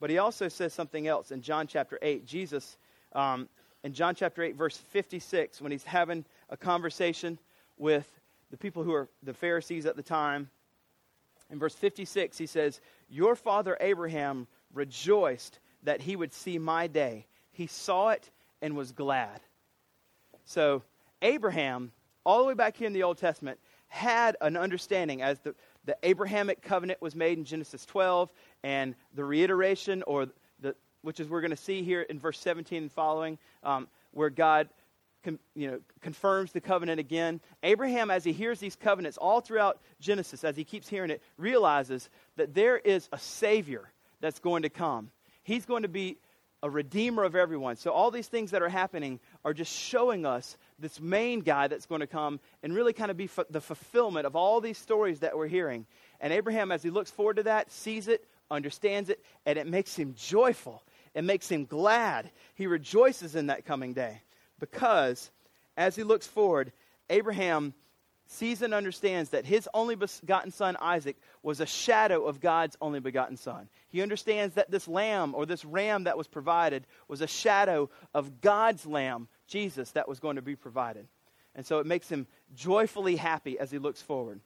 But 0.00 0.10
he 0.10 0.18
also 0.18 0.48
says 0.48 0.72
something 0.72 1.06
else 1.06 1.30
in 1.30 1.40
John 1.40 1.66
chapter 1.66 1.98
8. 2.02 2.26
Jesus, 2.26 2.76
um, 3.12 3.48
in 3.84 3.92
John 3.92 4.14
chapter 4.14 4.42
8, 4.42 4.56
verse 4.56 4.76
56, 4.76 5.60
when 5.60 5.70
he's 5.70 5.84
having 5.84 6.24
a 6.50 6.56
conversation 6.56 7.38
with 7.78 8.08
the 8.50 8.56
people 8.56 8.82
who 8.82 8.92
are 8.94 9.08
the 9.22 9.34
Pharisees 9.34 9.86
at 9.86 9.96
the 9.96 10.02
time, 10.02 10.50
in 11.50 11.58
verse 11.58 11.74
56, 11.74 12.36
he 12.36 12.46
says, 12.46 12.80
Your 13.08 13.36
father 13.36 13.76
Abraham 13.80 14.46
rejoiced 14.74 15.58
that 15.84 16.00
he 16.00 16.16
would 16.16 16.32
see 16.32 16.58
my 16.58 16.86
day. 16.86 17.26
He 17.52 17.66
saw 17.66 18.10
it 18.10 18.30
and 18.60 18.76
was 18.76 18.92
glad. 18.92 19.40
So, 20.44 20.82
Abraham, 21.22 21.92
all 22.24 22.40
the 22.40 22.44
way 22.44 22.54
back 22.54 22.76
here 22.76 22.86
in 22.86 22.92
the 22.92 23.02
Old 23.02 23.18
Testament, 23.18 23.58
had 23.88 24.36
an 24.40 24.56
understanding 24.56 25.22
as 25.22 25.38
the, 25.40 25.54
the 25.84 25.96
Abrahamic 26.02 26.62
covenant 26.62 27.00
was 27.00 27.14
made 27.14 27.38
in 27.38 27.44
Genesis 27.44 27.86
12, 27.86 28.30
and 28.62 28.94
the 29.14 29.24
reiteration, 29.24 30.02
or 30.06 30.26
the, 30.60 30.74
which 31.02 31.20
is 31.20 31.28
we're 31.28 31.40
going 31.40 31.50
to 31.50 31.56
see 31.56 31.82
here 31.82 32.02
in 32.02 32.18
verse 32.18 32.38
17 32.40 32.82
and 32.82 32.92
following, 32.92 33.38
um, 33.62 33.88
where 34.12 34.30
God 34.30 34.68
you 35.54 35.70
know, 35.70 35.80
confirms 36.00 36.52
the 36.52 36.60
covenant 36.60 37.00
again. 37.00 37.40
Abraham, 37.62 38.10
as 38.10 38.24
he 38.24 38.32
hears 38.32 38.58
these 38.58 38.76
covenants 38.76 39.16
all 39.16 39.40
throughout 39.40 39.80
Genesis, 40.00 40.44
as 40.44 40.56
he 40.56 40.64
keeps 40.64 40.88
hearing 40.88 41.10
it, 41.10 41.22
realizes 41.38 42.10
that 42.36 42.54
there 42.54 42.76
is 42.76 43.08
a 43.12 43.18
Savior 43.18 43.90
that's 44.20 44.38
going 44.38 44.62
to 44.62 44.68
come. 44.68 45.10
He's 45.42 45.66
going 45.66 45.82
to 45.82 45.88
be 45.88 46.18
a 46.62 46.70
redeemer 46.70 47.24
of 47.24 47.36
everyone. 47.36 47.76
So 47.76 47.90
all 47.90 48.10
these 48.10 48.26
things 48.26 48.52
that 48.52 48.62
are 48.62 48.70
happening 48.70 49.20
are 49.44 49.52
just 49.52 49.70
showing 49.70 50.24
us 50.24 50.56
this 50.78 50.98
main 50.98 51.40
guy 51.40 51.68
that's 51.68 51.84
going 51.84 52.00
to 52.00 52.06
come 52.06 52.40
and 52.62 52.74
really 52.74 52.94
kind 52.94 53.10
of 53.10 53.18
be 53.18 53.24
f- 53.24 53.44
the 53.50 53.60
fulfillment 53.60 54.26
of 54.26 54.34
all 54.34 54.62
these 54.62 54.78
stories 54.78 55.20
that 55.20 55.36
we're 55.36 55.46
hearing. 55.46 55.84
And 56.20 56.32
Abraham, 56.32 56.72
as 56.72 56.82
he 56.82 56.88
looks 56.88 57.10
forward 57.10 57.36
to 57.36 57.42
that, 57.42 57.70
sees 57.70 58.08
it, 58.08 58.26
understands 58.50 59.10
it, 59.10 59.22
and 59.44 59.58
it 59.58 59.66
makes 59.66 59.94
him 59.94 60.14
joyful. 60.16 60.82
It 61.14 61.24
makes 61.24 61.50
him 61.50 61.66
glad. 61.66 62.30
He 62.54 62.66
rejoices 62.66 63.36
in 63.36 63.48
that 63.48 63.66
coming 63.66 63.92
day 63.92 64.22
because 64.58 65.30
as 65.76 65.94
he 65.94 66.02
looks 66.02 66.26
forward, 66.26 66.72
Abraham 67.10 67.74
sees 68.26 68.62
and 68.62 68.72
understands 68.72 69.30
that 69.30 69.44
his 69.44 69.68
only 69.74 69.94
begotten 69.94 70.50
son, 70.50 70.76
Isaac, 70.80 71.16
was 71.42 71.60
a 71.60 71.66
shadow 71.66 72.24
of 72.24 72.40
God's 72.40 72.76
only 72.80 73.00
begotten 73.00 73.36
son. 73.36 73.68
He 73.88 74.02
understands 74.02 74.54
that 74.54 74.70
this 74.70 74.88
lamb 74.88 75.34
or 75.34 75.46
this 75.46 75.64
ram 75.64 76.04
that 76.04 76.16
was 76.16 76.26
provided 76.26 76.86
was 77.06 77.20
a 77.20 77.26
shadow 77.26 77.90
of 78.14 78.40
God's 78.40 78.86
lamb, 78.86 79.28
Jesus, 79.46 79.90
that 79.92 80.08
was 80.08 80.20
going 80.20 80.36
to 80.36 80.42
be 80.42 80.56
provided. 80.56 81.06
And 81.54 81.64
so 81.64 81.78
it 81.78 81.86
makes 81.86 82.08
him 82.08 82.26
joyfully 82.54 83.16
happy 83.16 83.58
as 83.58 83.70
he 83.70 83.78
looks 83.78 84.02
forward. 84.02 84.40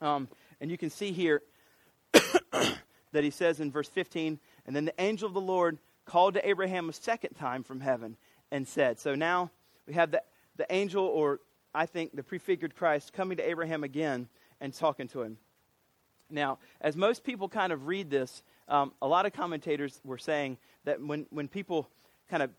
Um, 0.00 0.28
and 0.60 0.70
you 0.70 0.78
can 0.78 0.90
see 0.90 1.12
here 1.12 1.42
that 2.12 3.24
he 3.24 3.30
says 3.30 3.60
in 3.60 3.70
verse 3.70 3.88
15, 3.88 4.38
and 4.66 4.76
then 4.76 4.84
the 4.84 5.00
angel 5.00 5.26
of 5.26 5.34
the 5.34 5.40
Lord 5.40 5.78
called 6.04 6.34
to 6.34 6.48
Abraham 6.48 6.88
a 6.88 6.92
second 6.92 7.34
time 7.34 7.62
from 7.62 7.80
heaven 7.80 8.16
and 8.50 8.68
said. 8.68 9.00
So 9.00 9.14
now 9.14 9.50
we 9.86 9.94
have 9.94 10.10
the, 10.10 10.22
the 10.56 10.66
angel, 10.70 11.04
or 11.04 11.40
I 11.74 11.86
think 11.86 12.14
the 12.14 12.22
prefigured 12.22 12.76
Christ, 12.76 13.12
coming 13.12 13.36
to 13.38 13.48
Abraham 13.48 13.84
again 13.84 14.28
and 14.60 14.72
talking 14.72 15.08
to 15.08 15.22
him. 15.22 15.38
Now, 16.30 16.58
as 16.80 16.96
most 16.96 17.24
people 17.24 17.48
kind 17.48 17.72
of 17.72 17.86
read 17.86 18.10
this, 18.10 18.42
um, 18.68 18.92
a 19.02 19.08
lot 19.08 19.26
of 19.26 19.32
commentators 19.32 20.00
were 20.04 20.18
saying 20.18 20.58
that 20.84 21.00
when, 21.00 21.26
when 21.30 21.48
people 21.48 21.88
kind 22.30 22.42
of 22.42 22.50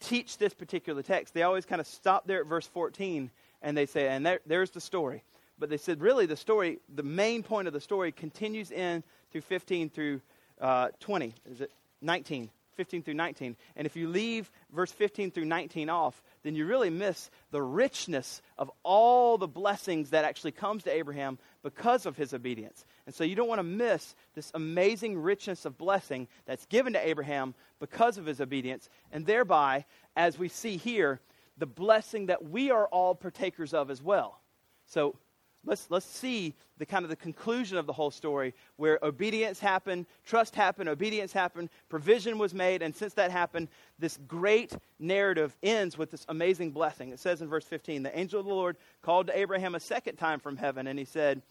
teach 0.00 0.38
this 0.38 0.54
particular 0.54 1.02
text, 1.02 1.34
they 1.34 1.42
always 1.42 1.66
kind 1.66 1.80
of 1.80 1.86
stop 1.86 2.26
there 2.26 2.40
at 2.40 2.46
verse 2.46 2.66
14 2.66 3.30
and 3.62 3.76
they 3.76 3.86
say, 3.86 4.08
and 4.08 4.24
there, 4.24 4.40
there's 4.46 4.70
the 4.70 4.80
story. 4.80 5.22
But 5.58 5.70
they 5.70 5.76
said, 5.76 6.00
really, 6.00 6.26
the 6.26 6.36
story, 6.36 6.78
the 6.94 7.02
main 7.02 7.42
point 7.42 7.66
of 7.66 7.74
the 7.74 7.80
story 7.80 8.12
continues 8.12 8.70
in 8.70 9.02
through 9.32 9.40
15 9.42 9.90
through 9.90 10.20
uh, 10.60 10.88
20. 11.00 11.34
Is 11.50 11.60
it 11.60 11.72
19? 12.00 12.50
15 12.76 13.02
through 13.02 13.14
19. 13.14 13.56
And 13.74 13.86
if 13.86 13.96
you 13.96 14.08
leave 14.08 14.50
verse 14.72 14.92
15 14.92 15.32
through 15.32 15.46
19 15.46 15.90
off, 15.90 16.22
then 16.42 16.54
you 16.54 16.66
really 16.66 16.90
miss 16.90 17.30
the 17.50 17.62
richness 17.62 18.42
of 18.56 18.70
all 18.82 19.38
the 19.38 19.48
blessings 19.48 20.10
that 20.10 20.24
actually 20.24 20.52
comes 20.52 20.84
to 20.84 20.92
Abraham 20.92 21.38
because 21.62 22.06
of 22.06 22.16
his 22.16 22.32
obedience. 22.32 22.84
And 23.06 23.14
so 23.14 23.24
you 23.24 23.34
don't 23.34 23.48
want 23.48 23.58
to 23.58 23.64
miss 23.64 24.14
this 24.34 24.50
amazing 24.54 25.18
richness 25.18 25.64
of 25.64 25.78
blessing 25.78 26.28
that's 26.46 26.66
given 26.66 26.92
to 26.92 27.06
Abraham 27.06 27.54
because 27.80 28.18
of 28.18 28.26
his 28.26 28.40
obedience, 28.40 28.88
and 29.12 29.26
thereby, 29.26 29.84
as 30.16 30.38
we 30.38 30.48
see 30.48 30.76
here, 30.76 31.20
the 31.56 31.66
blessing 31.66 32.26
that 32.26 32.44
we 32.44 32.70
are 32.70 32.86
all 32.86 33.14
partakers 33.14 33.74
of 33.74 33.90
as 33.90 34.02
well. 34.02 34.40
So 34.86 35.16
let's, 35.64 35.86
let's 35.90 36.06
see 36.06 36.54
the 36.78 36.86
kind 36.86 37.04
of 37.04 37.10
the 37.10 37.16
conclusion 37.16 37.76
of 37.76 37.86
the 37.86 37.92
whole 37.92 38.10
story 38.10 38.54
where 38.76 38.98
obedience 39.02 39.58
happened, 39.60 40.06
trust 40.24 40.54
happened, 40.54 40.88
obedience 40.88 41.32
happened, 41.32 41.68
provision 41.88 42.38
was 42.38 42.54
made, 42.54 42.82
and 42.82 42.94
since 42.94 43.14
that 43.14 43.30
happened, 43.30 43.68
this 43.98 44.18
great 44.28 44.72
narrative 44.98 45.56
ends 45.62 45.98
with 45.98 46.10
this 46.10 46.24
amazing 46.28 46.70
blessing. 46.70 47.10
It 47.10 47.18
says 47.18 47.42
in 47.42 47.48
verse 47.48 47.64
15 47.64 48.02
The 48.02 48.18
angel 48.18 48.40
of 48.40 48.46
the 48.46 48.54
Lord 48.54 48.76
called 49.02 49.26
to 49.26 49.38
Abraham 49.38 49.74
a 49.74 49.80
second 49.80 50.16
time 50.16 50.40
from 50.40 50.56
heaven, 50.56 50.86
and 50.86 50.98
he 50.98 51.04
said, 51.04 51.42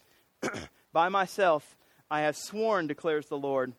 By 0.92 1.08
myself 1.08 1.76
I 2.10 2.20
have 2.20 2.36
sworn, 2.36 2.86
declares 2.86 3.26
the 3.26 3.38
Lord, 3.38 3.72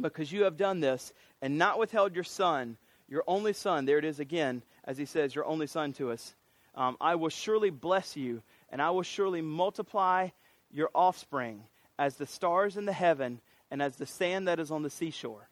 because 0.00 0.32
you 0.32 0.44
have 0.44 0.56
done 0.56 0.80
this 0.80 1.12
and 1.40 1.58
not 1.58 1.78
withheld 1.78 2.14
your 2.14 2.24
son, 2.24 2.76
your 3.08 3.24
only 3.26 3.52
son. 3.52 3.84
There 3.84 3.98
it 3.98 4.04
is 4.04 4.20
again, 4.20 4.62
as 4.84 4.98
he 4.98 5.04
says, 5.04 5.34
your 5.34 5.46
only 5.46 5.66
son 5.66 5.92
to 5.94 6.10
us. 6.10 6.34
Um, 6.74 6.96
I 7.00 7.14
will 7.14 7.30
surely 7.30 7.70
bless 7.70 8.16
you 8.16 8.42
and 8.70 8.82
I 8.82 8.90
will 8.90 9.02
surely 9.02 9.40
multiply 9.40 10.28
your 10.70 10.90
offspring 10.94 11.62
as 11.98 12.16
the 12.16 12.26
stars 12.26 12.76
in 12.76 12.84
the 12.84 12.92
heaven 12.92 13.40
and 13.70 13.82
as 13.82 13.96
the 13.96 14.06
sand 14.06 14.48
that 14.48 14.60
is 14.60 14.70
on 14.70 14.82
the 14.82 14.90
seashore. 14.90 15.48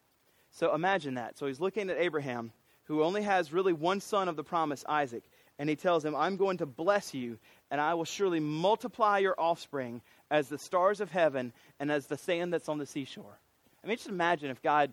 So 0.51 0.75
imagine 0.75 1.15
that. 1.15 1.39
So 1.39 1.47
he's 1.47 1.61
looking 1.61 1.91
at 1.91 1.99
Abraham, 1.99 2.53
who 2.85 3.03
only 3.03 3.23
has 3.23 3.53
really 3.53 3.73
one 3.73 4.01
son 4.01 4.29
of 4.29 4.37
the 4.37 4.45
promise, 4.45 4.85
Isaac, 4.89 5.25
and 5.59 5.69
he 5.69 5.77
tells 5.77 6.05
him, 6.05 6.15
I'm 6.15 6.37
going 6.37 6.59
to 6.59 6.67
bless 6.67 7.15
you, 7.15 7.39
and 7.71 7.81
I 7.81 7.95
will 7.95 8.05
surely 8.05 8.41
multiply 8.41 9.19
your 9.19 9.35
offspring 9.39 10.03
as 10.31 10.49
the 10.49 10.59
stars 10.59 11.01
of 11.01 11.11
heaven 11.11 11.53
and 11.79 11.91
as 11.91 12.07
the 12.07 12.17
sand 12.17 12.53
that's 12.53 12.69
on 12.69 12.79
the 12.79 12.87
seashore. 12.87 13.39
I 13.83 13.87
mean, 13.87 13.97
just 13.97 14.09
imagine 14.09 14.51
if 14.51 14.63
God, 14.63 14.93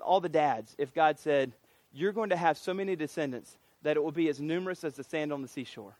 all 0.00 0.20
the 0.20 0.28
dads, 0.28 0.74
if 0.78 0.92
God 0.92 1.18
said, 1.18 1.52
You're 1.92 2.12
going 2.12 2.30
to 2.30 2.36
have 2.36 2.58
so 2.58 2.74
many 2.74 2.96
descendants 2.96 3.56
that 3.82 3.96
it 3.96 4.02
will 4.02 4.12
be 4.12 4.28
as 4.28 4.40
numerous 4.40 4.84
as 4.84 4.94
the 4.94 5.04
sand 5.04 5.32
on 5.32 5.42
the 5.42 5.48
seashore. 5.48 5.96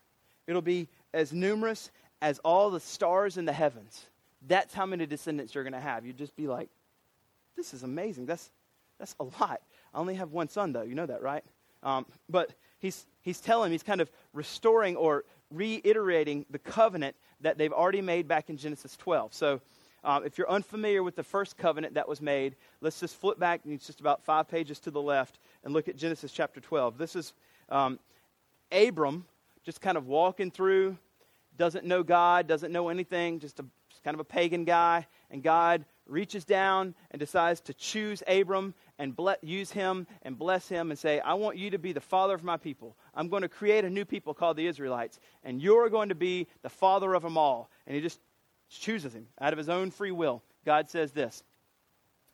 It'll 0.47 0.61
be 0.61 0.87
as 1.15 1.33
numerous 1.33 1.89
as 2.21 2.39
all 2.39 2.69
the 2.69 2.79
stars 2.79 3.37
in 3.37 3.45
the 3.45 3.53
heavens. 3.53 4.05
That's 4.47 4.73
how 4.73 4.85
many 4.85 5.05
descendants 5.05 5.55
you're 5.55 5.63
going 5.63 5.73
to 5.73 5.79
have. 5.79 6.05
You'd 6.05 6.17
just 6.17 6.35
be 6.35 6.47
like, 6.47 6.69
this 7.55 7.73
is 7.73 7.83
amazing. 7.83 8.25
That's, 8.25 8.51
that's 8.99 9.15
a 9.19 9.23
lot. 9.23 9.61
I 9.93 9.97
only 9.97 10.15
have 10.15 10.31
one 10.31 10.49
son, 10.49 10.73
though. 10.73 10.83
You 10.83 10.93
know 10.93 11.05
that, 11.05 11.21
right? 11.21 11.43
Um, 11.81 12.05
but 12.29 12.51
he's, 12.79 13.05
he's 13.21 13.39
telling, 13.39 13.71
he's 13.71 13.83
kind 13.83 14.01
of 14.01 14.11
restoring 14.33 14.95
or 14.97 15.23
reiterating 15.51 16.45
the 16.49 16.59
covenant 16.59 17.15
that 17.41 17.57
they've 17.57 17.71
already 17.71 18.01
made 18.01 18.27
back 18.27 18.49
in 18.49 18.57
Genesis 18.57 18.97
12. 18.97 19.33
So 19.33 19.61
um, 20.03 20.25
if 20.25 20.37
you're 20.37 20.49
unfamiliar 20.49 21.01
with 21.01 21.15
the 21.15 21.23
first 21.23 21.57
covenant 21.57 21.93
that 21.93 22.09
was 22.09 22.21
made, 22.21 22.55
let's 22.81 22.99
just 22.99 23.15
flip 23.15 23.39
back, 23.39 23.61
it's 23.65 23.87
just 23.87 24.01
about 24.01 24.23
five 24.23 24.49
pages 24.49 24.79
to 24.81 24.91
the 24.91 25.01
left, 25.01 25.39
and 25.63 25.73
look 25.73 25.87
at 25.87 25.95
Genesis 25.95 26.31
chapter 26.31 26.59
12. 26.59 26.97
This 26.97 27.15
is 27.15 27.33
um, 27.69 27.99
Abram 28.71 29.25
just 29.65 29.81
kind 29.81 29.97
of 29.97 30.07
walking 30.07 30.51
through, 30.51 30.97
doesn't 31.57 31.85
know 31.85 32.03
God, 32.03 32.47
doesn't 32.47 32.71
know 32.71 32.89
anything, 32.89 33.39
just, 33.39 33.59
a, 33.59 33.65
just 33.89 34.03
kind 34.03 34.13
of 34.13 34.19
a 34.19 34.25
pagan 34.25 34.63
guy. 34.63 35.07
And 35.31 35.41
God 35.41 35.85
reaches 36.07 36.45
down 36.45 36.93
and 37.11 37.19
decides 37.19 37.61
to 37.61 37.73
choose 37.73 38.21
Abram 38.27 38.75
and 38.99 39.15
ble- 39.15 39.37
use 39.41 39.71
him 39.71 40.05
and 40.21 40.37
bless 40.37 40.67
him 40.67 40.91
and 40.91 40.99
say, 40.99 41.19
I 41.19 41.33
want 41.33 41.57
you 41.57 41.71
to 41.71 41.79
be 41.79 41.93
the 41.93 42.01
father 42.01 42.35
of 42.35 42.43
my 42.43 42.57
people. 42.57 42.95
I'm 43.13 43.27
going 43.27 43.41
to 43.41 43.49
create 43.49 43.85
a 43.85 43.89
new 43.89 44.05
people 44.05 44.33
called 44.33 44.57
the 44.57 44.67
Israelites, 44.67 45.19
and 45.43 45.61
you're 45.61 45.89
going 45.89 46.09
to 46.09 46.15
be 46.15 46.47
the 46.61 46.69
father 46.69 47.13
of 47.13 47.23
them 47.23 47.37
all. 47.37 47.69
And 47.87 47.95
he 47.95 48.01
just 48.01 48.19
chooses 48.69 49.13
him 49.13 49.27
out 49.41 49.53
of 49.53 49.57
his 49.57 49.69
own 49.69 49.91
free 49.91 50.11
will. 50.11 50.43
God 50.63 50.89
says 50.89 51.11
this 51.11 51.43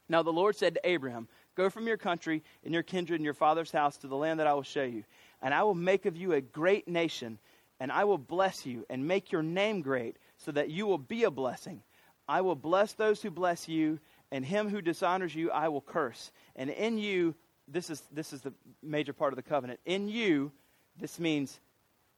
Now 0.09 0.21
the 0.23 0.33
Lord 0.33 0.55
said 0.55 0.75
to 0.75 0.87
Abraham, 0.89 1.27
Go 1.55 1.69
from 1.69 1.87
your 1.87 1.97
country 1.97 2.43
and 2.63 2.73
your 2.73 2.83
kindred 2.83 3.19
and 3.19 3.25
your 3.25 3.33
father's 3.33 3.71
house 3.71 3.97
to 3.97 4.07
the 4.07 4.15
land 4.15 4.39
that 4.39 4.47
I 4.47 4.53
will 4.53 4.63
show 4.63 4.83
you 4.83 5.03
and 5.41 5.53
I 5.53 5.63
will 5.63 5.75
make 5.75 6.05
of 6.05 6.15
you 6.15 6.33
a 6.33 6.41
great 6.41 6.87
nation, 6.87 7.39
and 7.79 7.91
I 7.91 8.03
will 8.03 8.17
bless 8.17 8.65
you 8.65 8.85
and 8.89 9.07
make 9.07 9.31
your 9.31 9.43
name 9.43 9.81
great, 9.81 10.17
so 10.37 10.51
that 10.51 10.69
you 10.69 10.85
will 10.87 10.97
be 10.97 11.23
a 11.23 11.31
blessing. 11.31 11.81
I 12.27 12.41
will 12.41 12.55
bless 12.55 12.93
those 12.93 13.21
who 13.21 13.31
bless 13.31 13.67
you, 13.67 13.99
and 14.31 14.45
him 14.45 14.69
who 14.69 14.81
dishonors 14.81 15.35
you 15.35 15.51
I 15.51 15.67
will 15.67 15.81
curse. 15.81 16.31
And 16.55 16.69
in 16.69 16.97
you, 16.97 17.35
this 17.67 17.89
is, 17.89 18.01
this 18.11 18.33
is 18.33 18.41
the 18.41 18.53
major 18.81 19.13
part 19.13 19.33
of 19.33 19.37
the 19.37 19.43
covenant. 19.43 19.79
In 19.85 20.07
you, 20.07 20.51
this 20.99 21.19
means 21.19 21.59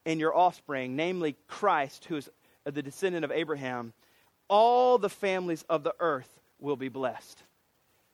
in 0.05 0.19
your 0.19 0.35
offspring, 0.35 0.95
namely 0.95 1.35
Christ, 1.47 2.05
who 2.05 2.17
is 2.17 2.29
the 2.65 2.81
descendant 2.81 3.25
of 3.25 3.31
Abraham, 3.31 3.93
all 4.47 4.97
the 4.97 5.09
families 5.09 5.63
of 5.69 5.83
the 5.83 5.95
earth 5.99 6.29
will 6.59 6.75
be 6.75 6.89
blessed. 6.89 7.41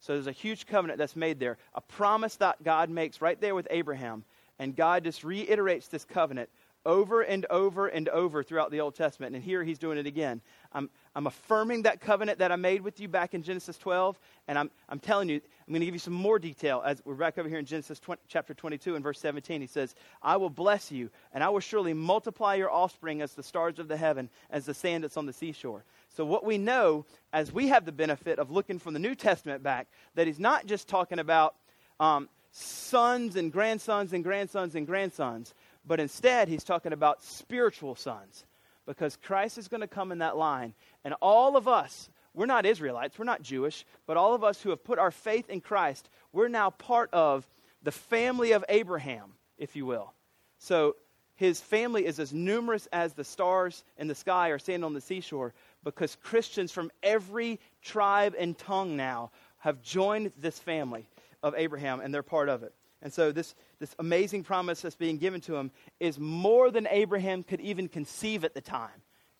So 0.01 0.13
there's 0.13 0.27
a 0.27 0.31
huge 0.31 0.65
covenant 0.65 0.97
that's 0.97 1.15
made 1.15 1.39
there, 1.39 1.57
a 1.73 1.81
promise 1.81 2.35
that 2.37 2.63
God 2.63 2.89
makes 2.89 3.21
right 3.21 3.39
there 3.39 3.55
with 3.55 3.67
Abraham 3.69 4.23
and 4.59 4.75
God 4.75 5.03
just 5.03 5.23
reiterates 5.23 5.87
this 5.87 6.05
covenant 6.05 6.49
over 6.85 7.21
and 7.21 7.45
over 7.49 7.87
and 7.87 8.07
over 8.09 8.41
throughout 8.41 8.71
the 8.71 8.79
Old 8.79 8.95
Testament. 8.95 9.35
And 9.35 9.43
here 9.43 9.63
he's 9.63 9.79
doing 9.79 9.97
it 9.97 10.05
again. 10.05 10.41
I'm, 10.71 10.89
I'm 11.13 11.27
affirming 11.27 11.83
that 11.83 11.99
covenant 11.99 12.39
that 12.39 12.51
I 12.51 12.55
made 12.55 12.81
with 12.81 12.99
you 12.99 13.07
back 13.07 13.33
in 13.33 13.43
Genesis 13.43 13.77
12. 13.77 14.17
And 14.47 14.57
I'm, 14.57 14.71
I'm 14.87 14.99
telling 14.99 15.27
you, 15.29 15.35
I'm 15.67 15.73
going 15.73 15.81
to 15.81 15.85
give 15.85 15.95
you 15.95 15.99
some 15.99 16.13
more 16.13 16.39
detail 16.39 16.81
as 16.85 17.01
we're 17.03 17.15
back 17.15 17.37
over 17.37 17.49
here 17.49 17.59
in 17.59 17.65
Genesis 17.65 17.99
20, 17.99 18.21
chapter 18.27 18.53
22 18.53 18.95
and 18.95 19.03
verse 19.03 19.19
17. 19.19 19.59
He 19.59 19.67
says, 19.67 19.93
I 20.23 20.37
will 20.37 20.49
bless 20.49 20.91
you, 20.91 21.09
and 21.33 21.43
I 21.43 21.49
will 21.49 21.59
surely 21.59 21.93
multiply 21.93 22.55
your 22.55 22.71
offspring 22.71 23.21
as 23.21 23.33
the 23.33 23.43
stars 23.43 23.77
of 23.77 23.87
the 23.87 23.97
heaven, 23.97 24.29
as 24.49 24.65
the 24.65 24.73
sand 24.73 25.03
that's 25.03 25.17
on 25.17 25.25
the 25.25 25.33
seashore. 25.33 25.83
So, 26.09 26.25
what 26.25 26.43
we 26.43 26.57
know, 26.57 27.05
as 27.33 27.51
we 27.51 27.67
have 27.67 27.85
the 27.85 27.91
benefit 27.91 28.39
of 28.39 28.49
looking 28.49 28.79
from 28.79 28.93
the 28.93 28.99
New 28.99 29.13
Testament 29.13 29.61
back, 29.61 29.87
that 30.15 30.25
he's 30.25 30.39
not 30.39 30.65
just 30.65 30.87
talking 30.87 31.19
about 31.19 31.55
um, 31.99 32.29
sons 32.59 33.35
and 33.35 33.51
grandsons 33.51 34.13
and 34.13 34.23
grandsons 34.23 34.75
and 34.75 34.85
grandsons, 34.85 35.53
but 35.85 35.99
instead 35.99 36.47
he's 36.47 36.63
talking 36.63 36.93
about 36.93 37.23
spiritual 37.23 37.95
sons 37.95 38.45
because 38.85 39.17
Christ 39.17 39.57
is 39.57 39.67
going 39.67 39.81
to 39.81 39.87
come 39.87 40.11
in 40.11 40.19
that 40.19 40.37
line. 40.37 40.73
And 41.03 41.13
all 41.21 41.55
of 41.55 41.67
us, 41.67 42.09
we're 42.33 42.45
not 42.45 42.65
Israelites, 42.65 43.17
we're 43.17 43.25
not 43.25 43.41
Jewish, 43.41 43.85
but 44.05 44.17
all 44.17 44.33
of 44.33 44.43
us 44.43 44.61
who 44.61 44.71
have 44.71 44.83
put 44.83 44.99
our 44.99 45.11
faith 45.11 45.49
in 45.49 45.61
Christ, 45.61 46.09
we're 46.33 46.47
now 46.47 46.71
part 46.71 47.09
of 47.13 47.47
the 47.83 47.91
family 47.91 48.51
of 48.51 48.65
Abraham, 48.67 49.33
if 49.57 49.75
you 49.75 49.85
will. 49.85 50.13
So 50.57 50.95
his 51.35 51.61
family 51.61 52.05
is 52.05 52.19
as 52.19 52.33
numerous 52.33 52.87
as 52.91 53.13
the 53.13 53.23
stars 53.23 53.83
in 53.97 54.07
the 54.07 54.15
sky 54.15 54.49
or 54.49 54.59
sand 54.59 54.83
on 54.83 54.93
the 54.93 55.01
seashore 55.01 55.53
because 55.83 56.17
Christians 56.21 56.71
from 56.71 56.91
every 57.01 57.59
tribe 57.81 58.35
and 58.37 58.57
tongue 58.57 58.97
now 58.97 59.31
have 59.59 59.81
joined 59.81 60.31
this 60.37 60.59
family 60.59 61.07
of 61.43 61.53
Abraham, 61.57 61.99
and 61.99 62.13
they're 62.13 62.23
part 62.23 62.49
of 62.49 62.63
it. 62.63 62.73
And 63.01 63.13
so, 63.13 63.31
this, 63.31 63.55
this 63.79 63.95
amazing 63.99 64.43
promise 64.43 64.81
that's 64.81 64.95
being 64.95 65.17
given 65.17 65.39
to 65.41 65.55
him 65.55 65.71
is 65.99 66.19
more 66.19 66.69
than 66.69 66.87
Abraham 66.89 67.43
could 67.43 67.61
even 67.61 67.87
conceive 67.87 68.43
at 68.43 68.53
the 68.53 68.61
time. 68.61 68.89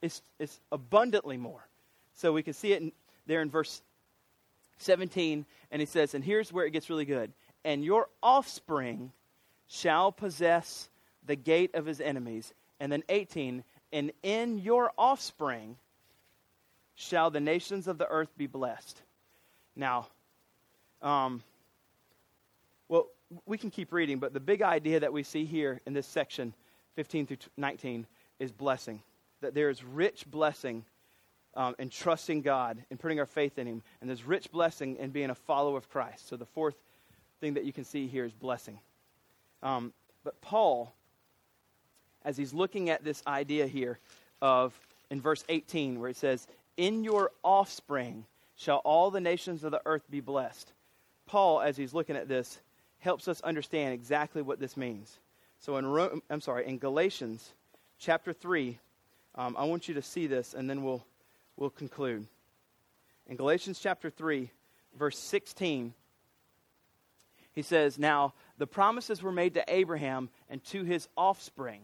It's, 0.01 0.21
it's 0.39 0.61
abundantly 0.71 1.35
more. 1.35 1.67
So, 2.13 2.31
we 2.31 2.43
can 2.43 2.53
see 2.53 2.71
it 2.71 2.81
in, 2.81 2.91
there 3.27 3.41
in 3.41 3.49
verse 3.49 3.81
17, 4.77 5.45
and 5.71 5.79
he 5.81 5.85
says, 5.85 6.13
and 6.13 6.23
here's 6.23 6.53
where 6.53 6.65
it 6.65 6.71
gets 6.71 6.89
really 6.89 7.05
good 7.05 7.33
and 7.63 7.83
your 7.83 8.07
offspring 8.23 9.11
shall 9.67 10.11
possess 10.11 10.89
the 11.25 11.35
gate 11.35 11.75
of 11.75 11.85
his 11.85 12.01
enemies. 12.01 12.53
And 12.79 12.91
then 12.91 13.03
18, 13.09 13.63
and 13.91 14.11
in 14.23 14.57
your 14.57 14.91
offspring 14.97 15.77
shall 16.95 17.29
the 17.29 17.39
nations 17.39 17.87
of 17.87 17.97
the 17.97 18.07
earth 18.07 18.29
be 18.37 18.47
blessed. 18.47 19.01
Now, 19.75 20.07
um, 21.01 21.43
we 23.45 23.57
can 23.57 23.69
keep 23.69 23.91
reading, 23.91 24.19
but 24.19 24.33
the 24.33 24.39
big 24.39 24.61
idea 24.61 24.99
that 24.99 25.13
we 25.13 25.23
see 25.23 25.45
here 25.45 25.81
in 25.85 25.93
this 25.93 26.07
section, 26.07 26.53
15 26.95 27.27
through 27.27 27.37
19, 27.57 28.07
is 28.39 28.51
blessing. 28.51 29.01
That 29.41 29.53
there 29.53 29.69
is 29.69 29.83
rich 29.83 30.25
blessing 30.29 30.85
um, 31.55 31.75
in 31.79 31.89
trusting 31.89 32.41
God 32.41 32.83
and 32.89 32.99
putting 32.99 33.19
our 33.19 33.25
faith 33.25 33.57
in 33.57 33.67
Him. 33.67 33.81
And 34.01 34.09
there's 34.09 34.23
rich 34.23 34.51
blessing 34.51 34.97
in 34.97 35.11
being 35.11 35.29
a 35.29 35.35
follower 35.35 35.77
of 35.77 35.89
Christ. 35.89 36.27
So 36.27 36.35
the 36.35 36.45
fourth 36.45 36.75
thing 37.39 37.53
that 37.53 37.65
you 37.65 37.73
can 37.73 37.83
see 37.83 38.07
here 38.07 38.25
is 38.25 38.33
blessing. 38.33 38.79
Um, 39.61 39.93
but 40.23 40.39
Paul, 40.41 40.93
as 42.25 42.37
he's 42.37 42.53
looking 42.53 42.89
at 42.89 43.03
this 43.03 43.23
idea 43.27 43.67
here 43.67 43.99
of, 44.41 44.77
in 45.09 45.21
verse 45.21 45.43
18, 45.49 45.99
where 45.99 46.09
it 46.09 46.17
says, 46.17 46.47
In 46.77 47.03
your 47.03 47.31
offspring 47.43 48.25
shall 48.55 48.77
all 48.77 49.11
the 49.11 49.21
nations 49.21 49.63
of 49.63 49.71
the 49.71 49.81
earth 49.85 50.03
be 50.09 50.19
blessed. 50.19 50.71
Paul, 51.25 51.61
as 51.61 51.77
he's 51.77 51.93
looking 51.93 52.15
at 52.15 52.27
this, 52.27 52.59
helps 52.99 53.27
us 53.27 53.41
understand 53.41 53.93
exactly 53.93 54.41
what 54.41 54.59
this 54.59 54.77
means. 54.77 55.17
So 55.59 55.77
in 55.77 55.85
Rome, 55.85 56.21
I'm 56.29 56.41
sorry, 56.41 56.67
in 56.67 56.77
Galatians 56.77 57.53
chapter 57.97 58.33
3, 58.33 58.77
um, 59.35 59.55
I 59.57 59.65
want 59.65 59.87
you 59.87 59.93
to 59.95 60.01
see 60.01 60.27
this 60.27 60.53
and 60.53 60.69
then 60.69 60.83
we'll, 60.83 61.03
we'll 61.57 61.69
conclude. 61.69 62.25
In 63.27 63.35
Galatians 63.35 63.79
chapter 63.79 64.09
3, 64.09 64.49
verse 64.97 65.17
16, 65.17 65.93
he 67.53 67.61
says, 67.61 67.99
Now 67.99 68.33
the 68.57 68.67
promises 68.67 69.21
were 69.21 69.31
made 69.31 69.53
to 69.55 69.63
Abraham 69.67 70.29
and 70.49 70.63
to 70.65 70.83
his 70.83 71.07
offspring. 71.17 71.81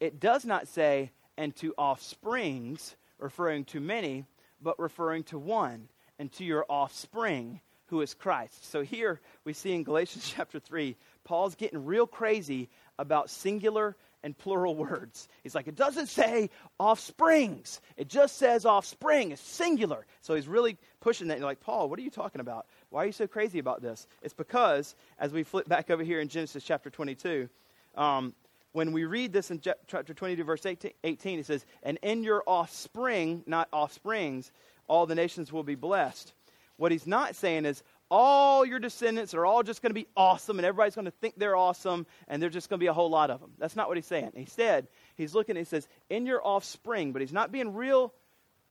It 0.00 0.20
does 0.20 0.44
not 0.44 0.68
say, 0.68 1.10
and 1.38 1.54
to 1.56 1.74
offsprings, 1.76 2.96
referring 3.18 3.64
to 3.66 3.80
many, 3.80 4.24
but 4.60 4.78
referring 4.78 5.24
to 5.24 5.38
one, 5.38 5.88
and 6.18 6.32
to 6.32 6.44
your 6.44 6.64
offspring, 6.68 7.60
who 7.86 8.00
is 8.00 8.14
Christ. 8.14 8.70
So 8.70 8.82
here 8.82 9.20
we 9.44 9.52
see 9.52 9.72
in 9.72 9.84
Galatians 9.84 10.32
chapter 10.36 10.58
3, 10.58 10.96
Paul's 11.24 11.54
getting 11.54 11.84
real 11.84 12.06
crazy 12.06 12.68
about 12.98 13.30
singular 13.30 13.96
and 14.22 14.36
plural 14.36 14.74
words. 14.74 15.28
He's 15.42 15.54
like, 15.54 15.68
it 15.68 15.76
doesn't 15.76 16.08
say 16.08 16.50
offsprings. 16.78 17.80
It 17.96 18.08
just 18.08 18.38
says 18.38 18.66
offspring. 18.66 19.30
It's 19.30 19.40
singular. 19.40 20.04
So 20.22 20.34
he's 20.34 20.48
really 20.48 20.78
pushing 21.00 21.28
that. 21.28 21.38
You're 21.38 21.46
like, 21.46 21.60
Paul, 21.60 21.88
what 21.88 21.98
are 21.98 22.02
you 22.02 22.10
talking 22.10 22.40
about? 22.40 22.66
Why 22.90 23.04
are 23.04 23.06
you 23.06 23.12
so 23.12 23.26
crazy 23.26 23.58
about 23.58 23.82
this? 23.82 24.06
It's 24.22 24.34
because, 24.34 24.96
as 25.18 25.32
we 25.32 25.44
flip 25.44 25.68
back 25.68 25.90
over 25.90 26.02
here 26.02 26.20
in 26.20 26.28
Genesis 26.28 26.64
chapter 26.64 26.90
22, 26.90 27.48
um, 27.94 28.34
when 28.72 28.92
we 28.92 29.04
read 29.04 29.32
this 29.32 29.50
in 29.50 29.60
chapter 29.86 30.12
22, 30.12 30.44
verse 30.44 30.66
18, 30.66 30.90
18, 31.04 31.38
it 31.38 31.46
says, 31.46 31.64
And 31.82 31.98
in 32.02 32.24
your 32.24 32.42
offspring, 32.46 33.42
not 33.46 33.68
offsprings, 33.72 34.50
all 34.88 35.06
the 35.06 35.14
nations 35.14 35.52
will 35.52 35.62
be 35.62 35.76
blessed. 35.76 36.32
What 36.76 36.92
he's 36.92 37.06
not 37.06 37.34
saying 37.36 37.64
is, 37.64 37.82
all 38.10 38.64
your 38.64 38.78
descendants 38.78 39.34
are 39.34 39.44
all 39.44 39.62
just 39.62 39.82
going 39.82 39.90
to 39.90 39.94
be 39.94 40.06
awesome 40.16 40.58
and 40.58 40.66
everybody's 40.66 40.94
going 40.94 41.06
to 41.06 41.10
think 41.10 41.34
they're 41.36 41.56
awesome 41.56 42.06
and 42.28 42.40
there's 42.40 42.52
just 42.52 42.68
going 42.68 42.78
to 42.78 42.82
be 42.82 42.88
a 42.88 42.92
whole 42.92 43.10
lot 43.10 43.30
of 43.30 43.40
them. 43.40 43.50
That's 43.58 43.74
not 43.74 43.88
what 43.88 43.96
he's 43.96 44.06
saying. 44.06 44.30
Instead, 44.34 44.86
he's 45.16 45.34
looking 45.34 45.56
he 45.56 45.64
says, 45.64 45.88
in 46.08 46.24
your 46.24 46.40
offspring, 46.46 47.12
but 47.12 47.20
he's 47.20 47.32
not 47.32 47.50
being 47.50 47.74
real 47.74 48.14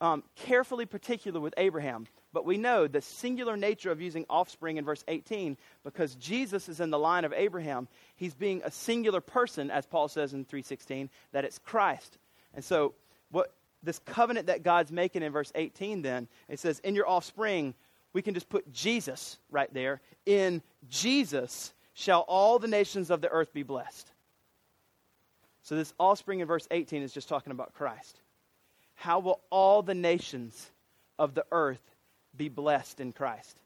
um, 0.01 0.23
carefully 0.35 0.85
particular 0.85 1.39
with 1.39 1.53
Abraham. 1.57 2.07
But 2.33 2.45
we 2.45 2.57
know 2.57 2.87
the 2.87 3.01
singular 3.01 3.55
nature 3.55 3.91
of 3.91 4.01
using 4.01 4.25
offspring 4.29 4.77
in 4.77 4.85
verse 4.85 5.03
18 5.07 5.57
because 5.83 6.15
Jesus 6.15 6.67
is 6.67 6.81
in 6.81 6.89
the 6.89 6.99
line 6.99 7.23
of 7.23 7.31
Abraham. 7.33 7.87
He's 8.17 8.35
being 8.35 8.61
a 8.63 8.71
singular 8.71 9.21
person, 9.21 9.71
as 9.71 9.85
Paul 9.85 10.09
says 10.09 10.33
in 10.33 10.43
316, 10.43 11.09
that 11.31 11.45
it's 11.45 11.59
Christ. 11.59 12.17
And 12.53 12.63
so, 12.63 12.93
what 13.31 13.53
this 13.83 13.99
covenant 13.99 14.47
that 14.47 14.63
God's 14.63 14.91
making 14.91 15.23
in 15.23 15.31
verse 15.31 15.51
18, 15.55 16.01
then, 16.01 16.27
it 16.49 16.59
says, 16.59 16.79
In 16.79 16.95
your 16.95 17.07
offspring, 17.07 17.73
we 18.15 18.21
can 18.21 18.33
just 18.33 18.47
put 18.47 18.71
Jesus 18.71 19.37
right 19.51 19.71
there. 19.73 19.99
In 20.25 20.61
Jesus 20.89 21.73
shall 21.93 22.21
all 22.21 22.59
the 22.59 22.67
nations 22.67 23.11
of 23.11 23.19
the 23.19 23.27
earth 23.27 23.51
be 23.51 23.61
blessed. 23.61 24.09
So, 25.63 25.75
this 25.75 25.93
offspring 25.99 26.39
in 26.39 26.47
verse 26.47 26.65
18 26.71 27.03
is 27.03 27.11
just 27.11 27.27
talking 27.27 27.51
about 27.51 27.73
Christ. 27.73 28.21
How 28.93 29.19
will 29.19 29.41
all 29.49 29.81
the 29.81 29.93
nations 29.93 30.71
of 31.19 31.33
the 31.33 31.45
earth 31.51 31.81
be 32.37 32.47
blessed 32.47 33.01
in 33.01 33.11
Christ? 33.11 33.57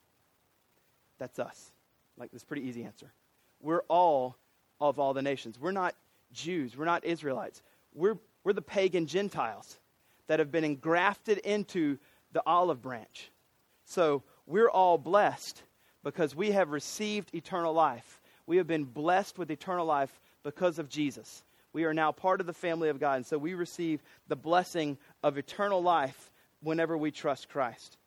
That's 1.20 1.38
us. 1.38 1.72
Like, 2.18 2.32
this 2.32 2.43
pretty 2.43 2.68
easy 2.68 2.84
answer. 2.84 3.12
We're 3.62 3.84
all 3.88 4.36
of 4.82 4.97
all 4.97 5.14
the 5.14 5.22
nations. 5.22 5.60
We're 5.60 5.74
not 5.74 5.93
Jews. 6.34 6.76
We're 6.76 6.86
not 6.86 7.06
Israelites. 7.06 7.62
We're, 7.93 8.18
we're 8.43 8.54
the 8.54 8.64
pagan 8.64 9.06
Gentiles 9.06 9.78
that 10.26 10.39
have 10.39 10.52
been 10.52 10.64
engrafted 10.64 11.38
into 11.38 12.00
the 12.32 12.41
olive 12.47 12.82
branch. 12.82 13.30
So 13.86 14.24
we're 14.50 14.70
all 14.70 14.97
blessed 14.97 15.62
because 16.04 16.36
we 16.36 16.52
have 16.52 16.72
received 16.72 17.34
eternal 17.36 17.72
life. 17.72 18.20
We 18.47 18.58
have 18.58 18.66
been 18.66 18.84
blessed 18.84 19.38
with 19.38 19.52
eternal 19.52 19.86
life 19.86 20.20
because 20.43 20.80
of 20.80 20.89
Jesus. 20.89 21.43
We 21.72 21.84
are 21.84 21.93
now 21.93 22.12
part 22.12 22.41
of 22.41 22.47
the 22.47 22.54
family 22.54 22.89
of 22.89 23.00
God, 23.00 23.18
and 23.18 23.26
so 23.26 23.38
we 23.38 23.54
receive 23.54 24.02
the 24.28 24.36
blessing 24.36 24.97
of 25.22 25.38
eternal 25.38 25.84
life 25.84 26.32
whenever 26.62 26.97
we 26.97 27.12
trust 27.12 27.47
Christ. 27.47 27.97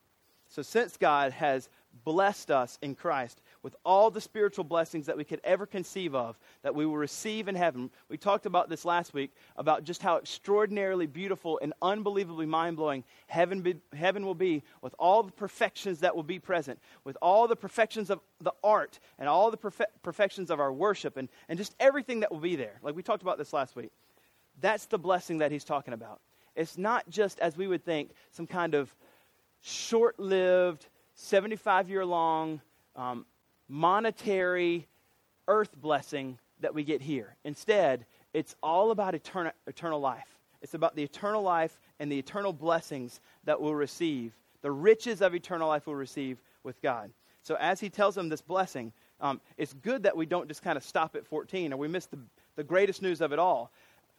So, 0.48 0.62
since 0.62 0.96
God 0.96 1.32
has 1.32 1.68
blessed 2.04 2.50
us 2.50 2.76
in 2.82 2.96
Christ, 2.96 3.40
with 3.62 3.76
all 3.84 4.10
the 4.10 4.20
spiritual 4.20 4.64
blessings 4.64 5.06
that 5.06 5.16
we 5.16 5.24
could 5.24 5.40
ever 5.44 5.66
conceive 5.66 6.14
of 6.14 6.38
that 6.62 6.74
we 6.74 6.84
will 6.84 6.96
receive 6.96 7.48
in 7.48 7.54
heaven. 7.54 7.90
We 8.08 8.16
talked 8.16 8.46
about 8.46 8.68
this 8.68 8.84
last 8.84 9.14
week 9.14 9.30
about 9.56 9.84
just 9.84 10.02
how 10.02 10.16
extraordinarily 10.16 11.06
beautiful 11.06 11.58
and 11.62 11.72
unbelievably 11.80 12.46
mind 12.46 12.76
blowing 12.76 13.04
heaven, 13.28 13.80
heaven 13.94 14.26
will 14.26 14.34
be 14.34 14.62
with 14.80 14.94
all 14.98 15.22
the 15.22 15.32
perfections 15.32 16.00
that 16.00 16.16
will 16.16 16.22
be 16.22 16.38
present, 16.38 16.80
with 17.04 17.16
all 17.22 17.46
the 17.46 17.56
perfections 17.56 18.10
of 18.10 18.20
the 18.40 18.52
art 18.64 18.98
and 19.18 19.28
all 19.28 19.50
the 19.50 19.56
perfe- 19.56 19.86
perfections 20.02 20.50
of 20.50 20.58
our 20.58 20.72
worship 20.72 21.16
and, 21.16 21.28
and 21.48 21.58
just 21.58 21.74
everything 21.78 22.20
that 22.20 22.32
will 22.32 22.40
be 22.40 22.56
there. 22.56 22.80
Like 22.82 22.96
we 22.96 23.02
talked 23.02 23.22
about 23.22 23.38
this 23.38 23.52
last 23.52 23.76
week. 23.76 23.92
That's 24.60 24.86
the 24.86 24.98
blessing 24.98 25.38
that 25.38 25.50
he's 25.50 25.64
talking 25.64 25.94
about. 25.94 26.20
It's 26.54 26.76
not 26.76 27.08
just, 27.08 27.40
as 27.40 27.56
we 27.56 27.66
would 27.66 27.84
think, 27.84 28.10
some 28.32 28.46
kind 28.46 28.74
of 28.74 28.94
short 29.62 30.18
lived, 30.18 30.86
75 31.14 31.88
year 31.88 32.04
long, 32.04 32.60
um, 32.96 33.24
monetary 33.72 34.86
earth 35.48 35.74
blessing 35.80 36.38
that 36.60 36.74
we 36.74 36.84
get 36.84 37.00
here. 37.00 37.34
Instead, 37.42 38.04
it's 38.34 38.54
all 38.62 38.90
about 38.90 39.14
eternal, 39.14 39.52
eternal 39.66 39.98
life. 39.98 40.36
It's 40.60 40.74
about 40.74 40.94
the 40.94 41.02
eternal 41.02 41.42
life 41.42 41.80
and 41.98 42.12
the 42.12 42.18
eternal 42.18 42.52
blessings 42.52 43.20
that 43.44 43.60
we'll 43.60 43.74
receive, 43.74 44.36
the 44.60 44.70
riches 44.70 45.22
of 45.22 45.34
eternal 45.34 45.68
life 45.68 45.86
we'll 45.86 45.96
receive 45.96 46.38
with 46.62 46.80
God. 46.82 47.10
So, 47.42 47.56
as 47.58 47.80
he 47.80 47.88
tells 47.88 48.14
them 48.14 48.28
this 48.28 48.42
blessing, 48.42 48.92
um, 49.20 49.40
it's 49.56 49.72
good 49.72 50.02
that 50.02 50.16
we 50.16 50.26
don't 50.26 50.48
just 50.48 50.62
kind 50.62 50.76
of 50.76 50.84
stop 50.84 51.16
at 51.16 51.26
14 51.26 51.72
or 51.72 51.76
we 51.78 51.88
miss 51.88 52.06
the, 52.06 52.18
the 52.56 52.64
greatest 52.64 53.00
news 53.00 53.22
of 53.22 53.32
it 53.32 53.38
all. 53.38 53.72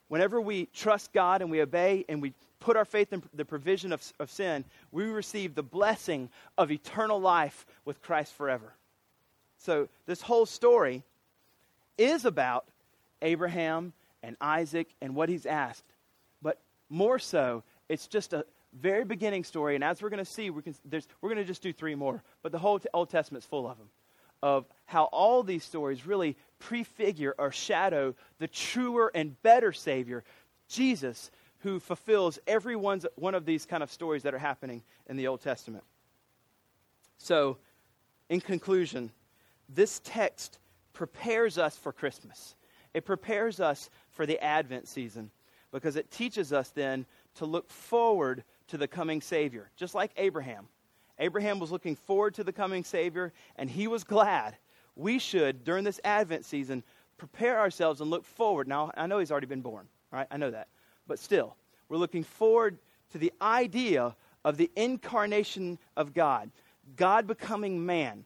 Whenever 0.07 0.41
we 0.41 0.65
trust 0.73 1.13
God 1.13 1.41
and 1.43 1.51
we 1.51 1.61
obey 1.61 2.05
and 2.09 2.21
we 2.21 2.33
put 2.59 2.75
our 2.75 2.85
faith 2.85 3.13
in 3.13 3.21
the 3.35 3.45
provision 3.45 3.93
of, 3.93 4.01
of 4.19 4.31
sin, 4.31 4.65
we 4.91 5.03
receive 5.05 5.53
the 5.53 5.63
blessing 5.63 6.29
of 6.57 6.71
eternal 6.71 7.21
life 7.21 7.67
with 7.85 8.01
Christ 8.01 8.33
forever. 8.33 8.73
So, 9.63 9.87
this 10.05 10.21
whole 10.21 10.45
story 10.45 11.03
is 11.97 12.25
about 12.25 12.65
Abraham 13.21 13.93
and 14.21 14.35
Isaac 14.41 14.89
and 15.01 15.15
what 15.15 15.29
he's 15.29 15.45
asked. 15.45 15.85
But 16.41 16.59
more 16.89 17.17
so, 17.17 17.63
it's 17.87 18.07
just 18.07 18.33
a 18.33 18.43
very 18.77 19.05
beginning 19.05 19.45
story. 19.45 19.75
And 19.75 19.83
as 19.83 20.01
we're 20.01 20.09
going 20.09 20.17
to 20.17 20.29
see, 20.29 20.49
we 20.49 20.63
can, 20.63 20.75
we're 21.21 21.29
going 21.29 21.37
to 21.37 21.45
just 21.45 21.61
do 21.61 21.71
three 21.71 21.95
more. 21.95 22.21
But 22.41 22.51
the 22.51 22.59
whole 22.59 22.81
Old 22.93 23.09
Testament's 23.09 23.47
full 23.47 23.65
of 23.65 23.77
them. 23.77 23.87
Of 24.41 24.65
how 24.85 25.05
all 25.05 25.43
these 25.43 25.63
stories 25.63 26.05
really 26.05 26.35
prefigure 26.59 27.33
or 27.37 27.53
shadow 27.53 28.15
the 28.39 28.49
truer 28.49 29.13
and 29.15 29.41
better 29.43 29.71
Savior, 29.71 30.25
Jesus, 30.67 31.31
who 31.59 31.79
fulfills 31.79 32.37
every 32.47 32.75
one 32.75 33.01
of 33.33 33.45
these 33.45 33.65
kind 33.65 33.81
of 33.81 33.89
stories 33.89 34.23
that 34.23 34.33
are 34.33 34.39
happening 34.39 34.83
in 35.07 35.15
the 35.15 35.27
Old 35.27 35.39
Testament. 35.39 35.85
So, 37.17 37.55
in 38.27 38.41
conclusion, 38.41 39.09
this 39.69 40.01
text 40.03 40.59
prepares 40.93 41.57
us 41.57 41.75
for 41.77 41.91
Christmas. 41.91 42.55
It 42.93 43.05
prepares 43.05 43.59
us 43.59 43.89
for 44.11 44.25
the 44.25 44.41
Advent 44.43 44.87
season 44.87 45.31
because 45.71 45.95
it 45.95 46.11
teaches 46.11 46.53
us 46.53 46.69
then 46.69 47.05
to 47.35 47.45
look 47.45 47.69
forward 47.69 48.43
to 48.67 48.77
the 48.77 48.87
coming 48.87 49.21
Savior, 49.21 49.69
just 49.75 49.95
like 49.95 50.11
Abraham. 50.17 50.67
Abraham 51.19 51.59
was 51.59 51.71
looking 51.71 51.95
forward 51.95 52.35
to 52.35 52.43
the 52.43 52.53
coming 52.53 52.83
Savior, 52.83 53.33
and 53.55 53.69
he 53.69 53.87
was 53.87 54.03
glad. 54.03 54.55
We 54.95 55.19
should, 55.19 55.63
during 55.63 55.83
this 55.83 55.99
Advent 56.03 56.45
season, 56.45 56.83
prepare 57.17 57.59
ourselves 57.59 58.01
and 58.01 58.09
look 58.09 58.25
forward. 58.25 58.67
Now, 58.67 58.91
I 58.95 59.07
know 59.07 59.19
he's 59.19 59.31
already 59.31 59.47
been 59.47 59.61
born, 59.61 59.87
right? 60.11 60.27
I 60.29 60.37
know 60.37 60.51
that. 60.51 60.67
But 61.07 61.19
still, 61.19 61.55
we're 61.89 61.97
looking 61.97 62.23
forward 62.23 62.77
to 63.11 63.17
the 63.17 63.33
idea 63.41 64.15
of 64.45 64.57
the 64.57 64.69
incarnation 64.75 65.79
of 65.95 66.13
God, 66.13 66.51
God 66.95 67.27
becoming 67.27 67.85
man, 67.85 68.25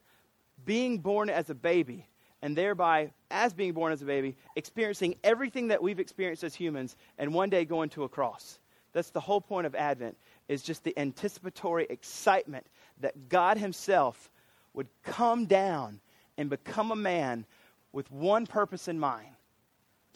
being 0.67 0.99
born 0.99 1.29
as 1.29 1.49
a 1.49 1.55
baby, 1.55 2.05
and 2.43 2.55
thereby, 2.55 3.09
as 3.31 3.53
being 3.53 3.71
born 3.71 3.93
as 3.93 4.01
a 4.03 4.05
baby, 4.05 4.35
experiencing 4.55 5.15
everything 5.23 5.69
that 5.69 5.81
we've 5.81 5.99
experienced 5.99 6.43
as 6.43 6.53
humans, 6.53 6.95
and 7.17 7.33
one 7.33 7.49
day 7.49 7.65
going 7.65 7.89
to 7.89 8.03
a 8.03 8.09
cross. 8.09 8.59
That's 8.91 9.09
the 9.09 9.21
whole 9.21 9.41
point 9.41 9.65
of 9.65 9.73
Advent, 9.73 10.17
is 10.49 10.61
just 10.61 10.83
the 10.83 10.97
anticipatory 10.99 11.87
excitement 11.89 12.67
that 12.99 13.29
God 13.29 13.57
Himself 13.57 14.29
would 14.73 14.89
come 15.03 15.45
down 15.45 16.01
and 16.37 16.49
become 16.49 16.91
a 16.91 16.95
man 16.95 17.45
with 17.93 18.11
one 18.11 18.45
purpose 18.45 18.89
in 18.89 18.99
mind 18.99 19.29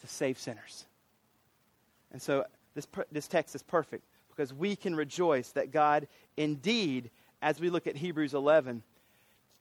to 0.02 0.08
save 0.08 0.38
sinners. 0.38 0.86
And 2.12 2.22
so 2.22 2.43
this, 2.76 2.88
this 3.12 3.28
text 3.28 3.56
is 3.56 3.64
perfect 3.64 4.04
because 4.30 4.54
we 4.54 4.76
can 4.76 4.95
rejoice 4.95 5.52
that 5.52 5.72
God 5.72 6.08
indeed, 6.36 7.10
as 7.41 7.60
we 7.60 7.70
look 7.70 7.88
at 7.88 7.95
Hebrews 7.95 8.34
11, 8.34 8.84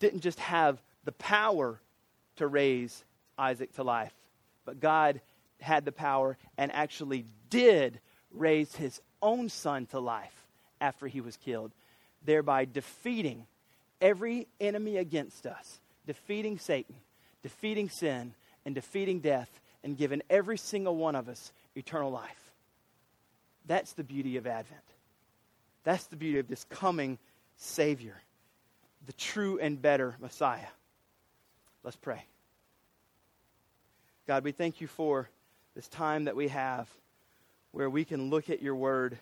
didn't 0.00 0.20
just 0.20 0.40
have 0.40 0.82
the 1.04 1.12
power 1.12 1.80
to 2.36 2.46
raise 2.46 3.04
Isaac 3.38 3.74
to 3.74 3.84
life, 3.84 4.12
but 4.64 4.80
God 4.80 5.20
had 5.60 5.84
the 5.84 5.92
power 5.92 6.36
and 6.58 6.72
actually 6.72 7.24
did 7.48 8.00
raise 8.32 8.74
his 8.74 9.00
own 9.22 9.48
son 9.48 9.86
to 9.86 10.00
life 10.00 10.46
after 10.80 11.06
he 11.06 11.20
was 11.20 11.36
killed, 11.36 11.72
thereby 12.24 12.64
defeating 12.64 13.46
every 14.00 14.46
enemy 14.60 14.96
against 14.96 15.46
us, 15.46 15.80
defeating 16.06 16.58
Satan, 16.58 16.96
defeating 17.42 17.88
sin, 17.88 18.34
and 18.64 18.74
defeating 18.74 19.20
death, 19.20 19.60
and 19.82 19.96
giving 19.96 20.22
every 20.28 20.58
single 20.58 20.96
one 20.96 21.14
of 21.14 21.28
us 21.28 21.52
eternal 21.74 22.10
life. 22.10 22.52
That's 23.66 23.92
the 23.92 24.04
beauty 24.04 24.36
of 24.36 24.46
Advent. 24.46 24.80
That's 25.84 26.06
the 26.06 26.16
beauty 26.16 26.38
of 26.38 26.48
this 26.48 26.64
coming 26.64 27.18
Savior. 27.56 28.16
The 29.06 29.12
true 29.12 29.58
and 29.58 29.80
better 29.80 30.16
Messiah. 30.20 30.66
Let's 31.82 31.96
pray. 31.96 32.24
God, 34.26 34.44
we 34.44 34.52
thank 34.52 34.80
you 34.80 34.86
for 34.86 35.28
this 35.74 35.88
time 35.88 36.24
that 36.24 36.36
we 36.36 36.48
have 36.48 36.88
where 37.72 37.88
we 37.88 38.04
can 38.04 38.30
look 38.30 38.50
at 38.50 38.62
your 38.62 38.74
word, 38.74 39.18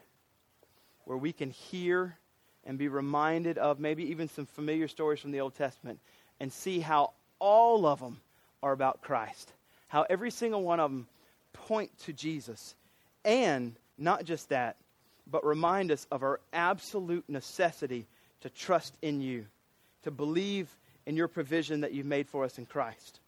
where 1.05 1.18
we 1.18 1.33
can 1.33 1.51
hear 1.51 2.16
and 2.64 2.79
be 2.79 2.89
reminded 2.89 3.59
of 3.59 3.79
maybe 3.79 4.11
even 4.11 4.29
some 4.29 4.47
familiar 4.47 4.89
stories 4.89 5.20
from 5.20 5.31
the 5.31 5.41
Old 5.41 5.55
Testament 5.55 6.01
and 6.41 6.53
see 6.53 6.81
how 6.81 7.12
all 7.39 7.87
of 7.87 8.01
them 8.01 8.20
are 8.62 8.72
about 8.72 9.01
Christ. 9.01 9.53
How 9.89 10.05
every 10.11 10.31
single 10.31 10.62
one 10.62 10.81
of 10.81 10.91
them 10.91 11.07
point 11.53 11.91
to 12.01 12.12
Jesus. 12.12 12.74
And 13.24 13.74
not 13.97 14.24
just 14.24 14.51
that, 14.51 14.76
but 15.31 15.45
remind 15.45 15.91
us 15.91 16.07
of 16.11 16.22
our 16.22 16.41
absolute 16.53 17.24
necessity 17.29 18.07
to 18.41 18.51
trust 18.51 18.97
in 19.03 19.20
you, 19.20 19.47
to 20.03 20.11
believe 20.11 20.69
in 21.07 21.17
your 21.17 21.29
provision 21.29 21.81
that 21.81 21.93
you've 21.93 22.07
made 22.07 22.29
for 22.29 22.45
us 22.45 22.59
in 22.59 22.67
Christ. 22.67 23.21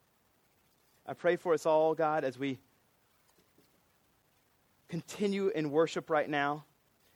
I 1.07 1.15
pray 1.15 1.37
for 1.37 1.55
us 1.55 1.67
all, 1.67 1.95
God, 1.95 2.25
as 2.25 2.39
we 2.39 2.59
continue 4.89 5.49
in 5.49 5.71
worship 5.71 6.11
right 6.11 6.29
now, 6.29 6.65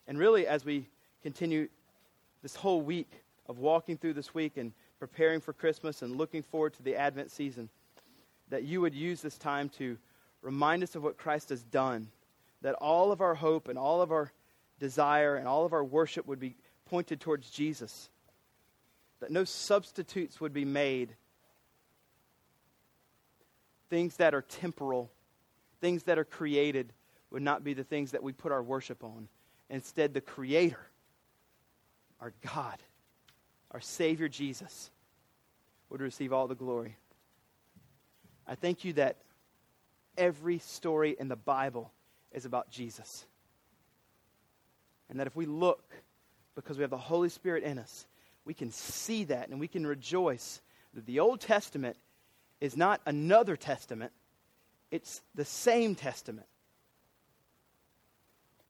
and 0.06 0.18
really 0.18 0.46
as 0.46 0.64
we 0.64 0.88
continue 1.22 1.68
this 2.42 2.56
whole 2.56 2.82
week 2.82 3.10
of 3.46 3.58
walking 3.58 3.96
through 3.96 4.14
this 4.14 4.34
week 4.34 4.56
and 4.56 4.72
preparing 4.98 5.40
for 5.40 5.52
Christmas 5.52 6.02
and 6.02 6.16
looking 6.16 6.42
forward 6.42 6.72
to 6.74 6.82
the 6.82 6.96
Advent 6.96 7.30
season, 7.30 7.68
that 8.48 8.62
you 8.62 8.80
would 8.80 8.94
use 8.94 9.20
this 9.20 9.38
time 9.38 9.68
to 9.70 9.98
remind 10.40 10.82
us 10.82 10.94
of 10.94 11.02
what 11.02 11.16
Christ 11.16 11.48
has 11.48 11.62
done, 11.62 12.08
that 12.62 12.74
all 12.74 13.12
of 13.12 13.20
our 13.20 13.34
hope 13.34 13.68
and 13.68 13.78
all 13.78 14.02
of 14.02 14.12
our 14.12 14.32
desire 14.78 15.36
and 15.36 15.48
all 15.48 15.64
of 15.64 15.72
our 15.72 15.84
worship 15.84 16.26
would 16.26 16.40
be 16.40 16.56
pointed 16.86 17.20
towards 17.20 17.50
Jesus, 17.50 18.08
that 19.20 19.30
no 19.30 19.44
substitutes 19.44 20.40
would 20.40 20.52
be 20.52 20.64
made. 20.64 21.14
Things 23.90 24.16
that 24.16 24.34
are 24.34 24.42
temporal, 24.42 25.10
things 25.80 26.04
that 26.04 26.18
are 26.18 26.24
created, 26.24 26.92
would 27.30 27.42
not 27.42 27.64
be 27.64 27.74
the 27.74 27.84
things 27.84 28.12
that 28.12 28.22
we 28.22 28.32
put 28.32 28.52
our 28.52 28.62
worship 28.62 29.02
on. 29.02 29.28
Instead, 29.70 30.14
the 30.14 30.20
Creator, 30.20 30.78
our 32.20 32.32
God, 32.54 32.78
our 33.70 33.80
Savior 33.80 34.28
Jesus, 34.28 34.90
would 35.90 36.00
receive 36.00 36.32
all 36.32 36.46
the 36.46 36.54
glory. 36.54 36.96
I 38.46 38.54
thank 38.54 38.84
you 38.84 38.92
that 38.94 39.16
every 40.16 40.58
story 40.58 41.16
in 41.18 41.28
the 41.28 41.36
Bible 41.36 41.90
is 42.32 42.44
about 42.44 42.70
Jesus. 42.70 43.24
And 45.08 45.20
that 45.20 45.26
if 45.26 45.36
we 45.36 45.46
look, 45.46 45.92
because 46.54 46.76
we 46.76 46.82
have 46.82 46.90
the 46.90 46.96
Holy 46.96 47.28
Spirit 47.28 47.64
in 47.64 47.78
us, 47.78 48.06
we 48.44 48.54
can 48.54 48.70
see 48.70 49.24
that 49.24 49.48
and 49.48 49.58
we 49.58 49.68
can 49.68 49.86
rejoice 49.86 50.60
that 50.94 51.06
the 51.06 51.20
Old 51.20 51.40
Testament 51.40 51.96
is 52.60 52.76
not 52.76 53.00
another 53.06 53.56
testament, 53.56 54.12
it's 54.90 55.20
the 55.34 55.44
same 55.44 55.94
testament 55.94 56.46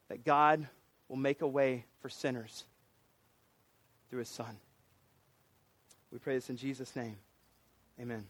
that 0.08 0.24
God 0.24 0.66
will 1.08 1.16
make 1.16 1.42
a 1.42 1.46
way 1.46 1.84
for 2.00 2.08
sinners 2.08 2.64
through 4.10 4.20
his 4.20 4.28
Son. 4.28 4.56
We 6.10 6.18
pray 6.18 6.34
this 6.34 6.50
in 6.50 6.56
Jesus' 6.56 6.94
name. 6.94 7.16
Amen. 8.00 8.24